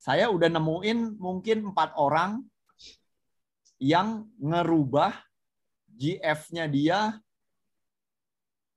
saya 0.00 0.32
udah 0.32 0.48
nemuin 0.48 1.20
mungkin 1.20 1.70
empat 1.70 1.92
orang 2.00 2.40
yang 3.76 4.24
ngerubah 4.40 5.12
GF-nya 5.92 6.64
dia 6.72 7.20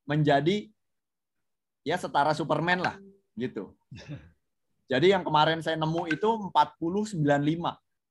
menjadi 0.04 0.68
ya 1.88 1.96
setara 1.96 2.36
Superman 2.36 2.84
lah 2.84 2.96
gitu. 3.40 3.72
Jadi 4.92 5.16
yang 5.16 5.24
kemarin 5.24 5.64
saya 5.64 5.80
nemu 5.80 6.12
itu 6.12 6.28
4095 6.52 7.24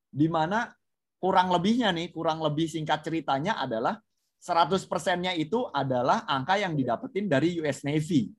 di 0.08 0.26
mana 0.32 0.72
kurang 1.20 1.52
lebihnya 1.52 1.92
nih, 1.92 2.10
kurang 2.10 2.40
lebih 2.40 2.64
singkat 2.64 3.04
ceritanya 3.04 3.60
adalah 3.60 4.00
100%-nya 4.42 5.36
itu 5.38 5.68
adalah 5.70 6.26
angka 6.26 6.58
yang 6.58 6.74
didapetin 6.74 7.30
dari 7.30 7.62
US 7.62 7.84
Navy. 7.86 8.32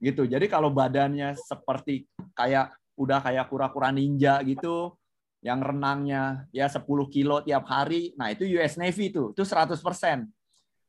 Gitu. 0.00 0.24
Jadi 0.24 0.48
kalau 0.48 0.72
badannya 0.72 1.36
seperti 1.36 2.08
kayak 2.32 2.72
udah 3.00 3.24
kayak 3.24 3.48
kura-kura 3.48 3.88
ninja 3.88 4.44
gitu 4.44 4.92
yang 5.40 5.64
renangnya 5.64 6.44
ya 6.52 6.68
10 6.68 6.84
kilo 7.08 7.40
tiap 7.40 7.64
hari. 7.64 8.12
Nah, 8.20 8.28
itu 8.28 8.44
US 8.60 8.76
Navy 8.76 9.08
itu, 9.08 9.32
itu 9.32 9.42
100%. 9.42 10.28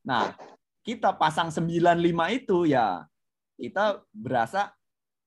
Nah, 0.04 0.36
kita 0.84 1.16
pasang 1.16 1.48
95 1.48 2.28
itu 2.36 2.68
ya 2.68 3.08
kita 3.56 4.04
berasa 4.12 4.76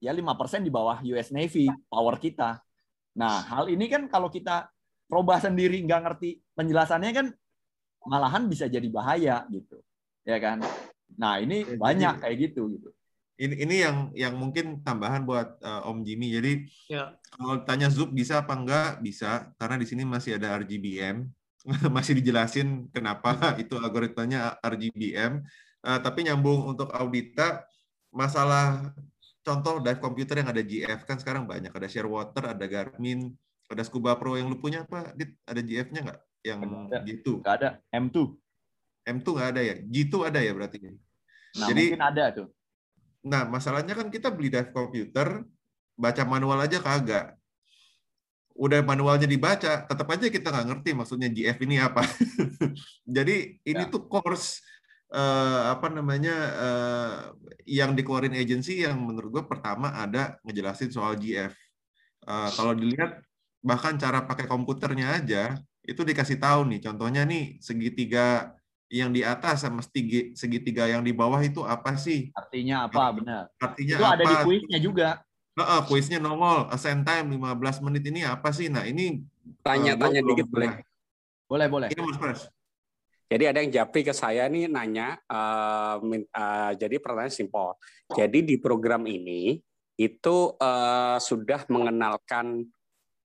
ya 0.02 0.12
5% 0.12 0.60
di 0.60 0.68
bawah 0.68 1.00
US 1.00 1.32
Navy 1.32 1.72
power 1.88 2.20
kita. 2.20 2.60
Nah, 3.16 3.40
hal 3.48 3.72
ini 3.72 3.88
kan 3.88 4.04
kalau 4.12 4.28
kita 4.28 4.68
coba 5.08 5.40
sendiri 5.40 5.80
nggak 5.88 6.00
ngerti 6.04 6.42
penjelasannya 6.52 7.10
kan 7.14 7.26
malahan 8.04 8.44
bisa 8.44 8.68
jadi 8.68 8.88
bahaya 8.92 9.48
gitu. 9.48 9.80
Ya 10.28 10.36
kan? 10.36 10.60
Nah, 11.16 11.40
ini 11.40 11.64
banyak 11.80 12.20
kayak 12.20 12.36
gitu 12.52 12.68
gitu 12.76 12.92
ini 13.34 13.54
ini 13.66 13.76
yang 13.82 13.96
yang 14.14 14.34
mungkin 14.38 14.82
tambahan 14.86 15.26
buat 15.26 15.58
uh, 15.58 15.90
Om 15.90 16.06
Jimmy. 16.06 16.30
Jadi 16.30 16.52
ya. 16.86 17.18
kalau 17.34 17.66
tanya 17.66 17.90
Zup 17.90 18.14
bisa 18.14 18.46
apa 18.46 18.54
enggak 18.54 19.02
bisa 19.02 19.50
karena 19.58 19.76
di 19.78 19.86
sini 19.90 20.02
masih 20.06 20.38
ada 20.38 20.54
RGBM 20.62 21.26
masih 21.96 22.14
dijelasin 22.22 22.86
kenapa 22.94 23.34
itu 23.62 23.74
algoritmanya 23.74 24.58
RGBM. 24.62 25.42
Uh, 25.84 25.98
tapi 26.00 26.24
nyambung 26.24 26.64
untuk 26.64 26.88
Audita 26.94 27.66
masalah 28.14 28.94
contoh 29.44 29.82
dive 29.82 30.00
komputer 30.00 30.40
yang 30.40 30.48
ada 30.48 30.62
GF 30.64 31.04
kan 31.04 31.20
sekarang 31.20 31.44
banyak 31.44 31.68
ada 31.68 31.84
Sharewater, 31.90 32.56
ada 32.56 32.64
Garmin, 32.64 33.34
ada 33.68 33.82
Scuba 33.84 34.16
Pro 34.16 34.38
yang 34.38 34.48
lu 34.48 34.56
punya 34.56 34.86
apa? 34.86 35.12
Dit, 35.12 35.36
ada 35.44 35.60
GF-nya 35.60 36.00
nggak? 36.08 36.20
Yang 36.40 36.60
ada. 36.64 36.98
gitu? 37.04 37.32
Nggak 37.44 37.54
ada. 37.60 37.68
M2. 37.92 38.16
M2 39.04 39.26
nggak 39.28 39.50
ada 39.52 39.60
ya? 39.60 39.76
G2 39.84 40.14
ada 40.24 40.40
ya 40.40 40.52
berarti? 40.56 40.78
Nah, 40.80 41.68
Jadi, 41.68 41.84
mungkin 41.92 42.04
ada 42.08 42.24
tuh 42.32 42.48
Nah, 43.24 43.48
masalahnya 43.48 43.96
kan 43.96 44.12
kita 44.12 44.28
beli 44.28 44.52
dive 44.52 44.70
komputer, 44.70 45.42
baca 45.96 46.22
manual 46.28 46.60
aja 46.60 46.78
kagak. 46.78 47.34
Udah 48.54 48.84
manualnya 48.86 49.26
dibaca, 49.26 49.82
tetap 49.82 50.06
aja 50.06 50.30
kita 50.30 50.52
nggak 50.52 50.66
ngerti 50.70 50.90
maksudnya 50.94 51.26
GF 51.32 51.58
ini 51.64 51.82
apa. 51.82 52.06
Jadi 53.16 53.58
ini 53.66 53.82
ya. 53.82 53.90
tuh 53.90 54.06
course 54.06 54.62
uh, 55.10 55.74
apa 55.74 55.90
namanya 55.90 56.36
uh, 56.54 57.14
yang 57.66 57.98
dikeluarin 57.98 58.36
agency 58.36 58.86
yang 58.86 59.00
menurut 59.02 59.40
gue 59.40 59.44
pertama 59.48 59.90
ada 59.90 60.38
ngejelasin 60.46 60.94
soal 60.94 61.18
GF. 61.18 61.50
Eh, 62.24 62.50
kalau 62.56 62.72
dilihat 62.72 63.20
bahkan 63.60 64.00
cara 64.00 64.24
pakai 64.24 64.48
komputernya 64.48 65.20
aja 65.20 65.56
itu 65.84 66.00
dikasih 66.00 66.40
tahu 66.40 66.68
nih. 66.72 66.80
Contohnya 66.84 67.24
nih 67.28 67.60
segitiga 67.60 68.52
yang 68.92 69.10
di 69.10 69.24
atas 69.24 69.64
sama 69.64 69.80
segitiga, 69.80 70.20
segitiga 70.36 70.84
yang 70.86 71.02
di 71.02 71.10
bawah 71.10 71.40
itu 71.40 71.64
apa 71.64 71.96
sih? 71.96 72.30
Artinya 72.36 72.86
apa? 72.86 73.02
Benar. 73.16 73.44
Artinya 73.58 73.94
itu 73.96 74.04
apa? 74.04 74.14
ada 74.14 74.24
di 74.24 74.36
kuisnya 74.44 74.78
juga. 74.80 75.08
Uh, 75.54 75.82
kuisnya 75.86 76.18
nongol, 76.18 76.66
ascent 76.74 77.06
time 77.06 77.38
15 77.38 77.86
menit 77.86 78.02
ini 78.10 78.26
apa 78.26 78.50
sih? 78.50 78.66
Nah, 78.66 78.82
ini 78.82 79.22
tanya-tanya 79.62 80.20
uh, 80.20 80.26
dikit 80.26 80.46
boleh. 80.50 80.82
Boleh, 81.46 81.66
boleh. 81.70 81.88
Ini 81.94 82.02
Mas 82.02 82.18
Pres. 82.18 82.40
Jadi 83.30 83.44
ada 83.50 83.58
yang 83.62 83.70
japri 83.72 84.04
ke 84.04 84.12
saya 84.12 84.46
nih 84.50 84.68
nanya, 84.68 85.16
uh, 85.30 85.96
uh, 86.02 86.72
jadi 86.76 87.00
pertanyaan 87.00 87.32
simpel. 87.32 87.74
Jadi 88.12 88.44
di 88.44 88.56
program 88.60 89.06
ini 89.08 89.58
itu 89.94 90.36
uh, 90.58 91.16
sudah 91.18 91.66
mengenalkan 91.70 92.66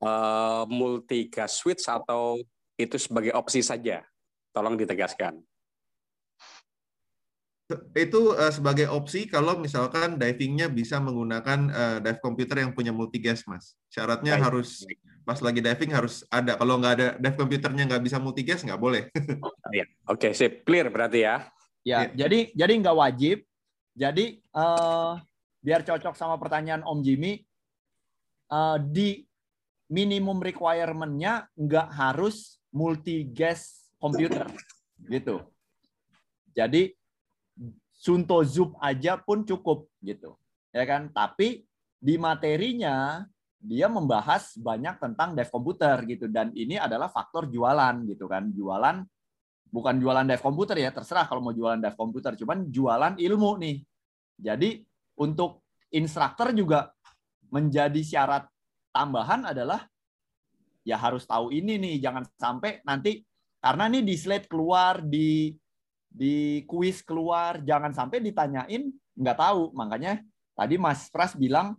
uh, 0.02 0.64
multi 0.70 1.28
gas 1.28 1.62
switch 1.62 1.86
atau 1.90 2.40
itu 2.80 2.96
sebagai 2.96 3.36
opsi 3.36 3.60
saja? 3.60 4.06
Tolong 4.50 4.80
ditegaskan 4.80 5.49
itu 7.94 8.34
uh, 8.34 8.50
sebagai 8.50 8.90
opsi 8.90 9.30
kalau 9.30 9.54
misalkan 9.62 10.18
divingnya 10.18 10.66
bisa 10.66 10.98
menggunakan 10.98 11.60
uh, 11.70 11.98
dive 12.02 12.18
komputer 12.18 12.66
yang 12.66 12.74
punya 12.74 12.90
multi 12.90 13.22
gas 13.22 13.46
mas. 13.46 13.78
Syaratnya 13.94 14.42
Baik. 14.42 14.46
harus 14.50 14.70
pas 15.22 15.38
lagi 15.38 15.62
diving 15.62 15.94
harus 15.94 16.26
ada. 16.34 16.58
Kalau 16.58 16.82
nggak 16.82 16.94
ada 16.98 17.08
dive 17.22 17.38
komputernya 17.38 17.86
nggak 17.86 18.02
bisa 18.02 18.18
multi 18.18 18.42
gas 18.42 18.66
nggak 18.66 18.82
boleh. 18.82 19.14
Ya 19.70 19.86
oke 20.10 20.34
sip. 20.34 20.66
Clear 20.66 20.90
berarti 20.90 21.22
ya? 21.22 21.46
Ya, 21.86 22.10
ya. 22.10 22.26
jadi 22.26 22.50
jadi 22.58 22.74
nggak 22.82 22.98
wajib. 22.98 23.38
Jadi 23.94 24.42
uh, 24.58 25.22
biar 25.62 25.86
cocok 25.86 26.18
sama 26.18 26.42
pertanyaan 26.42 26.82
Om 26.82 27.06
Jimmy 27.06 27.38
uh, 28.50 28.82
di 28.82 29.22
minimum 29.94 30.42
requirement-nya 30.42 31.46
nggak 31.54 31.88
harus 31.94 32.58
multi 32.74 33.30
gas 33.30 33.94
komputer 34.02 34.50
gitu. 35.06 35.46
Jadi 36.54 36.98
Sunto 38.00 38.40
Zup 38.48 38.80
aja 38.80 39.20
pun 39.20 39.44
cukup 39.44 39.92
gitu. 40.00 40.40
Ya 40.72 40.88
kan? 40.88 41.12
Tapi 41.12 41.68
di 42.00 42.16
materinya 42.16 43.28
dia 43.60 43.92
membahas 43.92 44.56
banyak 44.56 45.04
tentang 45.04 45.36
dev 45.36 45.52
komputer 45.52 46.00
gitu 46.08 46.32
dan 46.32 46.56
ini 46.56 46.80
adalah 46.80 47.12
faktor 47.12 47.52
jualan 47.52 48.08
gitu 48.08 48.24
kan 48.32 48.48
jualan 48.56 49.04
bukan 49.68 49.96
jualan 50.00 50.24
dev 50.24 50.40
komputer 50.40 50.80
ya 50.80 50.96
terserah 50.96 51.28
kalau 51.28 51.44
mau 51.44 51.52
jualan 51.52 51.76
dev 51.76 51.92
komputer 52.00 52.40
cuman 52.40 52.72
jualan 52.72 53.20
ilmu 53.20 53.60
nih 53.60 53.84
jadi 54.40 54.80
untuk 55.20 55.68
instruktur 55.92 56.56
juga 56.56 56.96
menjadi 57.52 58.00
syarat 58.00 58.48
tambahan 58.96 59.52
adalah 59.52 59.84
ya 60.88 60.96
harus 60.96 61.28
tahu 61.28 61.52
ini 61.52 61.76
nih 61.76 61.96
jangan 62.00 62.24
sampai 62.40 62.80
nanti 62.88 63.28
karena 63.60 63.92
ini 63.92 64.08
di 64.08 64.16
slide 64.16 64.48
keluar 64.48 65.04
di 65.04 65.52
di 66.10 66.66
kuis 66.66 67.06
keluar 67.06 67.62
jangan 67.62 67.94
sampai 67.94 68.20
ditanyain 68.20 68.90
nggak 69.14 69.38
tahu. 69.38 69.72
Makanya 69.78 70.26
tadi 70.58 70.76
Mas 70.82 71.08
Pras 71.14 71.38
bilang 71.38 71.78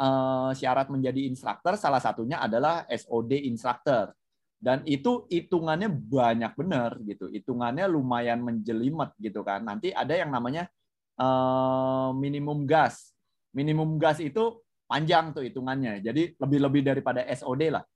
uh, 0.00 0.50
syarat 0.56 0.88
menjadi 0.88 1.28
instruktur 1.28 1.76
salah 1.76 2.00
satunya 2.00 2.40
adalah 2.40 2.88
SOD 2.88 3.44
instruktur. 3.46 4.16
Dan 4.58 4.82
itu 4.90 5.22
hitungannya 5.30 5.86
banyak 5.86 6.52
benar 6.58 6.98
gitu. 7.06 7.30
Hitungannya 7.30 7.86
lumayan 7.86 8.42
menjelimet 8.42 9.14
gitu 9.22 9.46
kan. 9.46 9.62
Nanti 9.62 9.94
ada 9.94 10.10
yang 10.18 10.34
namanya 10.34 10.66
uh, 11.14 12.10
minimum 12.10 12.66
gas. 12.66 13.14
Minimum 13.54 14.02
gas 14.02 14.18
itu 14.18 14.58
panjang 14.90 15.30
tuh 15.30 15.46
hitungannya. 15.46 16.02
Jadi 16.02 16.34
lebih 16.42 16.58
lebih 16.58 16.82
daripada 16.82 17.22
SOD 17.30 17.70
lah 17.70 17.86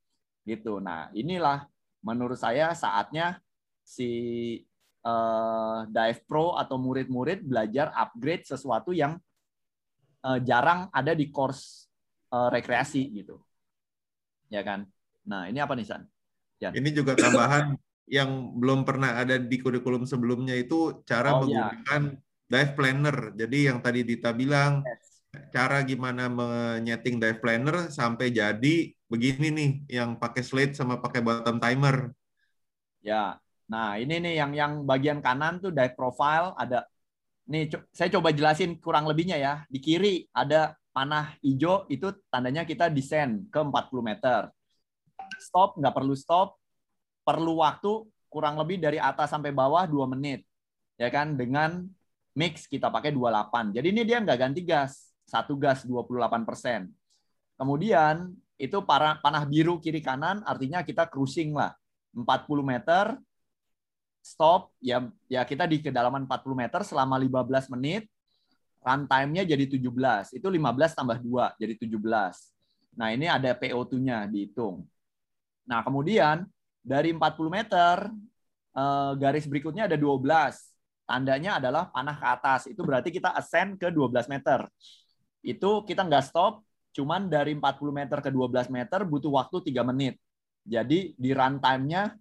gitu. 0.46 0.78
Nah 0.78 1.10
inilah 1.18 1.66
menurut 2.02 2.38
saya 2.38 2.74
saatnya 2.78 3.42
si 3.82 4.10
uh, 5.06 5.86
dive 5.90 6.20
pro 6.26 6.54
atau 6.58 6.78
murid-murid 6.78 7.44
belajar 7.46 7.90
upgrade 7.94 8.46
sesuatu 8.46 8.94
yang 8.94 9.18
uh, 10.24 10.38
jarang 10.42 10.88
ada 10.94 11.12
di 11.12 11.28
course 11.28 11.86
uh, 12.30 12.48
rekreasi 12.48 13.10
gitu. 13.12 13.38
Ya 14.48 14.62
kan? 14.62 14.86
Nah, 15.26 15.46
ini 15.48 15.58
apa 15.62 15.74
nih 15.78 15.86
San? 15.86 16.02
Jan. 16.62 16.72
Ini 16.78 16.90
juga 16.94 17.18
tambahan 17.18 17.74
yang 18.06 18.54
belum 18.58 18.86
pernah 18.86 19.18
ada 19.18 19.38
di 19.38 19.56
kurikulum 19.58 20.06
sebelumnya 20.06 20.54
itu 20.54 21.02
cara 21.02 21.34
oh, 21.34 21.46
iya. 21.46 21.72
menggunakan 21.72 22.02
ya. 22.14 22.18
dive 22.50 22.72
planner. 22.78 23.16
Jadi 23.34 23.58
yang 23.66 23.78
tadi 23.82 24.00
Dita 24.06 24.30
bilang 24.30 24.82
yes. 24.86 25.26
cara 25.50 25.82
gimana 25.82 26.30
menyeting 26.30 27.18
dive 27.18 27.40
planner 27.42 27.90
sampai 27.90 28.30
jadi 28.30 28.94
begini 29.10 29.48
nih 29.52 29.70
yang 30.00 30.16
pakai 30.20 30.42
slate 30.44 30.74
sama 30.78 31.02
pakai 31.02 31.24
bottom 31.24 31.58
timer. 31.58 32.14
Ya. 33.02 33.42
Nah, 33.72 33.96
ini 33.96 34.20
nih 34.20 34.34
yang 34.36 34.52
yang 34.52 34.72
bagian 34.84 35.24
kanan 35.24 35.56
tuh 35.56 35.72
dive 35.72 35.96
profile 35.96 36.52
ada 36.60 36.84
nih 37.48 37.72
saya 37.88 38.12
coba 38.12 38.28
jelasin 38.28 38.76
kurang 38.76 39.08
lebihnya 39.08 39.40
ya. 39.40 39.54
Di 39.72 39.80
kiri 39.80 40.28
ada 40.36 40.76
panah 40.92 41.32
hijau 41.40 41.88
itu 41.88 42.12
tandanya 42.28 42.68
kita 42.68 42.92
descend 42.92 43.48
ke 43.48 43.56
40 43.56 44.04
meter. 44.04 44.52
Stop, 45.40 45.80
nggak 45.80 45.94
perlu 45.96 46.12
stop. 46.12 46.60
Perlu 47.24 47.64
waktu 47.64 48.04
kurang 48.28 48.60
lebih 48.60 48.76
dari 48.76 49.00
atas 49.00 49.32
sampai 49.32 49.56
bawah 49.56 49.88
2 49.88 50.04
menit. 50.12 50.44
Ya 51.00 51.08
kan? 51.08 51.32
Dengan 51.40 51.88
mix 52.36 52.68
kita 52.68 52.92
pakai 52.92 53.08
28. 53.16 53.72
Jadi 53.72 53.86
ini 53.88 54.02
dia 54.04 54.20
nggak 54.20 54.36
ganti 54.38 54.60
gas. 54.68 55.16
Satu 55.24 55.56
gas 55.56 55.88
28 55.88 56.44
persen. 56.44 56.92
Kemudian 57.56 58.36
itu 58.60 58.84
para 58.84 59.16
panah 59.24 59.48
biru 59.48 59.80
kiri 59.80 60.04
kanan 60.04 60.44
artinya 60.44 60.84
kita 60.84 61.08
cruising 61.08 61.56
lah. 61.56 61.72
40 62.12 62.60
meter, 62.60 63.16
stop, 64.22 64.70
ya 64.78 65.02
ya 65.26 65.42
kita 65.42 65.66
di 65.66 65.82
kedalaman 65.82 66.24
40 66.30 66.54
meter 66.54 66.80
selama 66.86 67.18
15 67.18 67.66
menit, 67.74 68.06
runtime-nya 68.80 69.42
jadi 69.42 69.64
17. 69.66 70.30
Itu 70.32 70.46
15 70.46 70.94
tambah 70.94 71.18
2 71.18 71.58
jadi 71.58 71.74
17. 71.74 72.54
Nah, 72.94 73.08
ini 73.10 73.26
ada 73.26 73.50
PO2-nya 73.56 74.30
dihitung. 74.30 74.84
Nah, 75.66 75.80
kemudian 75.82 76.46
dari 76.82 77.14
40 77.14 77.50
meter 77.50 78.10
eh, 78.74 79.12
garis 79.18 79.46
berikutnya 79.50 79.90
ada 79.90 79.98
12. 79.98 80.54
Tandanya 81.02 81.58
adalah 81.58 81.90
panah 81.90 82.16
ke 82.16 82.26
atas. 82.26 82.60
Itu 82.70 82.86
berarti 82.86 83.10
kita 83.10 83.34
ascend 83.34 83.76
ke 83.76 83.90
12 83.90 84.30
meter. 84.30 84.66
Itu 85.42 85.82
kita 85.82 86.06
nggak 86.06 86.24
stop, 86.30 86.62
cuman 86.94 87.26
dari 87.26 87.58
40 87.58 87.90
meter 87.90 88.18
ke 88.22 88.30
12 88.30 88.70
meter 88.70 89.02
butuh 89.02 89.34
waktu 89.34 89.72
3 89.72 89.82
menit. 89.82 90.14
Jadi 90.62 91.18
di 91.18 91.30
runtime-nya 91.34 92.14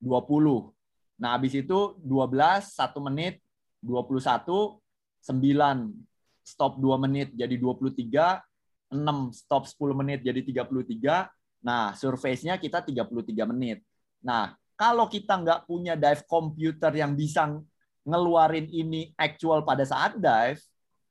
20. 0.00 0.77
Nah, 1.18 1.34
habis 1.34 1.52
itu 1.58 1.98
12, 2.00 2.72
1 2.72 2.98
menit, 3.02 3.42
21, 3.82 4.78
9 5.22 5.90
stop 6.46 6.80
2 6.80 7.04
menit 7.04 7.28
jadi 7.34 7.58
23, 7.58 8.40
6 8.94 9.34
stop 9.34 9.68
10 9.68 10.00
menit 10.00 10.24
jadi 10.24 10.40
33. 10.40 11.28
Nah, 11.60 11.92
surface-nya 11.92 12.56
kita 12.56 12.80
33 12.80 13.44
menit. 13.44 13.82
Nah, 14.24 14.54
kalau 14.78 15.10
kita 15.10 15.36
nggak 15.42 15.66
punya 15.66 15.98
dive 15.98 16.22
computer 16.24 16.94
yang 16.94 17.18
bisa 17.18 17.50
ngeluarin 18.06 18.70
ini 18.70 19.12
actual 19.18 19.66
pada 19.66 19.82
saat 19.82 20.16
dive, 20.16 20.62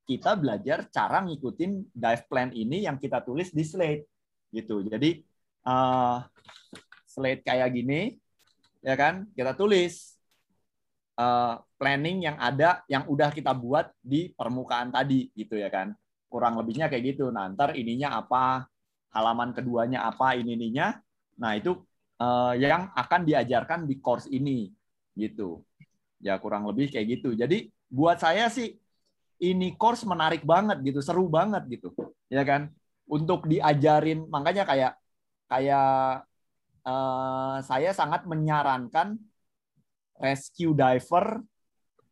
kita 0.08 0.40
belajar 0.40 0.88
cara 0.88 1.20
ngikutin 1.28 1.92
dive 1.92 2.24
plan 2.32 2.50
ini 2.56 2.88
yang 2.88 2.96
kita 2.96 3.20
tulis 3.22 3.52
di 3.52 3.68
slate 3.68 4.08
gitu. 4.56 4.80
Jadi 4.88 5.20
uh, 5.68 6.24
slate 7.04 7.44
kayak 7.44 7.76
gini, 7.76 8.16
ya 8.88 8.96
kan? 8.96 9.28
Kita 9.36 9.52
tulis 9.52 10.16
uh, 11.20 11.60
planning 11.76 12.24
yang 12.32 12.38
ada 12.40 12.88
yang 12.88 13.04
udah 13.12 13.36
kita 13.36 13.52
buat 13.52 13.92
di 14.00 14.32
permukaan 14.32 14.96
tadi 14.96 15.28
gitu 15.36 15.60
ya 15.60 15.68
kan? 15.68 15.92
Kurang 16.32 16.56
lebihnya 16.56 16.88
kayak 16.88 17.16
gitu. 17.16 17.28
Nah 17.28 17.52
ntar 17.52 17.76
ininya 17.76 18.16
apa? 18.16 18.64
Halaman 19.12 19.52
keduanya 19.52 20.08
apa? 20.08 20.40
Ini 20.40 20.56
ininya. 20.56 20.96
Nah 21.36 21.60
itu 21.60 21.76
uh, 22.24 22.56
yang 22.56 22.88
akan 22.96 23.28
diajarkan 23.28 23.84
di 23.84 24.00
course 24.00 24.32
ini 24.32 24.72
gitu. 25.20 25.68
Ya 26.24 26.40
kurang 26.40 26.64
lebih 26.64 26.88
kayak 26.88 27.20
gitu. 27.20 27.36
Jadi 27.36 27.68
buat 27.92 28.24
saya 28.24 28.48
sih 28.48 28.80
ini 29.44 29.76
course 29.78 30.08
menarik 30.08 30.48
banget 30.48 30.80
gitu 30.88 31.04
seru 31.04 31.28
banget 31.28 31.68
gitu. 31.68 31.92
Ya 32.32 32.48
kan? 32.48 32.72
Untuk 33.08 33.48
diajarin 33.48 34.28
makanya 34.28 34.64
kayak 34.68 34.94
kayak 35.48 36.27
uh, 36.88 37.60
saya 37.60 37.92
sangat 37.92 38.24
menyarankan 38.24 39.20
rescue 40.18 40.74
diver 40.74 41.44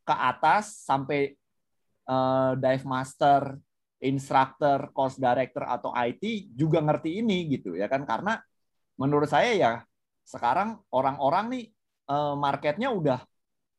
ke 0.06 0.14
atas 0.14 0.86
sampai 0.86 1.34
uh, 2.06 2.54
dive 2.60 2.86
master, 2.86 3.58
instructor, 4.04 4.94
course 4.94 5.18
director 5.18 5.66
atau 5.66 5.96
IT 5.96 6.54
juga 6.54 6.84
ngerti 6.84 7.24
ini 7.24 7.50
gitu 7.50 7.74
ya 7.74 7.88
kan. 7.90 8.06
Karena 8.06 8.38
menurut 9.00 9.32
saya 9.32 9.56
ya 9.56 9.74
sekarang 10.28 10.78
orang-orang 10.94 11.46
nih 11.50 11.66
uh, 12.12 12.36
marketnya 12.38 12.94
udah 12.94 13.20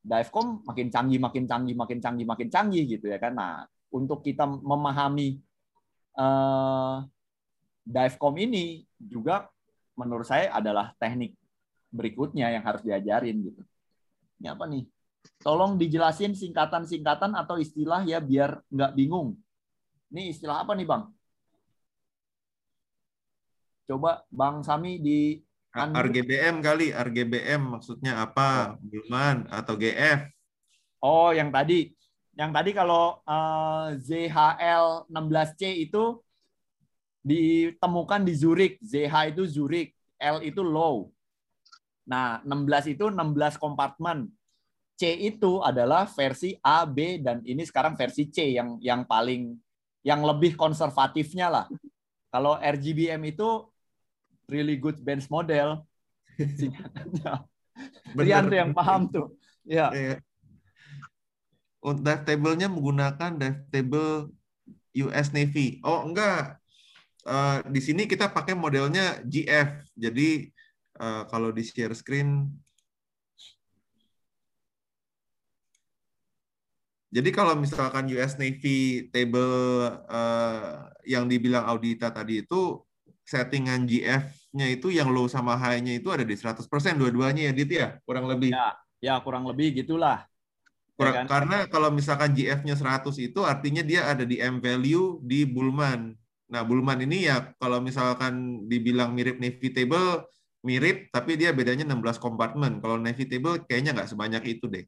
divecom 0.07 0.63
makin 0.63 0.87
canggih 0.87 1.19
makin 1.19 1.45
canggih 1.51 1.75
makin 1.75 1.99
canggih 1.99 2.27
makin 2.27 2.49
canggih 2.51 2.85
gitu 2.99 3.07
ya 3.07 3.19
kan. 3.23 3.37
Nah 3.37 3.53
untuk 3.95 4.27
kita 4.27 4.43
memahami 4.43 5.39
uh, 6.19 7.07
divecom 7.87 8.35
ini 8.35 8.83
juga 8.99 9.47
menurut 9.97 10.29
saya 10.29 10.53
adalah 10.53 10.93
teknik 11.01 11.35
berikutnya 11.91 12.53
yang 12.53 12.63
harus 12.63 12.85
diajarin 12.85 13.41
gitu 13.41 13.63
ini 14.39 14.47
apa 14.53 14.65
nih 14.69 14.85
Tolong 15.43 15.79
dijelasin 15.79 16.35
singkatan-singkatan 16.35 17.35
atau 17.35 17.59
istilah 17.59 18.03
ya 18.07 18.19
biar 18.23 18.63
nggak 18.71 18.95
bingung. 18.95 19.39
Ini 20.11 20.31
istilah 20.33 20.63
apa 20.63 20.73
nih 20.75 20.87
Bang? 20.87 21.11
Coba 23.87 24.27
Bang 24.31 24.67
Sami 24.67 24.99
di 24.99 25.39
RGBM 25.77 26.65
kali, 26.65 26.91
RGBM 26.91 27.79
maksudnya 27.79 28.25
apa? 28.25 28.81
Bulman 28.81 29.45
atau 29.53 29.77
GF? 29.77 30.25
Oh, 31.05 31.31
yang 31.31 31.53
tadi. 31.53 31.93
Yang 32.37 32.51
tadi 32.53 32.71
kalau 32.73 33.21
uh, 33.25 33.93
ZHL 33.97 35.09
16C 35.09 35.89
itu 35.89 36.21
ditemukan 37.27 38.23
di 38.23 38.33
Zurich. 38.39 38.79
ZH 38.79 39.35
itu 39.35 39.43
Zurich, 39.51 39.91
L 40.23 40.47
itu 40.47 40.63
low. 40.63 41.11
Nah, 42.07 42.39
16 42.47 42.95
itu 42.95 43.11
16 43.11 43.59
kompartemen. 43.59 44.31
C 44.97 45.13
itu 45.13 45.61
adalah 45.61 46.09
versi 46.09 46.57
A, 46.63 46.87
B, 46.87 47.21
dan 47.21 47.43
ini 47.45 47.67
sekarang 47.67 47.99
versi 47.99 48.31
C 48.33 48.55
yang 48.55 48.81
yang 48.81 49.05
paling 49.05 49.59
yang 50.07 50.23
lebih 50.23 50.55
konservatifnya 50.55 51.51
lah. 51.51 51.67
Kalau 52.31 52.57
RGBM 52.57 53.21
itu 53.29 53.67
really 54.49 54.79
good 54.79 54.97
bench 55.03 55.27
model. 55.29 55.85
Rian 58.17 58.49
tuh 58.49 58.57
yang 58.57 58.73
paham 58.73 59.11
tuh. 59.11 59.37
Ya. 59.67 59.93
Yeah. 59.93 60.19
Dive 61.83 62.23
table-nya 62.25 62.71
menggunakan 62.73 63.37
dive 63.37 63.61
table 63.69 64.33
US 64.97 65.29
Navy. 65.37 65.83
Oh, 65.85 66.09
enggak. 66.09 66.57
Uh, 67.27 67.59
di 67.67 67.83
sini 67.83 68.07
kita 68.07 68.31
pakai 68.31 68.55
modelnya 68.55 69.19
GF. 69.27 69.83
Jadi 69.99 70.47
uh, 71.03 71.27
kalau 71.27 71.51
di 71.51 71.67
share 71.67 71.93
screen 71.99 72.47
Jadi 77.17 77.33
kalau 77.33 77.57
misalkan 77.57 78.13
US 78.13 78.37
Navy 78.37 79.09
table 79.09 79.89
uh, 80.05 80.85
yang 81.09 81.25
dibilang 81.25 81.65
Audita 81.65 82.13
tadi 82.13 82.45
itu 82.45 82.85
settingan 83.25 83.89
GF-nya 83.89 84.67
itu 84.69 84.93
yang 84.93 85.09
low 85.09 85.25
sama 85.25 85.57
high-nya 85.57 85.97
itu 85.97 86.13
ada 86.13 86.29
di 86.29 86.37
100% 86.37 86.61
dua-duanya 87.01 87.49
ya 87.49 87.53
Dit 87.57 87.73
ya, 87.73 87.89
kurang 88.05 88.29
lebih. 88.29 88.53
Ya, 88.53 88.77
ya 89.01 89.15
kurang 89.25 89.49
lebih 89.49 89.81
gitulah. 89.81 90.29
Kurang, 90.93 91.15
Ya 91.15 91.19
kan? 91.23 91.27
Karena 91.27 91.59
kalau 91.73 91.89
misalkan 91.89 92.37
GF-nya 92.37 92.77
100 92.77 93.09
itu 93.17 93.41
artinya 93.49 93.81
dia 93.81 94.13
ada 94.13 94.29
di 94.29 94.37
M 94.37 94.61
value 94.61 95.17
di 95.25 95.49
Bullman. 95.49 96.13
Nah, 96.47 96.63
Bullman 96.63 97.03
ini 97.03 97.27
ya 97.27 97.51
kalau 97.59 97.83
misalkan 97.83 98.67
dibilang 98.71 99.11
mirip 99.17 99.43
Navy 99.43 99.75
table, 99.75 100.31
mirip, 100.63 101.11
tapi 101.11 101.35
dia 101.35 101.51
bedanya 101.51 101.83
16 101.87 102.23
kompartemen. 102.23 102.79
Kalau 102.79 102.97
Navy 103.03 103.27
table 103.27 103.67
kayaknya 103.67 103.99
nggak 103.99 104.11
sebanyak 104.15 104.43
itu 104.47 104.67
deh 104.71 104.85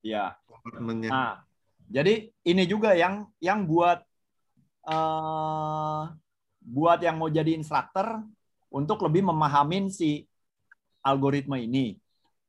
Ya. 0.00 0.38
kompartemennya. 0.46 1.10
Nah, 1.12 1.32
jadi 1.90 2.30
ini 2.46 2.62
juga 2.64 2.94
yang 2.94 3.26
yang 3.42 3.66
buat 3.66 4.00
eh 4.88 6.02
buat 6.60 6.98
yang 7.02 7.16
mau 7.18 7.28
jadi 7.28 7.56
instruktur 7.56 8.22
untuk 8.70 9.02
lebih 9.04 9.26
memahamin 9.26 9.90
si 9.90 10.24
algoritma 11.02 11.58
ini. 11.58 11.98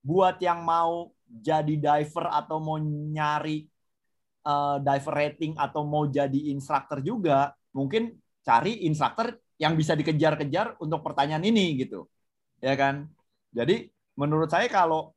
Buat 0.06 0.42
yang 0.42 0.62
mau 0.62 1.12
jadi 1.28 1.76
diver 1.80 2.26
atau 2.30 2.58
mau 2.62 2.78
nyari 2.82 3.66
eh, 4.48 4.78
diver 4.86 5.14
rating 5.16 5.54
atau 5.58 5.82
mau 5.88 6.06
jadi 6.06 6.54
instruktur 6.54 7.02
juga, 7.02 7.52
mungkin 7.74 8.21
cari 8.42 8.86
instruktur 8.86 9.38
yang 9.62 9.78
bisa 9.78 9.94
dikejar-kejar 9.94 10.82
untuk 10.82 11.06
pertanyaan 11.06 11.46
ini 11.46 11.78
gitu. 11.86 12.10
Ya 12.58 12.74
kan? 12.74 13.10
Jadi 13.54 13.90
menurut 14.18 14.50
saya 14.50 14.66
kalau 14.66 15.14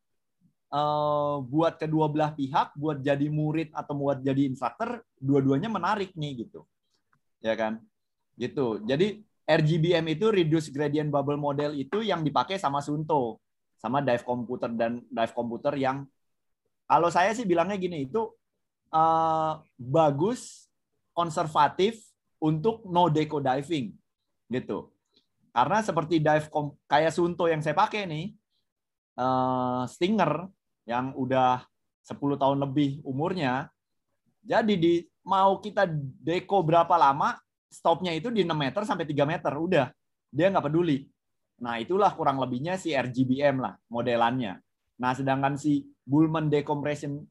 eh, 0.69 1.37
buat 1.49 1.81
kedua 1.81 2.13
belah 2.13 2.37
pihak, 2.37 2.77
buat 2.77 3.01
jadi 3.01 3.27
murid 3.33 3.73
atau 3.73 3.95
buat 3.97 4.21
jadi 4.21 4.49
instruktur, 4.49 5.01
dua-duanya 5.17 5.73
menarik 5.73 6.13
nih 6.13 6.45
gitu, 6.45 6.69
ya 7.41 7.57
kan? 7.57 7.81
Gitu. 8.37 8.85
Jadi 8.85 9.25
RGBM 9.45 10.05
itu 10.13 10.29
reduce 10.33 10.69
gradient 10.73 11.09
bubble 11.13 11.41
model 11.41 11.77
itu 11.77 12.05
yang 12.05 12.21
dipakai 12.25 12.61
sama 12.61 12.85
Sunto, 12.85 13.41
sama 13.81 14.01
dive 14.05 14.25
komputer 14.25 14.73
dan 14.73 15.05
dive 15.09 15.35
komputer 15.37 15.77
yang 15.77 16.05
kalau 16.85 17.09
saya 17.09 17.33
sih 17.33 17.49
bilangnya 17.49 17.81
gini 17.81 18.05
itu 18.05 18.29
eh, 18.93 19.53
bagus, 19.81 20.69
konservatif 21.17 22.14
untuk 22.41 22.87
no 22.89 23.11
deco 23.11 23.39
diving, 23.39 23.95
gitu. 24.51 24.91
Karena 25.55 25.79
seperti 25.87 26.19
dive 26.19 26.51
kom- 26.51 26.75
kayak 26.91 27.15
Sunto 27.15 27.47
yang 27.47 27.63
saya 27.63 27.79
pakai 27.79 28.11
nih, 28.11 28.35
eh, 29.19 29.83
Stinger 29.87 30.51
yang 30.85 31.15
udah 31.15 31.63
10 32.05 32.37
tahun 32.37 32.59
lebih 32.67 33.01
umurnya. 33.07 33.71
Jadi 34.45 34.75
di 34.77 34.95
mau 35.25 35.57
kita 35.63 35.89
deko 36.21 36.61
berapa 36.61 36.93
lama, 37.01 37.39
stopnya 37.71 38.13
itu 38.13 38.29
di 38.29 38.45
6 38.45 38.59
meter 38.59 38.85
sampai 38.85 39.09
3 39.09 39.25
meter, 39.25 39.55
udah. 39.57 39.89
Dia 40.29 40.51
nggak 40.53 40.69
peduli. 40.69 41.07
Nah, 41.65 41.79
itulah 41.79 42.13
kurang 42.13 42.43
lebihnya 42.43 42.77
si 42.77 42.93
RGBM 42.93 43.63
lah 43.63 43.79
modelannya. 43.89 44.59
Nah, 44.99 45.13
sedangkan 45.15 45.55
si 45.57 45.87
Bullman 46.05 46.51
decompression 46.51 47.23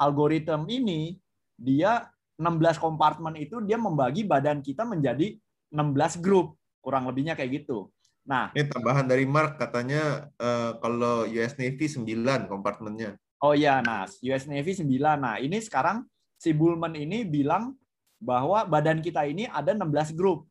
algorithm 0.00 0.64
ini 0.66 1.14
dia 1.54 2.08
16 2.40 2.80
kompartemen 2.80 3.36
itu 3.36 3.60
dia 3.60 3.76
membagi 3.76 4.24
badan 4.24 4.64
kita 4.64 4.88
menjadi 4.88 5.36
16 5.68 6.24
grup, 6.24 6.56
kurang 6.80 7.04
lebihnya 7.04 7.36
kayak 7.36 7.62
gitu. 7.62 7.92
Nah, 8.24 8.48
Ini 8.56 8.64
tambahan 8.72 9.04
dari 9.04 9.28
Mark 9.28 9.60
katanya 9.60 10.32
eh, 10.40 10.72
kalau 10.80 11.28
US 11.28 11.60
Navy 11.60 11.84
9 11.84 12.48
kompartemennya. 12.48 13.20
Oh 13.40 13.52
iya, 13.52 13.80
nah 13.84 14.08
US 14.08 14.44
Navy 14.48 14.72
9. 14.72 14.88
Nah, 15.20 15.36
ini 15.40 15.60
sekarang 15.60 16.04
si 16.40 16.56
Bullman 16.56 16.96
ini 16.96 17.28
bilang 17.28 17.76
bahwa 18.20 18.64
badan 18.64 19.00
kita 19.04 19.28
ini 19.28 19.48
ada 19.48 19.76
16 19.76 20.16
grup. 20.16 20.48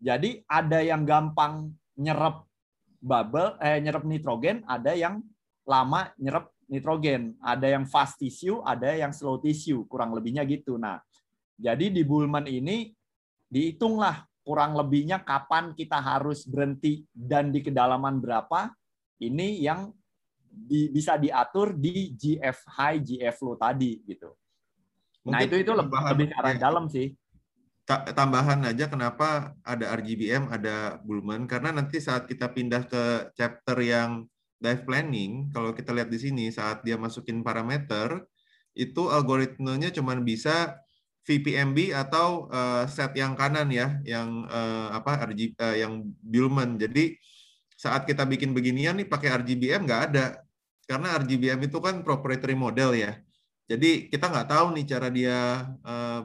Jadi 0.00 0.44
ada 0.48 0.84
yang 0.84 1.04
gampang 1.08 1.72
nyerap 1.96 2.44
bubble 3.04 3.56
eh 3.60 3.80
nyerap 3.80 4.04
nitrogen, 4.04 4.64
ada 4.64 4.92
yang 4.96 5.20
lama 5.64 6.12
nyerap 6.20 6.53
nitrogen, 6.68 7.36
ada 7.40 7.66
yang 7.68 7.84
fast 7.84 8.18
tissue, 8.20 8.60
ada 8.64 8.92
yang 8.94 9.12
slow 9.12 9.38
tissue, 9.40 9.84
kurang 9.88 10.12
lebihnya 10.16 10.42
gitu. 10.48 10.76
Nah, 10.80 11.00
jadi 11.54 11.90
di 11.90 12.02
Bullman 12.02 12.48
ini 12.50 12.90
dihitunglah 13.48 14.26
kurang 14.44 14.76
lebihnya 14.76 15.24
kapan 15.24 15.72
kita 15.72 15.96
harus 15.98 16.44
berhenti 16.44 17.08
dan 17.14 17.48
di 17.48 17.64
kedalaman 17.64 18.20
berapa. 18.20 18.72
Ini 19.22 19.62
yang 19.64 19.88
di, 20.54 20.92
bisa 20.92 21.18
diatur 21.18 21.74
di 21.74 22.12
GF 22.14 22.58
high, 22.78 23.00
GF 23.00 23.36
low 23.42 23.56
tadi 23.58 23.98
gitu. 24.04 24.30
nah 25.24 25.40
Mungkin 25.40 25.48
itu 25.48 25.56
itu 25.64 25.72
lebih, 25.72 25.98
lebih 26.12 26.26
ke 26.30 26.36
arah 26.36 26.52
ya, 26.52 26.60
dalam 26.60 26.84
sih. 26.86 27.16
ta- 27.88 28.04
tambahan 28.12 28.60
aja 28.68 28.86
kenapa 28.92 29.56
ada 29.64 29.96
RGBM, 29.96 30.52
ada 30.52 31.00
Bullman 31.00 31.48
karena 31.48 31.72
nanti 31.72 31.96
saat 31.98 32.28
kita 32.28 32.52
pindah 32.52 32.84
ke 32.84 33.32
chapter 33.32 33.76
yang 33.80 34.28
dive 34.64 34.82
planning, 34.88 35.52
kalau 35.52 35.76
kita 35.76 35.92
lihat 35.92 36.08
di 36.08 36.16
sini 36.16 36.44
saat 36.48 36.80
dia 36.80 36.96
masukin 36.96 37.44
parameter 37.44 38.24
itu 38.72 39.12
algoritmenya 39.12 39.92
cuma 39.92 40.16
bisa 40.16 40.80
VPMB 41.24 41.92
atau 41.92 42.48
eh, 42.52 42.84
set 42.88 43.12
yang 43.16 43.36
kanan 43.36 43.68
ya, 43.68 44.00
yang 44.04 44.48
eh, 44.48 44.88
apa 44.92 45.24
RG 45.28 45.56
eh, 45.56 45.76
yang 45.84 46.04
Bullman. 46.20 46.80
Jadi 46.80 47.16
saat 47.76 48.08
kita 48.08 48.24
bikin 48.24 48.56
beginian 48.56 48.96
nih 48.96 49.08
pakai 49.08 49.32
RGBM 49.40 49.84
nggak 49.84 50.02
ada 50.12 50.40
karena 50.84 51.16
RGBM 51.20 51.60
itu 51.68 51.78
kan 51.80 52.00
proprietary 52.04 52.56
model 52.56 52.92
ya. 52.96 53.16
Jadi 53.64 54.12
kita 54.12 54.28
nggak 54.28 54.48
tahu 54.52 54.66
nih 54.76 54.84
cara 54.84 55.08
dia 55.08 55.40
eh, 55.84 56.22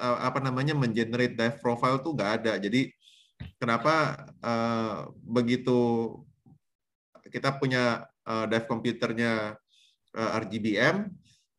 apa 0.00 0.38
namanya 0.44 0.72
mengenerate 0.76 1.36
dive 1.36 1.58
profile 1.64 2.00
tuh 2.04 2.12
nggak 2.12 2.32
ada. 2.44 2.52
Jadi 2.60 2.92
kenapa 3.56 4.20
eh, 4.44 4.96
begitu 5.24 5.78
kita 7.30 7.58
punya 7.58 8.06
eh, 8.24 8.46
dive 8.50 8.66
komputernya 8.66 9.54
eh, 10.14 10.38
RGBM, 10.42 10.96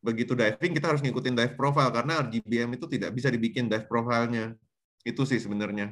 begitu 0.01 0.37
diving 0.37 0.73
kita 0.77 0.93
harus 0.93 1.01
ngikutin 1.03 1.35
dive 1.35 1.55
profile 1.57 1.91
karena 1.91 2.23
RGBM 2.23 2.79
itu 2.79 2.85
tidak 2.87 3.11
bisa 3.11 3.27
dibikin 3.27 3.67
dive 3.67 3.87
profilenya. 3.89 4.55
Itu 5.03 5.27
sih 5.27 5.39
sebenarnya. 5.39 5.91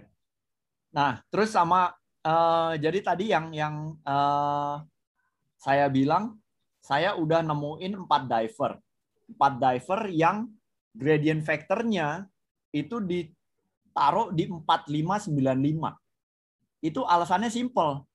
Nah, 0.95 1.19
terus 1.27 1.51
sama 1.51 1.91
eh, 2.23 2.73
jadi 2.79 2.99
tadi 3.03 3.25
yang 3.31 3.51
yang 3.51 3.99
eh, 3.99 4.75
saya 5.59 5.91
bilang 5.91 6.39
saya 6.79 7.17
udah 7.17 7.41
nemuin 7.41 8.05
empat 8.05 8.29
diver, 8.29 8.77
empat 9.35 9.53
diver 9.57 10.01
yang 10.13 10.47
gradient 10.95 11.43
factornya 11.43 12.23
itu 12.71 13.03
ditaruh 13.03 14.31
di 14.31 14.47
4595. 14.47 16.85
Itu 16.85 17.01
alasannya 17.03 17.51
simple. 17.51 18.05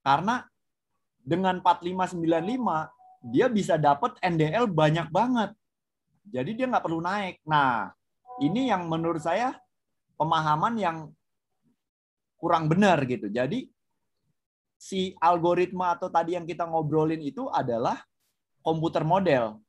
Karena 0.00 0.40
dengan 1.24 1.60
4595 1.62 3.28
dia 3.30 3.46
bisa 3.52 3.76
dapat 3.76 4.16
NDL 4.24 4.64
banyak 4.68 5.12
banget. 5.12 5.52
Jadi 6.30 6.50
dia 6.56 6.66
nggak 6.68 6.84
perlu 6.84 7.04
naik. 7.04 7.44
Nah, 7.44 7.92
ini 8.40 8.72
yang 8.72 8.88
menurut 8.88 9.20
saya 9.20 9.52
pemahaman 10.16 10.74
yang 10.80 10.96
kurang 12.40 12.72
benar 12.72 12.96
gitu. 13.04 13.28
Jadi 13.28 13.68
si 14.80 15.12
algoritma 15.20 15.92
atau 15.92 16.08
tadi 16.08 16.32
yang 16.40 16.48
kita 16.48 16.64
ngobrolin 16.64 17.20
itu 17.20 17.44
adalah 17.52 18.00
komputer 18.64 19.04
model, 19.04 19.60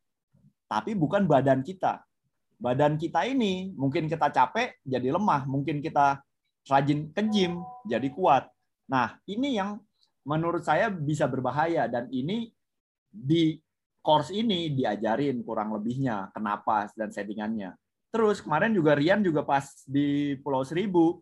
tapi 0.71 0.95
bukan 0.95 1.27
badan 1.27 1.59
kita. 1.59 1.99
Badan 2.61 2.95
kita 2.95 3.27
ini 3.27 3.75
mungkin 3.75 4.07
kita 4.07 4.31
capek 4.31 4.79
jadi 4.87 5.11
lemah, 5.11 5.43
mungkin 5.43 5.83
kita 5.83 6.23
rajin 6.71 7.11
ke 7.11 7.21
gym 7.27 7.59
jadi 7.83 8.07
kuat. 8.13 8.47
Nah, 8.87 9.19
ini 9.27 9.59
yang 9.59 9.83
menurut 10.25 10.61
saya 10.61 10.89
bisa 10.93 11.25
berbahaya 11.25 11.89
dan 11.89 12.05
ini 12.13 12.53
di 13.11 13.57
course 14.01 14.33
ini 14.33 14.73
diajarin 14.73 15.45
kurang 15.45 15.73
lebihnya 15.77 16.33
kenapa 16.33 16.89
dan 16.97 17.13
settingannya. 17.13 17.77
Terus 18.11 18.43
kemarin 18.43 18.75
juga 18.75 18.97
Rian 18.97 19.23
juga 19.23 19.45
pas 19.45 19.65
di 19.87 20.35
Pulau 20.41 20.65
Seribu 20.67 21.21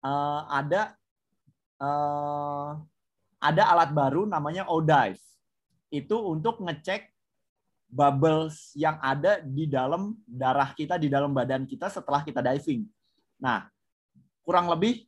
eh, 0.00 0.40
ada 0.48 0.96
eh, 1.82 2.70
ada 3.42 3.62
alat 3.74 3.90
baru 3.92 4.24
namanya 4.24 4.64
ODive. 4.70 5.20
Itu 5.92 6.18
untuk 6.30 6.62
ngecek 6.62 7.12
bubbles 7.86 8.74
yang 8.74 8.98
ada 8.98 9.38
di 9.38 9.70
dalam 9.70 10.18
darah 10.26 10.74
kita, 10.74 10.98
di 10.98 11.06
dalam 11.06 11.30
badan 11.30 11.68
kita 11.68 11.86
setelah 11.86 12.26
kita 12.26 12.42
diving. 12.42 12.86
Nah, 13.38 13.68
kurang 14.42 14.72
lebih 14.72 15.04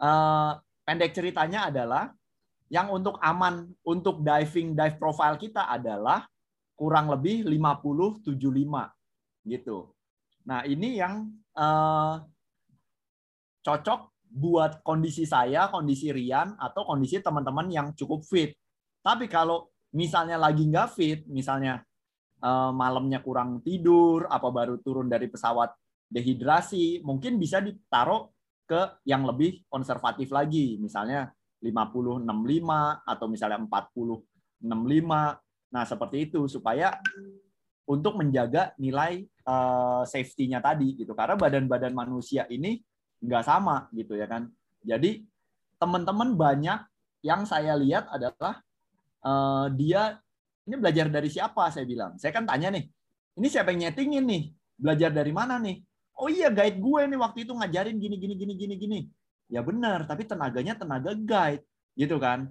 eh, 0.00 0.52
pendek 0.86 1.12
ceritanya 1.12 1.68
adalah 1.68 2.10
yang 2.70 2.86
untuk 2.94 3.18
aman 3.18 3.66
untuk 3.82 4.22
diving 4.22 4.78
dive 4.78 4.96
profile 4.96 5.34
kita 5.34 5.66
adalah 5.66 6.22
kurang 6.78 7.10
lebih 7.10 7.44
50 7.44 8.24
75 8.24 9.50
gitu. 9.50 9.90
Nah, 10.46 10.64
ini 10.64 10.96
yang 11.02 11.28
eh, 11.58 12.14
cocok 13.60 14.00
buat 14.30 14.80
kondisi 14.86 15.26
saya, 15.26 15.68
kondisi 15.68 16.14
Rian, 16.14 16.54
atau 16.56 16.86
kondisi 16.86 17.18
teman-teman 17.18 17.66
yang 17.68 17.86
cukup 17.98 18.22
fit. 18.24 18.54
Tapi 19.02 19.26
kalau 19.26 19.68
misalnya 19.90 20.38
lagi 20.38 20.64
nggak 20.64 20.88
fit, 20.94 21.26
misalnya 21.26 21.82
eh, 22.38 22.70
malamnya 22.72 23.18
kurang 23.20 23.60
tidur, 23.66 24.30
apa 24.30 24.48
baru 24.48 24.78
turun 24.78 25.10
dari 25.10 25.26
pesawat 25.26 25.74
dehidrasi, 26.06 27.02
mungkin 27.02 27.36
bisa 27.36 27.58
ditaruh 27.58 28.30
ke 28.70 29.02
yang 29.02 29.26
lebih 29.26 29.66
konservatif 29.66 30.30
lagi, 30.30 30.78
misalnya 30.78 31.34
50 31.60 32.24
65 32.24 33.04
atau 33.04 33.26
misalnya 33.28 33.60
40 33.60 34.24
65. 34.60 35.70
Nah, 35.70 35.84
seperti 35.86 36.28
itu 36.28 36.40
supaya 36.50 36.98
untuk 37.88 38.18
menjaga 38.20 38.74
nilai 38.76 39.24
uh, 39.48 40.02
safety-nya 40.04 40.62
tadi 40.62 40.94
gitu. 41.00 41.16
Karena 41.16 41.34
badan-badan 41.34 41.94
manusia 41.96 42.46
ini 42.50 42.78
nggak 43.20 43.44
sama 43.44 43.88
gitu 43.92 44.16
ya 44.16 44.26
kan. 44.30 44.48
Jadi 44.80 45.24
teman-teman 45.80 46.36
banyak 46.36 46.80
yang 47.20 47.44
saya 47.44 47.76
lihat 47.76 48.08
adalah 48.08 48.60
uh, 49.24 49.68
dia 49.72 50.20
ini 50.68 50.76
belajar 50.78 51.08
dari 51.08 51.28
siapa 51.28 51.68
saya 51.72 51.84
bilang. 51.84 52.16
Saya 52.16 52.30
kan 52.30 52.46
tanya 52.46 52.70
nih, 52.70 52.84
ini 53.36 53.46
siapa 53.48 53.74
yang 53.74 53.90
nyetingin 53.90 54.24
nih? 54.24 54.42
Belajar 54.80 55.10
dari 55.12 55.32
mana 55.34 55.60
nih? 55.60 55.82
Oh 56.20 56.28
iya 56.28 56.52
guide 56.52 56.76
gue 56.76 57.00
nih 57.08 57.18
waktu 57.18 57.38
itu 57.48 57.52
ngajarin 57.56 57.96
gini 57.96 58.16
gini 58.20 58.34
gini 58.36 58.54
gini 58.54 58.74
gini. 58.76 58.98
Ya 59.50 59.66
benar, 59.66 60.06
tapi 60.06 60.22
tenaganya 60.22 60.78
tenaga 60.78 61.10
guide 61.10 61.66
gitu 61.98 62.22
kan. 62.22 62.46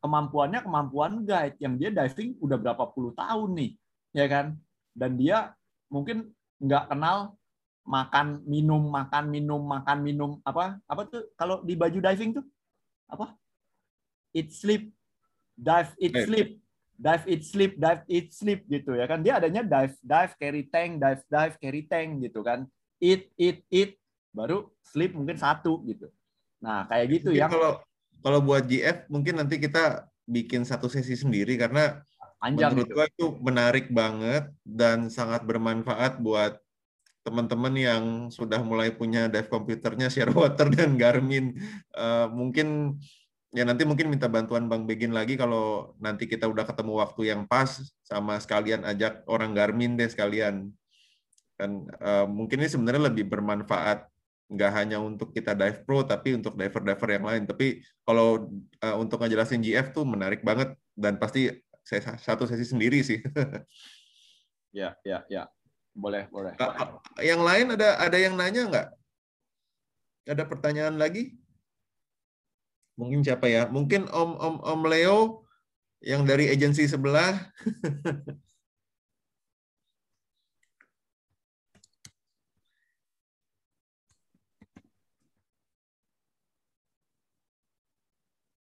Kemampuannya 0.00 0.64
kemampuan 0.64 1.20
guide 1.28 1.60
yang 1.60 1.76
dia 1.76 1.92
diving 1.92 2.32
udah 2.40 2.56
berapa 2.56 2.88
puluh 2.88 3.12
tahun 3.12 3.52
nih 3.52 3.70
ya 4.16 4.26
kan. 4.26 4.56
Dan 4.96 5.20
dia 5.20 5.52
mungkin 5.92 6.32
nggak 6.56 6.88
kenal 6.88 7.36
makan 7.84 8.40
minum 8.48 8.88
makan 8.88 9.28
minum 9.28 9.60
makan 9.60 9.98
minum 10.00 10.30
apa 10.44 10.80
apa 10.88 11.02
tuh 11.08 11.28
kalau 11.36 11.60
di 11.60 11.76
baju 11.76 12.00
diving 12.00 12.40
tuh 12.40 12.44
apa? 13.04 13.36
Eat 14.32 14.48
sleep 14.56 14.96
dive 15.52 15.92
eat 16.00 16.16
sleep 16.24 16.48
dive 16.96 17.24
eat 17.28 17.42
sleep 17.44 17.72
dive 17.76 18.02
eat 18.08 18.28
sleep 18.32 18.60
gitu 18.64 18.96
ya 18.96 19.04
kan. 19.04 19.20
Dia 19.20 19.36
adanya 19.36 19.60
dive 19.60 19.92
dive 20.00 20.32
carry 20.40 20.64
tank 20.72 21.04
dive 21.04 21.22
dive 21.28 21.54
carry 21.60 21.84
tank 21.84 22.24
gitu 22.24 22.40
kan. 22.40 22.64
Eat 22.96 23.28
eat 23.36 23.60
eat 23.68 24.00
baru 24.32 24.72
sleep 24.80 25.12
mungkin 25.12 25.36
satu 25.36 25.84
gitu 25.84 26.08
nah 26.60 26.84
kayak 26.86 27.06
gitu 27.20 27.28
ya 27.32 27.48
kalau 27.48 27.80
kalau 28.20 28.40
buat 28.44 28.68
GF 28.68 29.08
mungkin 29.08 29.40
nanti 29.40 29.56
kita 29.56 30.04
bikin 30.28 30.62
satu 30.62 30.86
sesi 30.86 31.16
sendiri 31.16 31.56
karena 31.56 32.04
Panjang 32.40 32.72
menurut 32.72 32.88
gue 32.88 33.06
itu 33.12 33.26
menarik 33.44 33.86
banget 33.92 34.48
dan 34.64 35.12
sangat 35.12 35.44
bermanfaat 35.44 36.16
buat 36.24 36.56
teman-teman 37.20 37.74
yang 37.76 38.04
sudah 38.32 38.64
mulai 38.64 38.88
punya 38.96 39.28
dive 39.28 39.52
komputernya 39.52 40.08
Water 40.32 40.72
dan 40.76 40.96
Garmin. 40.96 41.52
Uh, 41.92 42.32
mungkin 42.32 42.96
ya 43.52 43.68
nanti 43.68 43.84
mungkin 43.84 44.08
minta 44.08 44.24
bantuan 44.24 44.72
Bang 44.72 44.88
Begin 44.88 45.12
lagi 45.12 45.36
kalau 45.36 45.92
nanti 46.00 46.24
kita 46.24 46.48
udah 46.48 46.64
ketemu 46.64 46.92
waktu 46.96 47.22
yang 47.28 47.44
pas 47.44 47.76
sama 48.08 48.40
sekalian 48.40 48.88
ajak 48.88 49.20
orang 49.28 49.52
Garmin 49.52 50.00
deh 50.00 50.08
sekalian. 50.08 50.72
Dan 51.60 51.92
uh, 52.00 52.24
mungkin 52.24 52.64
ini 52.64 52.72
sebenarnya 52.72 53.12
lebih 53.12 53.28
bermanfaat 53.28 54.09
nggak 54.50 54.72
hanya 54.74 54.98
untuk 54.98 55.30
kita 55.30 55.54
dive 55.54 55.86
pro 55.86 56.02
tapi 56.02 56.34
untuk 56.34 56.58
diver-diver 56.58 57.08
yang 57.14 57.24
lain. 57.26 57.42
Tapi 57.46 57.86
kalau 58.02 58.50
uh, 58.82 58.96
untuk 58.98 59.22
ngejelasin 59.22 59.62
GF 59.62 59.94
tuh 59.94 60.02
menarik 60.02 60.42
banget 60.42 60.74
dan 60.98 61.16
pasti 61.22 61.54
saya 61.86 62.18
satu 62.18 62.50
sesi 62.50 62.66
sendiri 62.66 63.00
sih. 63.06 63.22
ya, 64.78 64.98
ya, 65.06 65.22
ya. 65.30 65.46
Boleh, 65.94 66.26
boleh. 66.30 66.54
Yang 67.22 67.40
lain 67.46 67.66
ada 67.78 67.88
ada 68.02 68.18
yang 68.18 68.34
nanya 68.34 68.62
nggak? 68.66 68.88
Ada 70.30 70.44
pertanyaan 70.46 70.98
lagi? 70.98 71.38
Mungkin 72.98 73.22
siapa 73.22 73.46
ya? 73.46 73.70
Mungkin 73.70 74.10
Om 74.10 74.30
Om 74.36 74.56
Om 74.66 74.80
Leo 74.90 75.46
yang 76.02 76.26
dari 76.26 76.50
agensi 76.50 76.90
sebelah. 76.90 77.38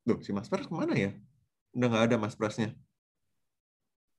Duh, 0.05 0.20
si 0.20 0.36
Mas 0.36 0.52
Pras 0.52 0.68
ke 0.68 0.74
mana 0.76 0.92
ya? 0.92 1.16
Udah 1.72 1.88
nggak 1.88 2.05
ada 2.12 2.16
Mas 2.20 2.36
Prasnya. 2.36 2.76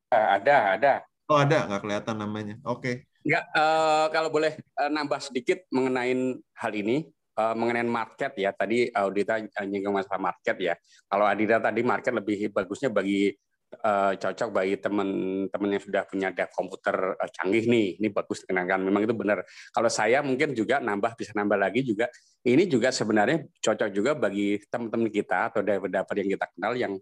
Eh, 0.10 0.28
ada, 0.42 0.58
ada. 0.74 0.94
Oh 1.30 1.38
ada, 1.38 1.70
nggak 1.70 1.82
kelihatan 1.86 2.16
namanya. 2.18 2.56
Oke. 2.66 2.82
Okay. 2.82 2.96
Nggak, 3.26 3.46
uh, 3.58 4.06
kalau 4.14 4.30
boleh 4.30 4.54
uh, 4.78 4.90
nambah 4.90 5.18
sedikit 5.22 5.62
mengenai 5.74 6.14
hal 6.58 6.72
ini, 6.74 7.06
uh, 7.38 7.54
mengenai 7.54 7.86
market 7.86 8.34
ya. 8.34 8.50
Tadi 8.54 8.90
Audita 8.94 9.38
nyinggung 9.66 9.98
masalah 9.98 10.34
market 10.34 10.58
ya. 10.58 10.74
Kalau 11.06 11.26
Adita 11.26 11.58
tadi 11.62 11.82
market 11.86 12.14
lebih 12.14 12.50
bagusnya 12.50 12.90
bagi 12.90 13.34
uh, 13.82 14.14
cocok 14.16 14.50
bagi 14.54 14.76
teman-teman 14.80 15.70
yang 15.76 15.84
sudah 15.84 16.04
punya 16.08 16.30
dev 16.32 16.48
komputer 16.56 17.16
uh, 17.16 17.30
canggih 17.32 17.68
nih. 17.68 18.00
Ini 18.00 18.08
bagus 18.14 18.46
dikenalkan. 18.46 18.84
Memang 18.86 19.04
itu 19.04 19.16
benar. 19.18 19.44
Kalau 19.74 19.90
saya 19.92 20.24
mungkin 20.24 20.56
juga 20.56 20.80
nambah 20.80 21.18
bisa 21.20 21.36
nambah 21.36 21.58
lagi 21.60 21.84
juga. 21.84 22.08
Ini 22.46 22.70
juga 22.70 22.94
sebenarnya 22.94 23.44
cocok 23.60 23.90
juga 23.92 24.12
bagi 24.14 24.62
teman-teman 24.70 25.10
kita 25.10 25.52
atau 25.52 25.62
diver-diver 25.66 26.16
yang 26.22 26.30
kita 26.38 26.46
kenal 26.54 26.74
yang 26.78 26.94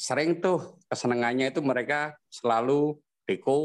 sering 0.00 0.40
tuh 0.40 0.80
kesenangannya 0.88 1.52
itu 1.52 1.60
mereka 1.60 2.16
selalu 2.32 2.96
deko 3.28 3.56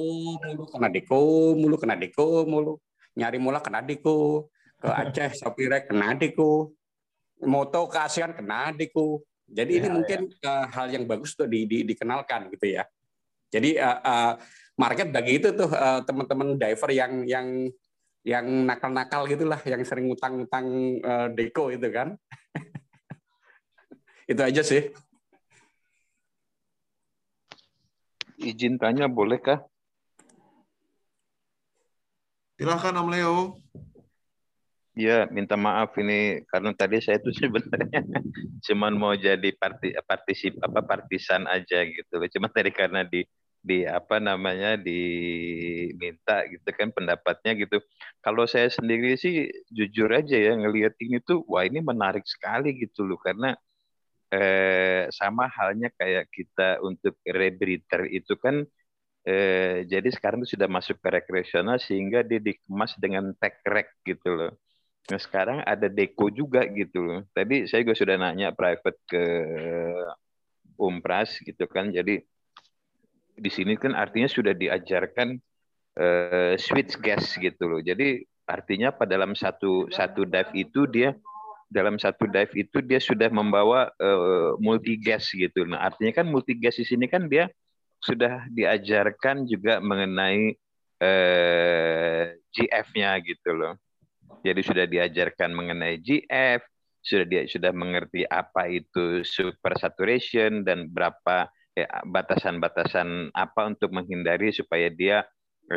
mulu 0.43 0.63
kena 0.67 0.87
deko 0.91 1.23
mulu 1.55 1.75
kena 1.79 1.95
deko 1.95 2.43
mulu 2.43 2.73
nyari 3.15 3.39
mula 3.39 3.63
kena 3.63 3.79
deko 3.79 4.51
ke 4.75 4.91
Aceh 4.91 5.31
Sopirek 5.39 5.87
kena 5.87 6.11
deko 6.13 6.75
moto 7.47 7.87
ke 7.87 7.97
ASEAN 8.03 8.35
kena 8.35 8.75
deko 8.75 9.23
jadi 9.45 9.71
ya, 9.71 9.77
ini 9.77 9.87
ya. 9.87 9.93
mungkin 9.93 10.19
uh, 10.41 10.65
hal 10.73 10.87
yang 10.89 11.05
bagus 11.05 11.37
untuk 11.37 11.53
di, 11.53 11.69
di, 11.69 11.77
dikenalkan 11.85 12.49
gitu 12.49 12.81
ya. 12.81 12.83
Jadi 13.53 13.77
uh, 13.77 13.99
uh, 14.01 14.33
market 14.75 15.13
bagi 15.13 15.37
itu 15.37 15.53
tuh 15.53 15.69
uh, 15.69 16.01
teman-teman 16.03 16.57
diver 16.57 16.89
yang 16.91 17.23
yang 17.29 17.47
yang 18.25 18.45
nakal-nakal 18.65 19.29
gitulah, 19.29 19.61
yang 19.69 19.85
sering 19.85 20.09
utang-utang 20.09 20.97
uh, 21.05 21.27
deko 21.29 21.69
itu 21.69 21.87
kan. 21.93 22.17
itu 24.31 24.41
aja 24.41 24.61
sih. 24.65 24.89
Izin 28.41 28.81
tanya 28.81 29.05
boleh 29.05 29.37
kah? 29.37 29.61
Silakan 32.57 33.05
Om 33.05 33.09
Leo. 33.13 33.61
Ya, 34.95 35.27
minta 35.27 35.59
maaf 35.59 35.91
ini 35.99 36.39
karena 36.47 36.71
tadi 36.71 37.03
saya 37.03 37.19
itu 37.19 37.27
sebenarnya 37.43 37.99
cuma 38.67 38.87
mau 38.95 39.11
jadi 39.15 39.49
parti 39.59 39.91
partisip 40.07 40.55
apa 40.63 40.79
partisan 40.87 41.43
aja 41.51 41.83
gitu. 41.83 42.15
Cuma 42.35 42.47
tadi 42.47 42.71
karena 42.71 43.03
di 43.03 43.23
di 43.65 43.83
apa 43.83 44.21
namanya 44.23 44.77
diminta 44.79 46.47
gitu 46.47 46.69
kan 46.71 46.89
pendapatnya 46.95 47.51
gitu. 47.59 47.77
Kalau 48.23 48.47
saya 48.47 48.71
sendiri 48.71 49.19
sih 49.19 49.51
jujur 49.67 50.07
aja 50.15 50.35
ya 50.39 50.51
ngelihat 50.55 50.95
ini 51.03 51.19
tuh 51.27 51.43
wah 51.51 51.63
ini 51.67 51.79
menarik 51.83 52.23
sekali 52.27 52.71
gitu 52.79 53.03
loh 53.03 53.19
karena 53.19 53.51
eh, 54.33 55.07
sama 55.13 55.47
halnya 55.51 55.89
kayak 55.99 56.25
kita 56.33 56.79
untuk 56.83 57.15
rebreather 57.25 58.07
itu 58.11 58.33
kan 58.39 58.65
eh, 59.27 59.85
jadi 59.89 60.09
sekarang 60.15 60.43
itu 60.45 60.55
sudah 60.59 60.69
masuk 60.71 60.97
ke 61.03 61.09
rekreasional 61.21 61.77
sehingga 61.81 62.21
dia 62.27 62.39
dikemas 62.43 62.95
dengan 63.01 63.33
tag 63.41 63.59
rack 63.67 63.89
gitu 64.07 64.29
loh. 64.39 64.51
Nah 65.05 65.19
sekarang 65.21 65.61
ada 65.61 65.85
Deko 65.85 66.33
juga 66.33 66.65
gitu 66.65 67.05
loh. 67.05 67.21
Tadi 67.29 67.69
saya 67.69 67.85
juga 67.85 67.93
sudah 67.93 68.15
nanya 68.17 68.49
private 68.55 68.99
ke 69.05 69.23
Umpras 70.81 71.37
gitu 71.45 71.69
kan. 71.69 71.93
Jadi 71.93 72.25
di 73.35 73.49
sini 73.51 73.77
kan 73.77 73.93
artinya 73.93 74.25
sudah 74.25 74.55
diajarkan 74.55 75.37
uh, 75.99 76.53
switch 76.57 76.97
gas 76.99 77.37
gitu 77.37 77.63
loh. 77.69 77.81
Jadi 77.85 78.25
artinya 78.49 78.89
pada 78.89 79.17
dalam 79.17 79.37
satu 79.37 79.89
satu 79.93 80.25
dive 80.25 80.53
itu 80.57 80.89
dia 80.89 81.13
dalam 81.69 81.97
satu 82.01 82.29
dive 82.29 82.53
itu 82.57 82.77
dia 82.81 82.97
sudah 83.01 83.29
membawa 83.29 83.93
uh, 84.01 84.57
multi 84.57 84.97
gas 84.97 85.29
gitu. 85.29 85.69
Nah 85.69 85.85
artinya 85.85 86.17
kan 86.17 86.25
multi 86.25 86.57
gas 86.57 86.81
di 86.81 86.85
sini 86.87 87.05
kan 87.05 87.29
dia 87.29 87.45
sudah 88.01 88.45
diajarkan 88.49 89.45
juga 89.45 89.77
mengenai 89.81 90.57
uh, 91.01 92.23
GF-nya 92.53 93.21
gitu 93.21 93.53
loh. 93.53 93.73
Jadi 94.45 94.61
sudah 94.61 94.85
diajarkan 94.85 95.49
mengenai 95.57 95.97
GF, 96.05 96.61
sudah 97.01 97.25
dia 97.25 97.41
sudah 97.49 97.73
mengerti 97.73 98.21
apa 98.29 98.69
itu 98.69 99.25
super 99.25 99.73
saturation 99.77 100.61
dan 100.61 100.89
berapa 100.89 101.49
ya, 101.73 101.87
batasan-batasan 102.05 103.33
apa 103.33 103.61
untuk 103.73 103.89
menghindari 103.89 104.53
supaya 104.53 104.89
dia 104.93 105.25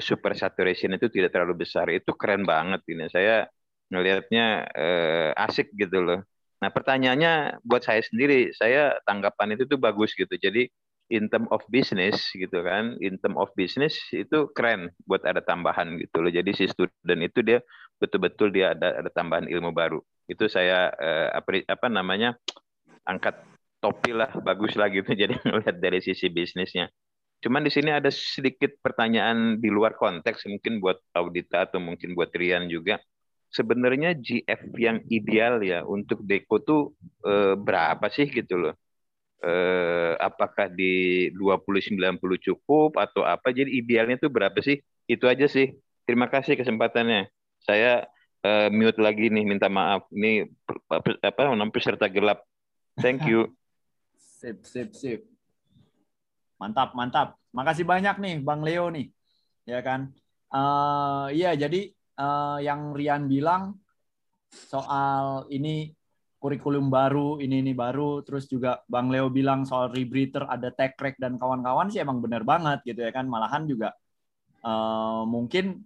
super 0.05 0.37
saturation 0.37 0.93
itu 0.97 1.09
tidak 1.09 1.33
terlalu 1.33 1.65
besar. 1.65 1.89
Itu 1.89 2.13
keren 2.13 2.45
banget 2.45 2.85
ini. 2.93 3.09
Saya 3.09 3.49
ngelihatnya 3.89 4.69
eh, 4.77 5.31
asik 5.33 5.73
gitu 5.73 6.05
loh. 6.05 6.21
Nah 6.61 6.69
pertanyaannya 6.69 7.65
buat 7.65 7.81
saya 7.85 8.05
sendiri, 8.05 8.53
saya 8.53 9.01
tanggapan 9.09 9.57
itu 9.57 9.65
tuh 9.65 9.81
bagus 9.81 10.13
gitu. 10.13 10.33
Jadi 10.37 10.69
in 11.09 11.29
term 11.33 11.49
of 11.51 11.65
business 11.73 12.29
gitu 12.37 12.61
kan, 12.65 12.97
in 13.01 13.17
term 13.21 13.37
of 13.41 13.49
business 13.57 13.97
itu 14.13 14.49
keren 14.53 14.93
buat 15.09 15.25
ada 15.25 15.41
tambahan 15.41 15.97
gitu 16.01 16.21
loh. 16.21 16.33
Jadi 16.33 16.51
si 16.57 16.65
student 16.69 17.21
itu 17.25 17.41
dia 17.45 17.59
betul-betul 18.01 18.53
dia 18.53 18.77
ada 18.77 19.01
ada 19.01 19.11
tambahan 19.13 19.49
ilmu 19.49 19.73
baru. 19.73 20.01
Itu 20.29 20.47
saya 20.53 20.93
eh, 20.97 21.29
apa 21.69 21.89
namanya 21.89 22.37
angkat 23.09 23.41
topi 23.81 24.13
lah, 24.13 24.31
bagus 24.45 24.77
lah 24.77 24.89
gitu. 24.93 25.09
Jadi 25.23 25.37
melihat 25.49 25.77
dari 25.81 26.01
sisi 26.05 26.29
bisnisnya. 26.29 26.89
Cuman 27.39 27.63
di 27.63 27.71
sini 27.71 27.95
ada 27.95 28.11
sedikit 28.11 28.77
pertanyaan 28.83 29.63
di 29.63 29.71
luar 29.71 29.95
konteks 29.95 30.45
mungkin 30.51 30.83
buat 30.83 30.99
Audita 31.15 31.71
atau 31.71 31.79
mungkin 31.79 32.13
buat 32.19 32.31
Rian 32.35 32.67
juga. 32.71 32.99
sebenarnya 33.49 34.13
GF 34.13 34.77
yang 34.77 35.01
ideal 35.09 35.65
ya 35.65 35.81
untuk 35.81 36.21
Deko 36.21 36.61
tuh 36.61 36.93
eh, 37.25 37.57
berapa 37.57 38.05
sih 38.13 38.29
gitu 38.29 38.61
loh? 38.61 38.75
Eh, 39.39 40.13
apakah 40.19 40.67
di 40.67 41.31
20-90 41.39 42.19
cukup 42.43 42.99
atau 42.99 43.23
apa? 43.23 43.55
Jadi 43.55 43.79
idealnya 43.79 44.19
tuh 44.19 44.35
berapa 44.35 44.59
sih? 44.59 44.83
Itu 45.07 45.31
aja 45.31 45.47
sih. 45.47 45.79
Terima 46.03 46.27
kasih 46.27 46.59
kesempatannya. 46.59 47.31
Saya 47.63 48.11
eh, 48.43 48.69
mute 48.75 48.99
lagi 48.99 49.31
nih, 49.31 49.47
minta 49.47 49.71
maaf. 49.71 50.11
Ini 50.11 50.51
apa 51.23 51.39
namanya 51.47 51.71
peserta 51.71 52.11
gelap. 52.11 52.43
Thank 52.99 53.31
you. 53.31 53.47
Sip, 54.39 54.63
sip, 54.63 54.95
sip. 54.95 55.27
Mantap, 56.63 56.95
mantap. 56.95 57.35
Makasih 57.51 57.83
banyak 57.83 58.23
nih 58.23 58.35
Bang 58.39 58.63
Leo 58.63 58.87
nih. 58.87 59.11
Ya 59.67 59.83
kan? 59.83 60.15
Uh, 60.47 61.27
iya, 61.35 61.59
jadi 61.59 61.91
uh, 62.15 62.63
yang 62.63 62.95
Rian 62.95 63.27
bilang 63.27 63.83
soal 64.47 65.51
ini 65.51 65.98
kurikulum 66.39 66.87
baru, 66.87 67.43
ini 67.43 67.61
ini 67.67 67.75
baru, 67.75 68.23
terus 68.23 68.47
juga 68.47 68.79
Bang 68.87 69.11
Leo 69.11 69.27
bilang 69.29 69.67
soal 69.67 69.91
rebreather 69.91 70.47
ada 70.47 70.71
tech 70.71 70.95
crack 70.95 71.19
dan 71.19 71.35
kawan-kawan 71.35 71.91
sih 71.91 71.99
emang 71.99 72.23
bener 72.23 72.47
banget 72.47 72.83
gitu 72.87 73.03
ya 73.03 73.11
kan. 73.11 73.27
Malahan 73.27 73.67
juga 73.67 73.93
uh, 74.63 75.27
mungkin 75.27 75.83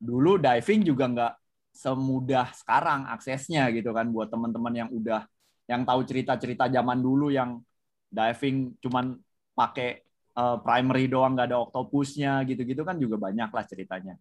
dulu 0.00 0.40
diving 0.40 0.80
juga 0.88 1.04
nggak 1.12 1.32
semudah 1.76 2.50
sekarang 2.56 3.06
aksesnya 3.12 3.68
gitu 3.76 3.92
kan 3.92 4.08
buat 4.10 4.32
teman-teman 4.32 4.74
yang 4.74 4.88
udah 4.90 5.22
yang 5.70 5.86
tahu 5.86 6.02
cerita-cerita 6.02 6.66
zaman 6.66 6.98
dulu 6.98 7.30
yang 7.30 7.62
diving 8.10 8.74
cuman 8.82 9.14
pakai 9.54 10.02
uh, 10.34 10.58
primary 10.64 11.06
doang 11.06 11.38
nggak 11.38 11.52
ada 11.52 11.62
octopusnya 11.62 12.42
gitu-gitu 12.48 12.82
kan 12.82 12.96
juga 12.98 13.20
banyak 13.20 13.50
lah 13.52 13.64
ceritanya. 13.68 14.16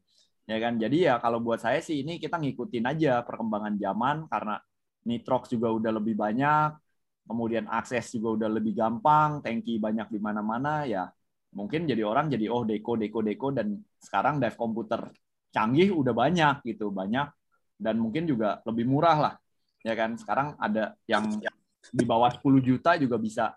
Ya 0.50 0.58
kan? 0.58 0.82
Jadi 0.82 1.06
ya 1.06 1.22
kalau 1.22 1.40
buat 1.40 1.62
saya 1.62 1.80
sih 1.80 2.02
ini 2.02 2.18
kita 2.18 2.42
ngikutin 2.42 2.86
aja 2.90 3.22
perkembangan 3.22 3.78
zaman 3.78 4.26
karena 4.28 4.58
nitrox 5.08 5.52
juga 5.54 5.72
udah 5.72 5.92
lebih 5.96 6.16
banyak 6.18 6.76
kemudian 7.30 7.70
akses 7.70 8.10
juga 8.18 8.42
udah 8.42 8.50
lebih 8.58 8.74
gampang 8.74 9.40
tanki 9.46 9.78
banyak 9.78 10.10
di 10.10 10.20
mana-mana 10.20 10.84
ya 10.90 11.08
mungkin 11.54 11.86
jadi 11.86 12.06
orang 12.06 12.30
jadi 12.30 12.50
oh 12.50 12.66
deko 12.66 12.98
deko 12.98 13.22
deko 13.22 13.48
dan 13.54 13.78
sekarang 14.02 14.42
dive 14.42 14.58
komputer 14.58 15.02
canggih 15.50 15.94
udah 15.94 16.14
banyak 16.14 16.62
gitu 16.66 16.94
banyak 16.94 17.30
dan 17.80 17.96
mungkin 17.98 18.26
juga 18.30 18.62
lebih 18.66 18.86
murah 18.86 19.18
lah 19.18 19.36
ya 19.86 19.94
kan 19.96 20.18
sekarang 20.20 20.58
ada 20.60 20.94
yang 21.08 21.26
di 21.90 22.04
bawah 22.04 22.30
10 22.30 22.60
juta 22.60 23.00
juga 23.00 23.16
bisa 23.16 23.56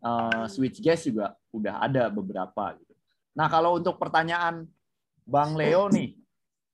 uh, 0.00 0.46
switch 0.46 0.78
gas 0.78 1.02
juga 1.04 1.34
udah 1.50 1.82
ada 1.82 2.06
beberapa 2.08 2.78
gitu. 2.78 2.94
Nah 3.34 3.50
kalau 3.50 3.76
untuk 3.76 3.98
pertanyaan 3.98 4.64
Bang 5.26 5.58
Leo 5.58 5.90
nih 5.90 6.14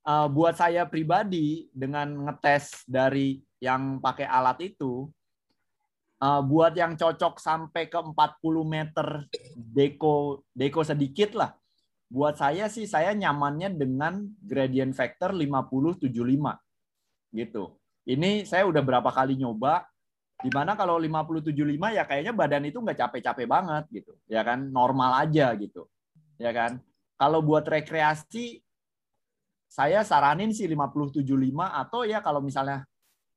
uh, 0.04 0.28
buat 0.28 0.54
saya 0.54 0.84
pribadi 0.84 1.66
dengan 1.72 2.28
ngetes 2.28 2.84
dari 2.84 3.40
yang 3.62 4.02
pakai 4.02 4.26
alat 4.26 4.58
itu, 4.74 5.06
uh, 6.18 6.42
buat 6.42 6.74
yang 6.74 6.98
cocok 6.98 7.38
sampai 7.38 7.86
ke 7.86 7.94
40 7.94 8.18
meter 8.66 9.06
deko 9.54 10.42
deko 10.50 10.82
sedikit 10.82 11.38
lah. 11.38 11.54
Buat 12.10 12.42
saya 12.42 12.66
sih 12.68 12.84
saya 12.90 13.14
nyamannya 13.14 13.72
dengan 13.78 14.26
gradient 14.42 14.92
factor 14.92 15.30
50 15.30 16.10
75 16.10 16.10
gitu. 17.32 17.78
Ini 18.02 18.42
saya 18.44 18.66
udah 18.66 18.82
berapa 18.82 19.08
kali 19.14 19.38
nyoba 19.38 19.86
di 20.42 20.50
mana 20.50 20.74
kalau 20.74 20.98
50 20.98 21.54
75 21.54 21.96
ya 21.96 22.02
kayaknya 22.02 22.34
badan 22.34 22.66
itu 22.66 22.82
nggak 22.82 22.98
capek-capek 22.98 23.46
banget 23.46 23.84
gitu. 23.94 24.12
Ya 24.26 24.42
kan 24.42 24.68
normal 24.74 25.22
aja 25.22 25.54
gitu. 25.54 25.86
Ya 26.36 26.50
kan. 26.50 26.82
Kalau 27.16 27.38
buat 27.40 27.62
rekreasi 27.62 28.58
saya 29.72 30.04
saranin 30.04 30.52
sih 30.52 30.68
50-75 30.68 31.24
atau 31.56 32.04
ya 32.04 32.20
kalau 32.20 32.44
misalnya 32.44 32.84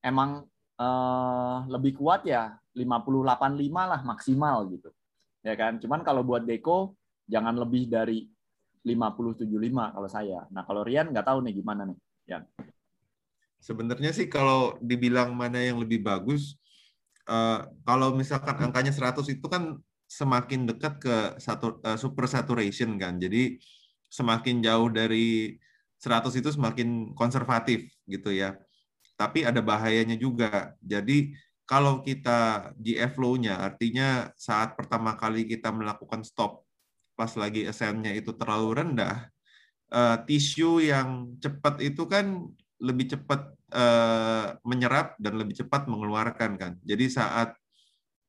emang 0.05 0.45
eh, 0.77 1.57
lebih 1.73 1.97
kuat 1.97 2.29
ya 2.29 2.53
50-85 2.77 3.73
lah 3.73 4.01
maksimal 4.05 4.69
gitu. 4.69 4.93
Ya 5.41 5.57
kan? 5.57 5.81
Cuman 5.81 6.05
kalau 6.05 6.21
buat 6.21 6.45
Deko 6.45 6.93
jangan 7.25 7.57
lebih 7.57 7.89
dari 7.89 8.29
50-75 8.85 9.49
kalau 9.97 10.09
saya. 10.09 10.45
Nah 10.53 10.61
kalau 10.61 10.85
Rian 10.85 11.09
nggak 11.09 11.25
tahu 11.25 11.41
nih 11.41 11.53
gimana 11.57 11.89
nih. 11.89 11.97
Rian. 12.29 12.43
Sebenarnya 13.57 14.13
sih 14.13 14.29
kalau 14.29 14.77
dibilang 14.77 15.33
mana 15.33 15.57
yang 15.57 15.81
lebih 15.81 16.05
bagus, 16.05 16.53
uh, 17.25 17.65
kalau 17.81 18.13
misalkan 18.13 18.61
angkanya 18.61 18.93
100 18.93 19.25
itu 19.25 19.47
kan 19.49 19.81
semakin 20.05 20.69
dekat 20.69 21.01
ke 21.01 21.15
satu 21.41 21.81
uh, 21.81 21.97
super 21.97 22.29
saturation 22.29 22.93
kan. 23.01 23.17
Jadi 23.17 23.57
semakin 24.05 24.61
jauh 24.61 24.93
dari 24.93 25.57
100 25.97 26.29
itu 26.37 26.49
semakin 26.53 27.17
konservatif 27.17 27.89
gitu 28.05 28.29
ya. 28.29 28.53
Tapi 29.15 29.47
ada 29.47 29.63
bahayanya 29.63 30.19
juga. 30.19 30.75
Jadi 30.83 31.35
kalau 31.65 32.05
kita 32.05 32.71
GF 32.77 33.17
flow-nya, 33.17 33.57
artinya 33.57 34.29
saat 34.37 34.77
pertama 34.77 35.17
kali 35.17 35.49
kita 35.49 35.73
melakukan 35.73 36.21
stop, 36.21 36.61
pas 37.17 37.31
lagi 37.39 37.65
ascent-nya 37.65 38.13
itu 38.13 38.35
terlalu 38.37 38.83
rendah, 38.83 39.31
uh, 39.89 40.21
tisu 40.27 40.83
yang 40.83 41.33
cepat 41.41 41.81
itu 41.81 42.05
kan 42.05 42.45
lebih 42.77 43.17
cepat 43.17 43.55
uh, 43.73 44.59
menyerap 44.61 45.17
dan 45.17 45.41
lebih 45.41 45.57
cepat 45.57 45.87
mengeluarkan 45.89 46.59
kan. 46.59 46.73
Jadi 46.83 47.05
saat 47.07 47.57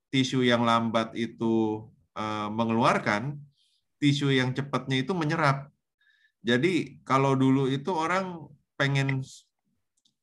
tisu 0.09 0.47
yang 0.47 0.65
lambat 0.65 1.13
itu 1.13 1.85
uh, 2.17 2.49
mengeluarkan, 2.49 3.37
tisu 4.01 4.33
yang 4.33 4.57
cepatnya 4.57 5.03
itu 5.05 5.13
menyerap. 5.13 5.69
Jadi 6.47 7.03
kalau 7.03 7.35
dulu 7.35 7.67
itu 7.67 7.91
orang 7.91 8.47
pengen 8.79 9.21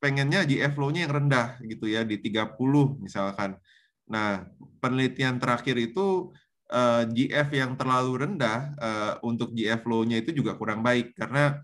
pengennya 0.04 0.44
GF 0.44 0.76
flow-nya 0.76 1.08
yang 1.08 1.14
rendah 1.16 1.56
gitu 1.64 1.88
ya 1.88 2.04
di 2.04 2.20
30 2.20 2.60
misalkan. 3.00 3.56
Nah, 4.04 4.44
penelitian 4.84 5.40
terakhir 5.40 5.80
itu 5.80 6.28
uh, 6.68 7.08
eh, 7.08 7.32
GF 7.32 7.48
yang 7.56 7.72
terlalu 7.80 8.28
rendah 8.28 8.76
uh, 8.76 9.12
untuk 9.24 9.56
GF 9.56 9.80
flow-nya 9.80 10.20
itu 10.20 10.36
juga 10.36 10.60
kurang 10.60 10.84
baik 10.84 11.16
karena 11.16 11.56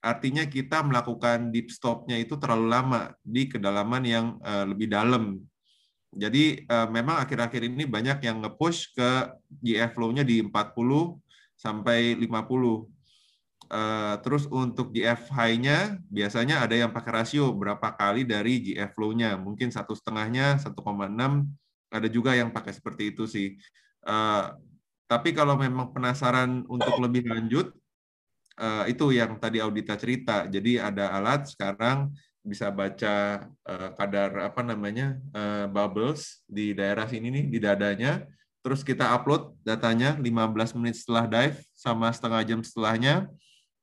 artinya 0.00 0.48
kita 0.48 0.80
melakukan 0.80 1.52
deep 1.52 1.68
stop-nya 1.68 2.16
itu 2.16 2.40
terlalu 2.40 2.72
lama 2.72 3.12
di 3.20 3.44
kedalaman 3.44 4.02
yang 4.08 4.26
uh, 4.40 4.64
lebih 4.64 4.88
dalam. 4.88 5.36
Jadi 6.16 6.64
uh, 6.64 6.88
memang 6.88 7.20
akhir-akhir 7.20 7.60
ini 7.60 7.84
banyak 7.84 8.24
yang 8.24 8.40
nge-push 8.40 8.96
ke 8.96 9.36
GF 9.60 9.92
flow-nya 9.92 10.24
di 10.24 10.40
40 10.40 10.48
sampai 11.60 12.16
50 12.16 13.01
Uh, 13.72 14.20
terus 14.20 14.44
untuk 14.52 14.92
GF 14.92 15.32
high-nya 15.32 15.96
biasanya 16.12 16.60
ada 16.60 16.76
yang 16.76 16.92
pakai 16.92 17.24
rasio 17.24 17.56
berapa 17.56 17.88
kali 17.96 18.28
dari 18.28 18.60
GF 18.60 18.92
low-nya, 19.00 19.40
mungkin 19.40 19.72
satu 19.72 19.96
setengahnya 19.96 20.60
1,6, 20.60 20.76
ada 21.88 22.08
juga 22.12 22.36
yang 22.36 22.52
pakai 22.52 22.76
seperti 22.76 23.16
itu 23.16 23.24
sih. 23.24 23.56
Uh, 24.04 24.52
tapi 25.08 25.32
kalau 25.32 25.56
memang 25.56 25.88
penasaran 25.88 26.68
untuk 26.68 27.00
lebih 27.00 27.24
lanjut, 27.32 27.72
uh, 28.60 28.84
itu 28.84 29.12
yang 29.16 29.40
tadi 29.40 29.64
Audita 29.64 29.96
cerita. 29.96 30.44
Jadi 30.48 30.76
ada 30.76 31.12
alat 31.16 31.48
sekarang 31.48 32.12
bisa 32.44 32.68
baca 32.74 33.48
uh, 33.64 33.90
kadar 33.96 34.52
apa 34.52 34.60
namanya 34.66 35.16
uh, 35.32 35.64
bubbles 35.70 36.42
di 36.44 36.74
daerah 36.76 37.08
sini 37.08 37.32
nih 37.32 37.44
di 37.48 37.58
dadanya. 37.60 38.24
Terus 38.62 38.84
kita 38.84 39.16
upload 39.16 39.56
datanya 39.66 40.14
15 40.20 40.76
menit 40.78 41.00
setelah 41.00 41.26
dive 41.26 41.58
sama 41.74 42.12
setengah 42.12 42.42
jam 42.46 42.60
setelahnya 42.62 43.32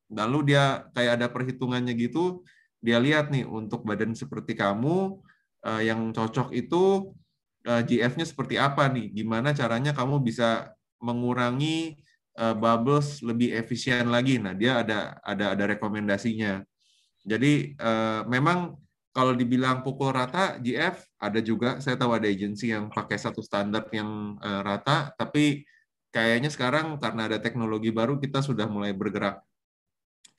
Lalu 0.10 0.54
dia 0.54 0.90
kayak 0.98 1.22
ada 1.22 1.28
perhitungannya 1.30 1.94
gitu, 1.94 2.42
dia 2.82 2.98
lihat 2.98 3.30
nih 3.30 3.46
untuk 3.46 3.86
badan 3.86 4.18
seperti 4.18 4.58
kamu 4.58 5.22
uh, 5.66 5.82
yang 5.84 6.10
cocok 6.16 6.56
itu 6.56 7.14
eh, 7.68 7.82
GF-nya 7.86 8.26
seperti 8.26 8.56
apa 8.58 8.90
nih? 8.90 9.14
Gimana 9.14 9.54
caranya 9.54 9.92
kamu 9.94 10.24
bisa 10.24 10.74
mengurangi 11.04 12.00
uh, 12.40 12.56
bubbles 12.58 13.22
lebih 13.22 13.54
efisien 13.54 14.10
lagi? 14.10 14.42
Nah, 14.42 14.58
dia 14.58 14.82
ada 14.82 15.20
ada 15.22 15.54
ada 15.54 15.64
rekomendasinya. 15.78 16.64
Jadi 17.28 17.76
memang 18.32 18.80
kalau 19.12 19.36
dibilang 19.36 19.84
pukul 19.84 20.16
rata 20.16 20.56
GF 20.58 21.04
ada 21.20 21.40
juga 21.44 21.78
saya 21.84 22.00
tahu 22.00 22.16
ada 22.16 22.32
agensi 22.32 22.72
yang 22.72 22.88
pakai 22.88 23.20
satu 23.20 23.44
standar 23.44 23.86
yang 23.92 24.40
rata 24.40 25.12
tapi 25.20 25.68
kayaknya 26.16 26.48
sekarang 26.48 26.96
karena 26.98 27.28
ada 27.28 27.38
teknologi 27.38 27.92
baru 27.92 28.18
kita 28.18 28.40
sudah 28.40 28.72
mulai 28.72 28.96
bergerak 28.96 29.44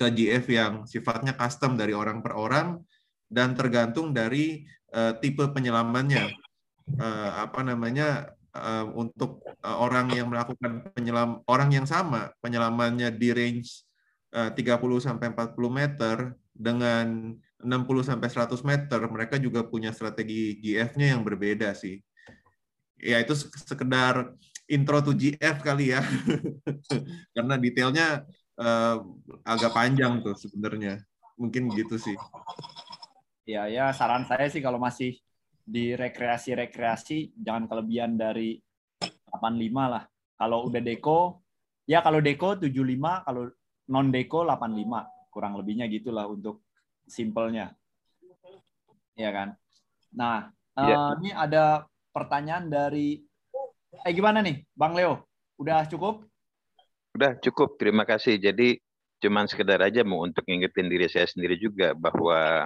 ke 0.00 0.08
GF 0.08 0.44
yang 0.48 0.72
sifatnya 0.88 1.36
custom 1.36 1.76
dari 1.76 1.92
orang 1.92 2.24
per 2.24 2.32
orang 2.32 2.80
dan 3.28 3.52
tergantung 3.52 4.16
dari 4.16 4.64
uh, 4.96 5.12
tipe 5.20 5.44
penyelamannya. 5.44 6.32
Uh, 6.90 7.46
apa 7.46 7.62
namanya 7.62 8.34
uh, 8.56 8.88
untuk 8.98 9.44
uh, 9.62 9.78
orang 9.78 10.10
yang 10.10 10.26
melakukan 10.26 10.90
penyelam 10.90 11.38
orang 11.46 11.70
yang 11.70 11.86
sama 11.86 12.34
penyelamannya 12.42 13.14
di 13.14 13.30
range 13.30 13.86
uh, 14.34 14.50
30 14.50 14.74
sampai 14.98 15.30
40 15.30 15.54
meter 15.70 16.34
dengan 16.50 17.36
60 17.62 18.10
sampai 18.10 18.26
100 18.26 18.50
meter 18.66 19.00
mereka 19.06 19.36
juga 19.38 19.62
punya 19.62 19.94
strategi 19.94 20.58
GF-nya 20.58 21.14
yang 21.14 21.22
berbeda 21.22 21.76
sih. 21.76 22.00
Ya 22.98 23.20
itu 23.22 23.38
sekedar 23.38 24.34
intro 24.66 24.98
to 25.04 25.12
GF 25.12 25.56
kali 25.60 25.92
ya. 25.94 26.02
Karena 27.36 27.54
detailnya 27.54 28.24
uh, 28.60 28.96
agak 29.48 29.72
panjang 29.72 30.20
tuh 30.20 30.36
sebenarnya. 30.36 31.00
Mungkin 31.40 31.72
gitu 31.72 31.96
sih. 31.96 32.16
ya 33.48 33.66
ya 33.66 33.90
saran 33.90 34.28
saya 34.28 34.46
sih 34.46 34.62
kalau 34.62 34.78
masih 34.78 35.16
di 35.64 35.96
rekreasi-rekreasi 35.98 37.34
jangan 37.40 37.66
kelebihan 37.66 38.14
dari 38.14 38.60
85 39.32 39.40
lah. 39.88 40.04
Kalau 40.36 40.68
udah 40.68 40.82
deko 40.84 41.40
ya 41.88 42.04
kalau 42.04 42.20
deko 42.22 42.60
75, 42.60 43.26
kalau 43.26 43.48
non 43.90 44.12
deko 44.12 44.44
85. 44.46 45.08
Kurang 45.30 45.54
lebihnya 45.58 45.86
gitulah 45.90 46.26
untuk 46.26 46.62
simpelnya. 47.06 47.72
Ya 49.14 49.30
kan? 49.34 49.48
Nah, 50.14 50.50
Ya. 50.78 50.96
eh, 50.96 51.10
ini 51.20 51.30
ada 51.34 51.84
pertanyaan 52.14 52.70
dari 52.70 53.20
eh 54.06 54.12
gimana 54.14 54.38
nih, 54.40 54.64
Bang 54.72 54.94
Leo? 54.94 55.26
Udah 55.58 55.84
cukup? 55.90 56.29
Udah 57.20 57.36
cukup, 57.36 57.76
terima 57.76 58.08
kasih. 58.08 58.40
Jadi 58.40 58.80
cuman 59.20 59.44
sekedar 59.44 59.76
aja 59.84 60.00
mau 60.00 60.24
untuk 60.24 60.40
ngingetin 60.48 60.88
diri 60.88 61.04
saya 61.04 61.28
sendiri 61.28 61.60
juga 61.60 61.92
bahwa 61.92 62.64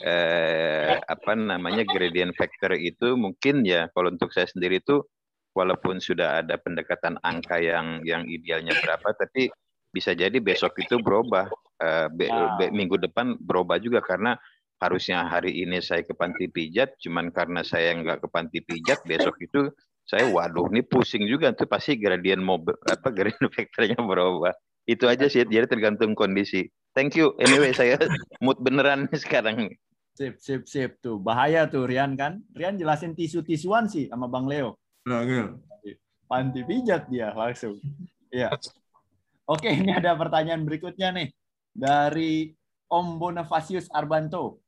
eh, 0.00 0.96
apa 1.04 1.36
namanya 1.36 1.84
gradient 1.84 2.32
factor 2.32 2.72
itu 2.80 3.12
mungkin 3.12 3.60
ya 3.60 3.92
kalau 3.92 4.08
untuk 4.08 4.32
saya 4.32 4.48
sendiri 4.48 4.80
itu 4.80 5.04
walaupun 5.52 6.00
sudah 6.00 6.40
ada 6.40 6.56
pendekatan 6.56 7.20
angka 7.20 7.60
yang 7.60 8.00
yang 8.08 8.24
idealnya 8.24 8.72
berapa, 8.80 9.12
tapi 9.20 9.52
bisa 9.92 10.16
jadi 10.16 10.40
besok 10.40 10.80
itu 10.80 10.96
berubah. 10.96 11.52
Eh, 11.76 12.08
be- 12.08 12.32
Ah. 12.32 12.56
be- 12.56 12.72
minggu 12.72 12.96
depan 12.96 13.36
berubah 13.36 13.76
juga 13.84 14.00
karena 14.00 14.40
harusnya 14.80 15.28
hari 15.28 15.60
ini 15.60 15.84
saya 15.84 16.08
ke 16.08 16.16
panti 16.16 16.48
pijat, 16.48 16.96
cuman 17.04 17.28
karena 17.28 17.60
saya 17.60 17.92
nggak 18.00 18.24
ke 18.24 18.28
panti 18.32 18.64
pijat, 18.64 19.04
besok 19.04 19.36
itu 19.44 19.68
saya 20.10 20.26
waduh 20.26 20.66
ini 20.74 20.82
pusing 20.82 21.22
juga 21.30 21.54
tuh 21.54 21.70
pasti 21.70 21.94
gradient 21.94 22.42
mobil 22.42 22.74
apa 22.90 23.08
gradient 23.16 23.46
vektornya 23.46 24.02
berubah 24.02 24.50
itu 24.90 25.06
aja 25.06 25.30
sih 25.30 25.46
jadi 25.46 25.70
tergantung 25.70 26.18
kondisi 26.18 26.66
thank 26.98 27.14
you 27.14 27.30
anyway 27.38 27.70
saya 27.70 27.94
mood 28.44 28.58
beneran 28.58 29.06
nih 29.06 29.22
sekarang 29.24 29.70
Sip, 30.10 30.36
sip, 30.36 30.68
sip 30.68 31.00
tuh. 31.00 31.16
Bahaya 31.16 31.64
tuh 31.64 31.88
Rian 31.88 32.12
kan. 32.12 32.44
Rian 32.52 32.76
jelasin 32.76 33.16
tisu-tisuan 33.16 33.88
sih 33.88 34.04
sama 34.10 34.28
Bang 34.28 34.44
Leo. 34.44 34.76
Gil. 35.06 35.56
Panti 36.28 36.60
pijat 36.60 37.08
dia 37.08 37.32
langsung. 37.32 37.80
Iya. 38.28 38.52
Oke, 39.48 39.72
ini 39.72 39.96
ada 39.96 40.12
pertanyaan 40.20 40.66
berikutnya 40.68 41.14
nih 41.16 41.32
dari 41.72 42.52
Om 42.90 43.16
Bonifacius 43.16 43.88
Arbanto. 43.88 44.60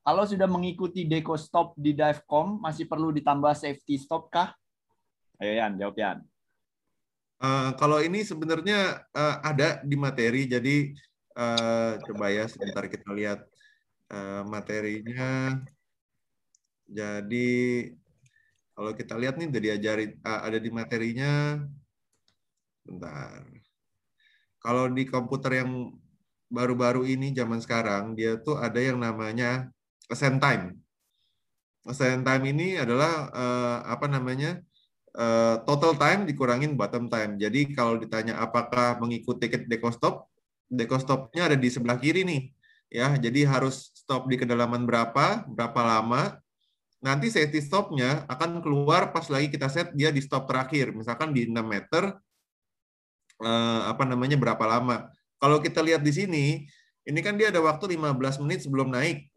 Kalau 0.00 0.24
sudah 0.24 0.48
mengikuti 0.48 1.04
deco 1.04 1.36
stop 1.36 1.76
di 1.76 1.92
Divecom, 1.92 2.62
masih 2.62 2.88
perlu 2.88 3.12
ditambah 3.12 3.52
safety 3.52 4.00
stop 4.00 4.32
kah? 4.32 4.54
Ayo 5.36 5.52
Yan, 5.52 5.76
jawab 5.76 5.96
Yan. 6.00 6.18
Eh, 7.36 7.70
kalau 7.76 8.00
ini 8.00 8.24
sebenarnya 8.24 9.04
eh, 9.12 9.36
ada 9.44 9.84
di 9.84 9.96
materi, 10.00 10.48
jadi 10.48 10.76
eh, 11.36 11.92
coba 12.00 12.32
ya 12.32 12.48
sebentar 12.48 12.88
kita 12.88 13.12
lihat 13.12 13.44
eh, 14.08 14.42
materinya. 14.48 15.60
Jadi 16.88 17.48
kalau 18.72 18.92
kita 18.96 19.14
lihat 19.20 19.36
nih 19.36 19.48
udah 19.52 19.62
diajarin 19.68 20.10
eh, 20.16 20.40
ada 20.48 20.56
di 20.56 20.70
materinya. 20.72 21.60
Bentar. 22.88 23.44
Kalau 24.64 24.88
di 24.88 25.04
komputer 25.04 25.60
yang 25.60 25.92
baru-baru 26.48 27.04
ini 27.04 27.36
zaman 27.36 27.60
sekarang 27.60 28.16
dia 28.16 28.40
tuh 28.40 28.56
ada 28.56 28.80
yang 28.80 28.96
namanya 28.96 29.68
ascent 30.08 30.40
time. 30.40 30.80
Ascent 31.84 32.24
time 32.24 32.44
ini 32.48 32.80
adalah 32.80 33.28
eh, 33.28 33.78
apa 33.92 34.08
namanya? 34.08 34.64
Eh, 35.16 35.56
total 35.64 35.96
time 35.96 36.28
dikurangin 36.28 36.76
bottom 36.76 37.08
time. 37.08 37.40
Jadi 37.40 37.72
kalau 37.72 37.96
ditanya 37.96 38.38
apakah 38.40 39.00
mengikuti 39.00 39.48
deco 39.48 39.88
stop, 39.90 40.28
deco 40.68 41.00
stopnya 41.00 41.48
ada 41.52 41.56
di 41.56 41.68
sebelah 41.72 41.96
kiri 41.96 42.22
nih. 42.22 42.42
Ya, 42.86 43.18
jadi 43.18 43.50
harus 43.50 43.90
stop 43.96 44.30
di 44.30 44.38
kedalaman 44.38 44.86
berapa, 44.86 45.42
berapa 45.50 45.80
lama. 45.82 46.38
Nanti 47.02 47.28
safety 47.28 47.58
stopnya 47.58 48.22
akan 48.30 48.62
keluar 48.62 49.10
pas 49.10 49.26
lagi 49.26 49.50
kita 49.50 49.66
set 49.66 49.90
dia 49.92 50.14
di 50.14 50.22
stop 50.22 50.46
terakhir. 50.46 50.94
Misalkan 50.94 51.34
di 51.34 51.50
6 51.50 51.66
meter, 51.66 52.14
eh, 53.42 53.82
apa 53.90 54.04
namanya 54.06 54.38
berapa 54.38 54.64
lama. 54.64 55.10
Kalau 55.36 55.58
kita 55.60 55.82
lihat 55.84 56.00
di 56.00 56.12
sini, 56.14 56.44
ini 57.06 57.20
kan 57.20 57.36
dia 57.38 57.52
ada 57.52 57.60
waktu 57.60 57.94
15 57.98 58.40
menit 58.42 58.64
sebelum 58.64 58.90
naik. 58.90 59.28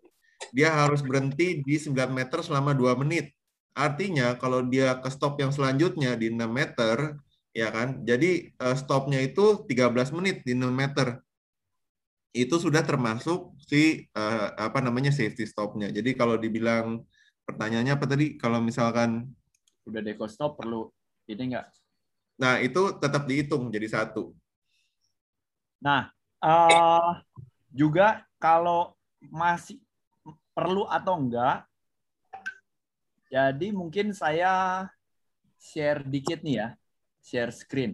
Dia 0.55 0.71
harus 0.71 1.03
berhenti 1.03 1.59
di 1.61 1.75
9 1.75 2.15
meter 2.15 2.39
selama 2.41 2.71
2 2.71 2.95
menit. 2.95 3.35
Artinya 3.79 4.35
kalau 4.35 4.59
dia 4.67 4.99
ke 4.99 5.07
stop 5.07 5.39
yang 5.39 5.55
selanjutnya 5.55 6.19
di 6.19 6.27
6 6.27 6.51
meter, 6.51 7.15
ya 7.55 7.71
kan? 7.71 8.03
Jadi 8.03 8.51
eh, 8.51 8.75
stopnya 8.75 9.23
itu 9.23 9.63
13 9.63 10.11
menit 10.11 10.43
di 10.43 10.51
6 10.51 10.67
meter. 10.75 11.23
Itu 12.35 12.59
sudah 12.59 12.83
termasuk 12.83 13.55
si 13.63 14.03
eh, 14.11 14.47
apa 14.59 14.83
namanya 14.83 15.15
safety 15.15 15.47
stopnya. 15.47 15.87
Jadi 15.95 16.11
kalau 16.19 16.35
dibilang 16.35 17.07
pertanyaannya 17.47 17.95
apa 17.95 18.05
tadi? 18.05 18.35
Kalau 18.35 18.59
misalkan 18.59 19.31
Udah 19.87 20.03
deco 20.03 20.27
stop 20.27 20.59
perlu 20.59 20.91
ini 21.31 21.55
enggak? 21.55 21.71
nah 22.39 22.55
itu 22.63 22.95
tetap 23.03 23.27
dihitung 23.27 23.67
jadi 23.67 23.87
satu. 23.91 24.31
Nah, 25.83 26.11
eh, 26.39 27.11
juga 27.71 28.23
kalau 28.39 28.95
masih 29.27 29.79
perlu 30.55 30.87
atau 30.87 31.19
enggak, 31.19 31.68
jadi 33.29 33.67
mungkin 33.79 34.07
saya 34.21 34.85
share 35.59 36.01
dikit 36.13 36.39
nih 36.45 36.55
ya, 36.61 36.67
share 37.21 37.51
screen. 37.53 37.93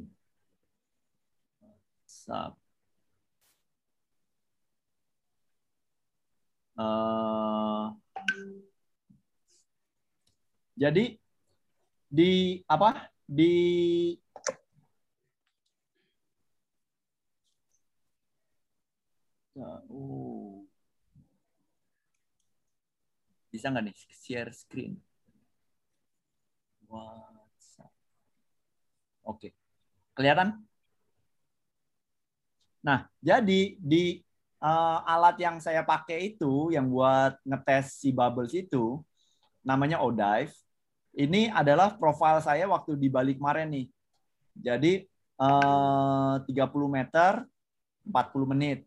Eh, 6.78 7.86
jadi 10.76 11.04
di 12.10 12.24
apa? 12.68 12.90
Di 13.26 13.44
Oh. 19.90 20.66
Bisa 23.52 23.68
nggak 23.72 23.84
nih 23.86 23.96
share 24.24 24.52
screen? 24.62 24.94
Oke. 29.26 29.52
Kelihatan? 30.14 30.62
Nah, 32.86 33.10
jadi 33.18 33.76
di 33.82 34.22
eh, 34.62 34.98
alat 35.10 35.36
yang 35.42 35.58
saya 35.58 35.82
pakai 35.82 36.34
itu, 36.38 36.70
yang 36.70 36.86
buat 36.94 37.42
ngetes 37.42 37.98
si 37.98 38.14
bubbles 38.14 38.54
itu, 38.54 39.02
namanya 39.66 40.00
Odive. 40.06 40.54
Ini 41.16 41.50
adalah 41.50 41.96
profil 41.98 42.38
saya 42.44 42.70
waktu 42.70 42.94
di 43.00 43.08
Bali 43.10 43.34
kemarin 43.34 43.68
nih. 43.74 43.88
Jadi 44.56 44.94
eh, 45.42 46.34
30 46.46 46.90
meter, 46.92 47.42
40 48.06 48.48
menit. 48.54 48.86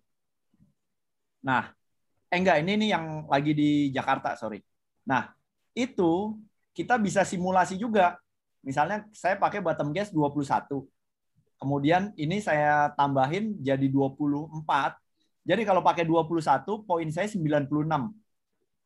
Nah, 1.42 1.70
eh 2.30 2.38
enggak, 2.38 2.62
ini 2.62 2.72
nih 2.86 2.88
yang 2.94 3.04
lagi 3.26 3.52
di 3.56 3.70
Jakarta, 3.90 4.38
sorry. 4.38 4.62
Nah, 5.08 5.32
itu 5.74 6.38
kita 6.78 6.94
bisa 6.94 7.26
simulasi 7.26 7.74
juga. 7.74 8.14
Misalnya 8.62 9.02
saya 9.10 9.34
pakai 9.34 9.58
bottom 9.58 9.90
gas 9.90 10.14
21. 10.14 10.86
Kemudian 11.58 12.14
ini 12.14 12.38
saya 12.38 12.94
tambahin 12.94 13.58
jadi 13.58 13.90
24. 13.90 14.94
Jadi 15.42 15.62
kalau 15.66 15.82
pakai 15.82 16.06
21, 16.06 16.86
poin 16.86 17.08
saya 17.10 17.26
96. 17.26 18.14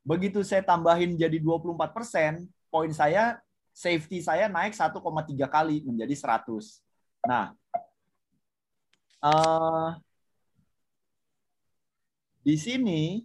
Begitu 0.09 0.41
saya 0.41 0.65
tambahin 0.65 1.21
jadi 1.21 1.37
24 1.37 1.93
persen, 1.93 2.49
poin 2.73 2.89
saya, 2.97 3.37
safety 3.77 4.25
saya 4.25 4.49
naik 4.49 4.73
1,3 4.73 4.97
kali 5.53 5.85
menjadi 5.85 6.15
100. 6.17 6.81
Nah, 7.29 7.53
eh, 9.21 9.89
di 12.43 12.57
sini 12.57 13.23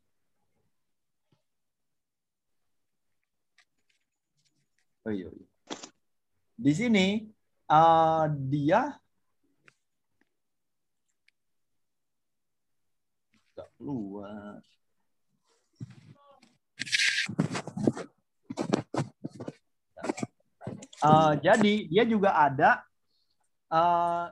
oh 5.07 5.13
iya, 5.15 5.29
iya. 5.31 5.47
di 6.59 6.71
sini 6.75 7.07
eh, 7.71 8.25
dia 8.51 8.81
nggak 13.55 13.69
keluar 13.79 14.59
Eh, 20.97 21.33
jadi 21.45 21.73
dia 21.85 22.03
juga 22.09 22.33
ada 22.33 22.81
eh, 23.69 24.25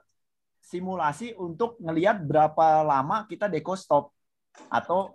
simulasi 0.66 1.38
untuk 1.38 1.78
ngelihat 1.78 2.26
berapa 2.26 2.82
lama 2.82 3.30
kita 3.30 3.46
deco 3.46 3.78
stop 3.78 4.10
atau 4.72 5.14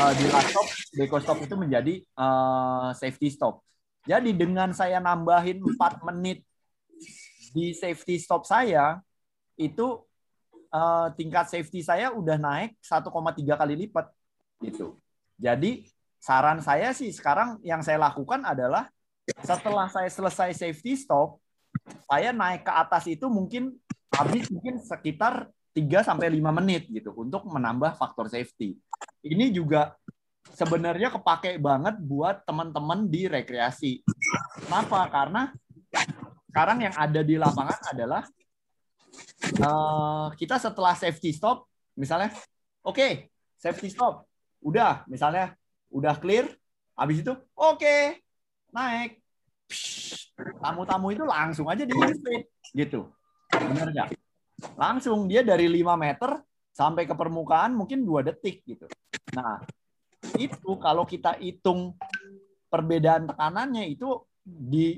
uh, 0.00 0.12
di 0.18 0.24
last 0.26 0.48
stop 0.50 0.66
deco 0.96 1.16
stop 1.22 1.38
itu 1.44 1.54
menjadi 1.54 1.94
uh, 2.18 2.90
safety 2.98 3.30
stop. 3.30 3.62
Jadi 4.02 4.34
dengan 4.34 4.74
saya 4.74 4.98
nambahin 4.98 5.62
4 5.62 6.08
menit 6.10 6.42
di 7.52 7.70
safety 7.76 8.18
stop 8.18 8.42
saya 8.48 8.98
itu 9.54 10.02
uh, 10.72 11.12
tingkat 11.14 11.46
safety 11.46 11.84
saya 11.84 12.10
udah 12.10 12.40
naik 12.40 12.74
1,3 12.82 13.06
kali 13.60 13.74
lipat 13.86 14.10
gitu. 14.64 14.98
Jadi 15.38 15.86
saran 16.18 16.58
saya 16.62 16.90
sih 16.94 17.10
sekarang 17.14 17.62
yang 17.62 17.82
saya 17.82 17.98
lakukan 17.98 18.42
adalah 18.42 18.90
setelah 19.42 19.86
saya 19.86 20.10
selesai 20.10 20.50
safety 20.54 20.98
stop, 20.98 21.38
saya 22.10 22.34
naik 22.34 22.66
ke 22.66 22.72
atas 22.74 23.06
itu 23.06 23.30
mungkin 23.30 23.74
habis 24.10 24.50
mungkin 24.50 24.82
sekitar 24.82 25.46
3 25.72 26.04
sampai 26.04 26.28
5 26.28 26.58
menit 26.58 26.90
gitu 26.90 27.14
untuk 27.16 27.46
menambah 27.48 27.96
faktor 27.96 28.28
safety. 28.28 28.76
Ini 29.22 29.54
juga 29.54 29.94
sebenarnya 30.50 31.14
kepake 31.14 31.62
banget 31.62 31.96
buat 32.02 32.42
teman-teman 32.42 33.06
di 33.06 33.30
rekreasi. 33.30 34.02
Kenapa? 34.66 35.06
Karena 35.08 35.50
sekarang 36.50 36.84
yang 36.84 36.94
ada 36.98 37.20
di 37.24 37.40
lapangan 37.40 37.80
adalah 37.94 38.22
uh, 39.62 40.28
kita 40.36 40.60
setelah 40.60 40.92
safety 40.92 41.32
stop, 41.32 41.64
misalnya, 41.96 42.32
oke, 42.84 42.96
okay, 42.96 43.12
safety 43.56 43.88
stop, 43.88 44.28
udah, 44.60 45.06
misalnya, 45.08 45.56
udah 45.88 46.16
clear, 46.20 46.48
habis 46.96 47.24
itu, 47.24 47.32
oke, 47.56 47.80
okay, 47.80 48.20
naik, 48.68 49.20
tamu-tamu 50.60 51.12
itu 51.12 51.24
langsung 51.24 51.68
aja 51.72 51.88
di 51.88 51.94
gitu, 52.76 53.08
benar 53.52 53.88
nggak? 53.88 54.08
Langsung 54.76 55.26
dia 55.26 55.40
dari 55.40 55.66
5 55.68 55.96
meter 55.96 56.40
sampai 56.72 57.04
ke 57.04 57.12
permukaan 57.12 57.76
mungkin 57.76 58.04
dua 58.04 58.24
detik 58.24 58.64
gitu. 58.64 58.88
Nah, 59.36 59.60
itu 60.38 60.70
kalau 60.78 61.04
kita 61.04 61.36
hitung 61.42 61.98
perbedaan 62.70 63.28
tekanannya 63.28 63.90
itu 63.90 64.22
di 64.42 64.96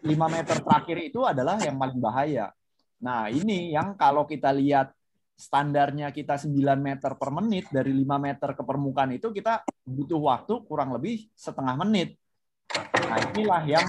5 0.00 0.16
meter 0.16 0.56
terakhir 0.60 0.96
itu 1.00 1.20
adalah 1.24 1.60
yang 1.60 1.76
paling 1.76 2.00
bahaya. 2.00 2.52
Nah, 3.00 3.32
ini 3.32 3.72
yang 3.72 3.96
kalau 3.96 4.28
kita 4.28 4.52
lihat 4.52 4.92
standarnya 5.36 6.12
kita 6.12 6.36
9 6.36 6.52
meter 6.76 7.16
per 7.16 7.30
menit 7.32 7.68
dari 7.72 7.96
5 7.96 8.04
meter 8.20 8.52
ke 8.52 8.62
permukaan 8.64 9.16
itu 9.16 9.32
kita 9.32 9.64
butuh 9.88 10.20
waktu 10.20 10.54
kurang 10.68 10.92
lebih 10.92 11.28
setengah 11.32 11.76
menit. 11.80 12.16
Nah, 13.08 13.18
inilah 13.32 13.62
yang 13.64 13.86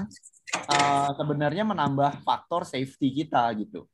uh, 0.72 1.10
sebenarnya 1.16 1.68
menambah 1.68 2.24
faktor 2.24 2.64
safety 2.64 3.24
kita 3.24 3.52
gitu. 3.60 3.88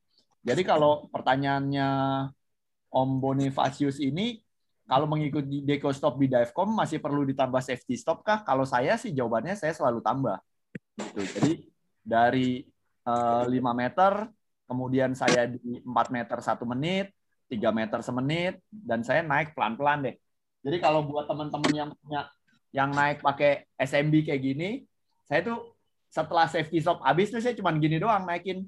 Jadi 0.45 0.61
kalau 0.63 1.09
pertanyaannya 1.11 1.89
Om 2.87 3.09
Bonifacius 3.19 3.99
ini 3.99 4.39
kalau 4.87 5.03
mengikuti 5.03 5.59
deco 5.67 5.91
stop 5.91 6.15
di 6.15 6.31
divecom 6.31 6.71
masih 6.71 7.03
perlu 7.03 7.27
ditambah 7.27 7.59
safety 7.59 7.99
stop 7.99 8.23
kah? 8.23 8.47
Kalau 8.47 8.63
saya 8.63 8.95
sih 8.95 9.11
jawabannya 9.11 9.59
saya 9.59 9.75
selalu 9.75 9.99
tambah. 9.99 10.39
Gitu. 10.95 11.19
Jadi 11.35 11.53
dari 11.99 12.63
uh, 13.03 13.43
eh, 13.43 13.59
5 13.59 13.81
meter, 13.83 14.31
kemudian 14.63 15.11
saya 15.11 15.51
di 15.51 15.83
4 15.83 15.91
meter 16.15 16.39
satu 16.39 16.63
menit, 16.63 17.11
3 17.51 17.59
meter 17.75 17.99
semenit, 17.99 18.63
dan 18.71 19.03
saya 19.03 19.27
naik 19.27 19.51
pelan-pelan 19.51 20.07
deh. 20.07 20.15
Jadi 20.63 20.77
kalau 20.79 21.03
buat 21.03 21.27
teman-teman 21.27 21.73
yang 21.75 21.89
punya 21.99 22.31
yang 22.71 22.89
naik 22.95 23.19
pakai 23.19 23.67
SMB 23.75 24.31
kayak 24.31 24.39
gini, 24.39 24.69
saya 25.27 25.43
tuh 25.43 25.75
setelah 26.07 26.47
safety 26.47 26.79
stop 26.79 27.03
habis 27.03 27.27
tuh 27.27 27.43
saya 27.43 27.51
cuma 27.59 27.75
gini 27.75 27.99
doang 27.99 28.23
naikin. 28.23 28.63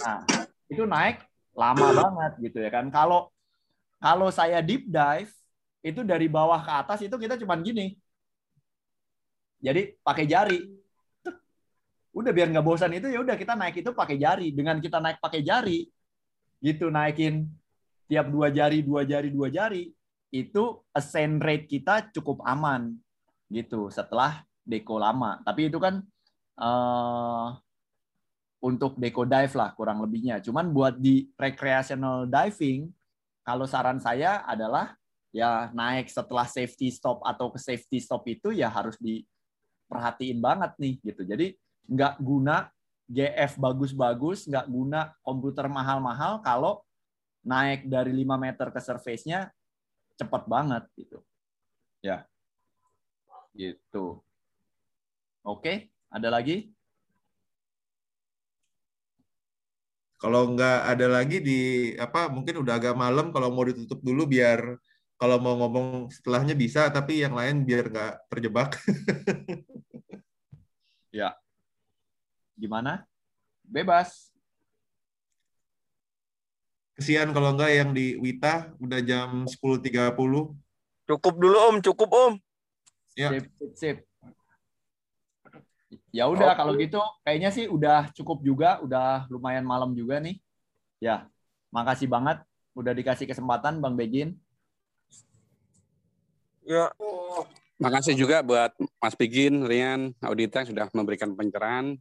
Nah, 0.00 0.24
itu 0.72 0.88
naik 0.88 1.28
lama 1.52 1.88
banget 1.92 2.32
gitu 2.50 2.58
ya 2.60 2.70
kan. 2.72 2.88
Kalau 2.88 3.28
kalau 4.02 4.28
saya 4.32 4.58
deep 4.64 4.88
dive 4.88 5.32
itu 5.82 6.00
dari 6.02 6.26
bawah 6.26 6.58
ke 6.62 6.72
atas 6.72 6.98
itu 7.04 7.16
kita 7.18 7.38
cuman 7.38 7.60
gini. 7.62 7.94
Jadi 9.62 9.94
pakai 10.02 10.26
jari. 10.26 10.60
Udah 12.12 12.28
biar 12.34 12.52
nggak 12.52 12.66
bosan 12.66 12.92
itu 12.92 13.08
ya 13.08 13.24
udah 13.24 13.36
kita 13.38 13.54
naik 13.56 13.80
itu 13.80 13.90
pakai 13.94 14.16
jari. 14.18 14.50
Dengan 14.52 14.82
kita 14.82 14.98
naik 14.98 15.22
pakai 15.22 15.40
jari 15.40 15.88
gitu 16.62 16.90
naikin 16.94 17.50
tiap 18.06 18.30
dua 18.30 18.52
jari 18.54 18.86
dua 18.86 19.02
jari 19.02 19.34
dua 19.34 19.50
jari 19.50 19.90
itu 20.30 20.62
ascent 20.94 21.42
rate 21.42 21.66
kita 21.66 22.08
cukup 22.14 22.38
aman 22.46 22.94
gitu 23.52 23.92
setelah 23.92 24.44
deko 24.64 24.96
lama. 24.96 25.42
Tapi 25.44 25.68
itu 25.68 25.78
kan 25.82 26.00
uh, 26.58 27.58
untuk 28.62 28.94
deco 28.94 29.26
dive 29.26 29.54
lah 29.58 29.74
kurang 29.74 29.98
lebihnya. 29.98 30.38
Cuman 30.38 30.70
buat 30.70 30.94
di 30.94 31.26
recreational 31.34 32.30
diving, 32.30 32.86
kalau 33.42 33.66
saran 33.66 33.98
saya 33.98 34.46
adalah 34.46 34.94
ya 35.34 35.74
naik 35.74 36.06
setelah 36.06 36.46
safety 36.46 36.94
stop 36.94 37.18
atau 37.26 37.50
ke 37.50 37.58
safety 37.58 37.98
stop 37.98 38.22
itu 38.30 38.54
ya 38.54 38.70
harus 38.70 38.94
diperhatiin 39.02 40.38
banget 40.38 40.78
nih 40.78 40.94
gitu. 41.02 41.26
Jadi 41.26 41.58
nggak 41.90 42.22
guna 42.22 42.70
GF 43.10 43.58
bagus-bagus, 43.58 44.46
nggak 44.46 44.70
guna 44.70 45.10
komputer 45.26 45.66
mahal-mahal 45.66 46.38
kalau 46.46 46.86
naik 47.42 47.90
dari 47.90 48.14
5 48.14 48.38
meter 48.38 48.70
ke 48.70 48.78
surface-nya 48.78 49.50
cepat 50.14 50.46
banget 50.46 50.86
gitu. 50.94 51.18
Ya. 51.98 52.30
Gitu. 53.58 54.22
Oke, 55.42 55.90
ada 56.06 56.30
lagi? 56.30 56.70
Kalau 60.22 60.54
nggak 60.54 60.78
ada 60.86 61.06
lagi 61.10 61.42
di 61.42 61.60
apa 61.98 62.30
mungkin 62.30 62.62
udah 62.62 62.78
agak 62.78 62.94
malam 62.94 63.34
kalau 63.34 63.50
mau 63.50 63.66
ditutup 63.66 63.98
dulu 64.06 64.22
biar 64.30 64.78
kalau 65.18 65.42
mau 65.42 65.58
ngomong 65.58 66.14
setelahnya 66.14 66.54
bisa 66.54 66.86
tapi 66.94 67.26
yang 67.26 67.34
lain 67.34 67.66
biar 67.66 67.90
nggak 67.90 68.14
terjebak. 68.30 68.78
ya. 71.18 71.34
Gimana? 72.54 73.02
Bebas. 73.66 74.30
Kesian 76.94 77.34
kalau 77.34 77.58
nggak 77.58 77.72
yang 77.74 77.90
di 77.90 78.14
Wita 78.14 78.78
udah 78.78 79.02
jam 79.02 79.50
10.30. 79.50 80.14
Cukup 81.10 81.34
dulu 81.34 81.58
Om, 81.66 81.76
cukup 81.82 82.10
Om. 82.14 82.32
Ya. 83.18 83.34
Sip, 83.34 83.50
sip, 83.58 83.72
sip. 83.74 83.96
Ya 86.12 86.28
udah 86.28 86.52
okay. 86.52 86.58
kalau 86.60 86.72
gitu 86.76 87.00
kayaknya 87.24 87.48
sih 87.48 87.64
udah 87.72 88.12
cukup 88.12 88.44
juga, 88.44 88.76
udah 88.84 89.24
lumayan 89.32 89.64
malam 89.64 89.96
juga 89.96 90.20
nih. 90.20 90.36
Ya, 91.00 91.24
makasih 91.72 92.04
banget 92.04 92.44
udah 92.76 92.92
dikasih 92.92 93.24
kesempatan 93.24 93.80
Bang 93.80 93.96
Begin. 93.96 94.36
Ya. 96.68 96.92
Makasih 97.80 98.14
juga 98.14 98.44
buat 98.44 98.70
Mas 99.02 99.16
Begin, 99.18 99.66
Rian, 99.66 100.14
Audita 100.22 100.62
yang 100.62 100.68
sudah 100.70 100.86
memberikan 100.94 101.34
pencerahan. 101.34 101.98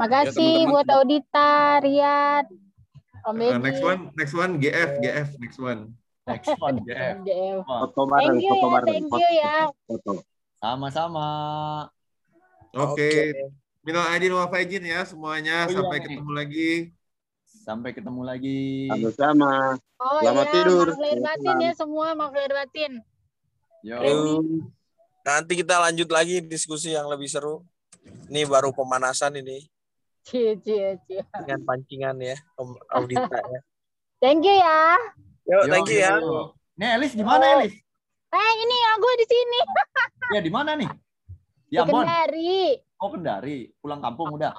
Makasih 0.00 0.64
ya, 0.64 0.70
buat 0.70 0.88
Audita, 0.88 1.82
Rian, 1.82 2.46
Om 3.26 3.34
Begin. 3.36 3.58
Uh, 3.58 3.60
next 3.60 3.82
one, 3.82 4.02
next 4.14 4.34
one 4.38 4.52
GF, 4.62 4.90
GF, 5.02 5.28
next 5.42 5.58
one. 5.58 5.80
Next 6.30 6.54
one 6.62 6.78
GF. 6.86 7.16
Foto 7.66 8.02
bareng, 8.06 8.38
foto 8.38 8.66
bareng. 8.70 8.86
Thank 8.86 9.10
you 9.10 9.30
ya. 9.34 9.56
Sama-sama. 10.62 11.26
Oke. 12.74 12.96
Okay. 12.96 13.18
okay. 13.34 13.48
Minal 13.86 14.10
aidin 14.10 14.34
wal 14.34 14.50
faizin 14.50 14.82
ya 14.82 15.06
semuanya. 15.06 15.66
Oh, 15.66 15.70
iya, 15.70 15.76
Sampai 15.78 15.96
iya. 15.98 16.04
ketemu 16.10 16.30
lagi. 16.34 16.70
Sampai 17.46 17.90
ketemu 17.94 18.22
lagi. 18.26 18.62
Sama-sama. 18.90 19.78
Oh, 20.02 20.18
Selamat 20.18 20.46
iya. 20.46 20.54
tidur. 20.58 20.86
Maaf 20.90 21.18
batin 21.22 21.56
ya 21.62 21.72
semua, 21.78 22.06
maaf 22.18 22.34
batin. 22.34 22.92
Yo. 23.86 23.98
Nanti 25.22 25.52
kita 25.58 25.78
lanjut 25.78 26.10
lagi 26.10 26.42
diskusi 26.42 26.94
yang 26.94 27.06
lebih 27.06 27.30
seru. 27.30 27.62
Ini 28.26 28.46
baru 28.50 28.74
pemanasan 28.74 29.38
ini. 29.38 29.66
Cie, 30.26 30.58
cie, 30.58 30.98
cie. 31.06 31.22
Dengan 31.22 31.62
pancingan 31.62 32.18
ya, 32.18 32.34
audita 32.90 33.30
ya. 33.30 33.60
Thank 34.22 34.42
you 34.42 34.58
ya. 34.58 34.98
Yo, 35.46 35.62
yo 35.62 35.70
thank 35.70 35.86
you 35.86 36.02
ya. 36.02 36.18
Nih 36.74 36.88
Elis 36.98 37.14
di 37.14 37.22
mana 37.22 37.60
Elis? 37.60 37.78
Eh, 38.34 38.52
ini 38.58 38.76
aku 38.96 39.06
di 39.22 39.26
sini. 39.30 39.60
ya, 40.34 40.40
di 40.42 40.50
mana 40.50 40.74
nih? 40.74 40.90
Di, 41.66 41.76
di 41.76 41.82
Kendari. 41.82 42.78
Oh, 43.02 43.10
Kendari. 43.10 43.58
Pulang 43.82 43.98
kampung 43.98 44.38
udah. 44.38 44.54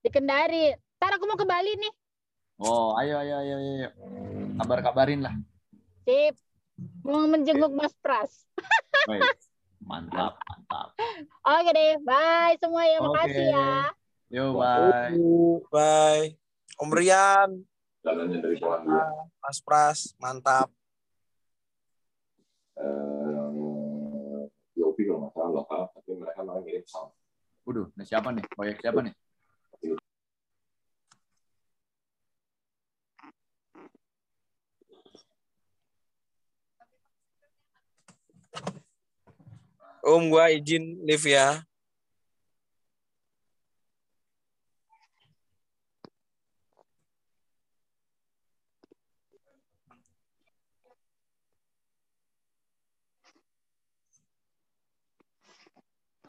Di 0.00 0.08
Kendari. 0.08 0.72
Ntar 0.96 1.20
aku 1.20 1.24
mau 1.28 1.36
ke 1.36 1.44
Bali 1.44 1.76
nih. 1.76 1.92
Oh, 2.64 2.96
ayo 2.96 3.20
ayo 3.20 3.34
ayo 3.44 3.54
ayo. 3.60 3.88
Kabar-kabarin 4.56 5.20
lah. 5.20 5.34
Sip. 6.08 6.38
Mau 7.04 7.28
menjenguk 7.28 7.70
Mas 7.76 7.92
Pras. 8.00 8.48
mantap, 9.88 10.40
mantap. 10.48 10.88
Oke 11.44 11.70
deh, 11.76 12.00
bye 12.00 12.56
semua 12.56 12.82
ya. 12.88 12.98
Makasih 13.04 13.46
ya. 13.52 13.68
Yo, 14.32 14.56
bye. 14.56 15.12
Bye. 15.68 16.26
Om 16.80 16.90
Rian. 16.90 17.50
Jalannya 18.04 18.38
dari 18.40 18.56
Mas 19.40 19.58
Pras, 19.60 20.16
mantap. 20.16 20.72
Uh, 22.74 23.23
Yopi 24.94 25.10
kalau 25.10 25.26
nggak 25.26 25.34
salah 25.34 25.50
lokal, 25.50 25.82
tapi 25.90 26.10
mereka 26.14 26.40
malah 26.46 26.62
ngirim 26.62 26.86
sound. 26.86 27.10
Waduh, 27.66 27.90
ini 27.98 28.04
siapa 28.06 28.30
nih? 28.30 28.46
Proyek 28.46 28.78
siapa 28.78 29.02
nih? 29.02 29.14
Om, 40.06 40.30
gua 40.30 40.54
izin 40.54 41.02
live 41.02 41.26
ya. 41.26 41.58